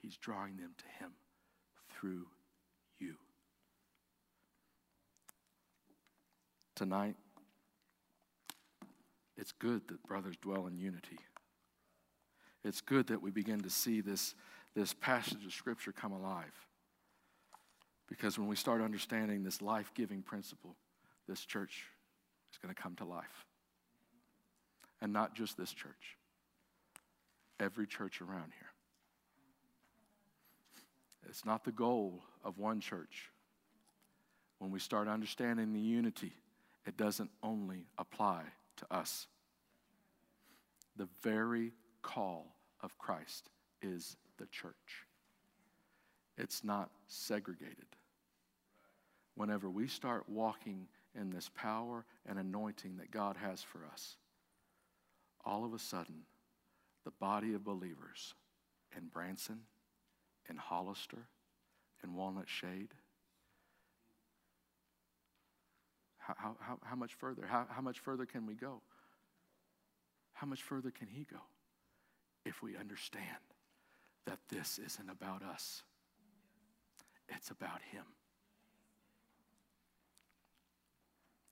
he's 0.03 0.17
drawing 0.17 0.57
them 0.57 0.75
to 0.77 1.03
him 1.03 1.13
through 1.89 2.27
you. 2.99 3.15
Tonight, 6.75 7.15
it's 9.35 9.51
good 9.51 9.87
that 9.87 10.03
brothers 10.03 10.35
dwell 10.39 10.67
in 10.67 10.77
unity. 10.77 11.17
It's 12.63 12.81
good 12.81 13.07
that 13.07 13.23
we 13.23 13.31
begin 13.31 13.61
to 13.61 13.69
see 13.71 13.99
this, 13.99 14.35
this 14.75 14.93
passage 14.93 15.43
of 15.43 15.53
Scripture 15.53 15.91
come 15.91 16.11
alive. 16.11 16.53
Because 18.07 18.37
when 18.37 18.47
we 18.47 18.55
start 18.55 18.79
understanding 18.79 19.43
this 19.43 19.59
life 19.59 19.91
giving 19.95 20.21
principle, 20.21 20.75
this 21.27 21.43
church 21.43 21.85
is 22.51 22.57
going 22.57 22.73
to 22.73 22.81
come 22.81 22.95
to 22.95 23.05
life. 23.05 23.45
And 25.01 25.13
not 25.13 25.35
just 25.35 25.57
this 25.57 25.71
church, 25.71 26.17
every 27.59 27.87
church 27.87 28.21
around 28.21 28.51
here. 28.57 28.69
It's 31.29 31.45
not 31.45 31.63
the 31.63 31.71
goal 31.71 32.21
of 32.43 32.57
one 32.57 32.79
church. 32.79 33.29
When 34.57 34.71
we 34.71 34.79
start 34.79 35.07
understanding 35.07 35.73
the 35.73 35.79
unity, 35.79 36.33
it 36.85 36.97
doesn't 36.97 37.29
only 37.43 37.85
apply 37.97 38.41
to 38.77 38.93
us. 38.93 39.27
The 40.97 41.07
very 41.21 41.71
call 42.01 42.47
of 42.81 42.97
Christ 42.97 43.49
is 43.81 44.17
the 44.37 44.47
church. 44.47 45.05
It's 46.37 46.63
not 46.63 46.89
segregated. 47.07 47.85
Whenever 49.35 49.69
we 49.69 49.87
start 49.87 50.27
walking 50.27 50.87
in 51.15 51.29
this 51.29 51.49
power 51.55 52.05
and 52.27 52.37
anointing 52.37 52.97
that 52.97 53.11
God 53.11 53.37
has 53.37 53.61
for 53.63 53.85
us, 53.91 54.17
all 55.45 55.65
of 55.65 55.73
a 55.73 55.79
sudden, 55.79 56.23
the 57.05 57.11
body 57.11 57.53
of 57.53 57.63
believers 57.63 58.33
in 58.95 59.07
Branson, 59.07 59.61
in 60.49 60.57
Hollister, 60.57 61.27
in 62.03 62.15
Walnut 62.15 62.49
Shade? 62.49 62.93
How, 66.17 66.55
how, 66.59 66.77
how, 66.83 66.95
much 66.95 67.15
further? 67.15 67.45
How, 67.47 67.65
how 67.69 67.81
much 67.81 67.99
further 67.99 68.25
can 68.25 68.45
we 68.45 68.53
go? 68.53 68.81
How 70.33 70.45
much 70.45 70.61
further 70.61 70.91
can 70.91 71.07
he 71.07 71.25
go 71.29 71.39
if 72.45 72.61
we 72.61 72.77
understand 72.77 73.25
that 74.25 74.37
this 74.49 74.79
isn't 74.79 75.09
about 75.09 75.41
us? 75.41 75.81
It's 77.27 77.49
about 77.49 77.81
him. 77.91 78.03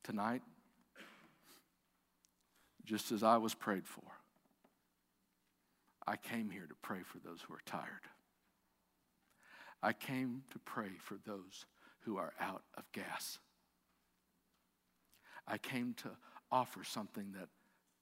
Tonight, 0.08 0.41
just 2.86 3.12
as 3.12 3.24
I 3.24 3.36
was 3.36 3.53
prayed 3.53 3.86
for, 3.86 4.05
I 6.08 6.16
came 6.16 6.49
here 6.49 6.66
to 6.66 6.76
pray 6.82 6.99
for 7.03 7.18
those 7.20 7.41
who 7.41 7.53
are 7.53 7.62
tired. 7.66 8.08
I 9.84 9.91
came 9.91 10.43
to 10.51 10.60
pray 10.60 10.91
for 10.97 11.18
those 11.26 11.66
who 12.05 12.16
are 12.16 12.32
out 12.39 12.64
of 12.78 12.89
gas. 12.93 13.39
I 15.45 15.58
came 15.58 15.93
to 16.03 16.12
offer 16.53 16.86
something 16.86 17.34
that 17.38 17.49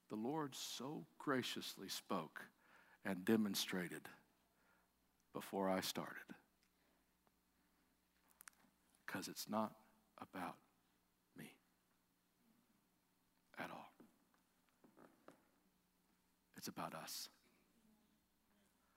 the 0.08 0.14
Lord 0.14 0.54
so 0.54 1.04
graciously 1.18 1.88
spoke 1.88 2.40
and 3.04 3.24
demonstrated 3.24 4.02
before 5.34 5.68
I 5.68 5.80
started. 5.80 6.14
Because 9.04 9.26
it's 9.26 9.48
not 9.48 9.72
about 10.20 10.54
me 11.36 11.50
at 13.58 13.70
all, 13.70 13.90
it's 16.66 16.76
about 16.76 16.94
us. 16.94 17.28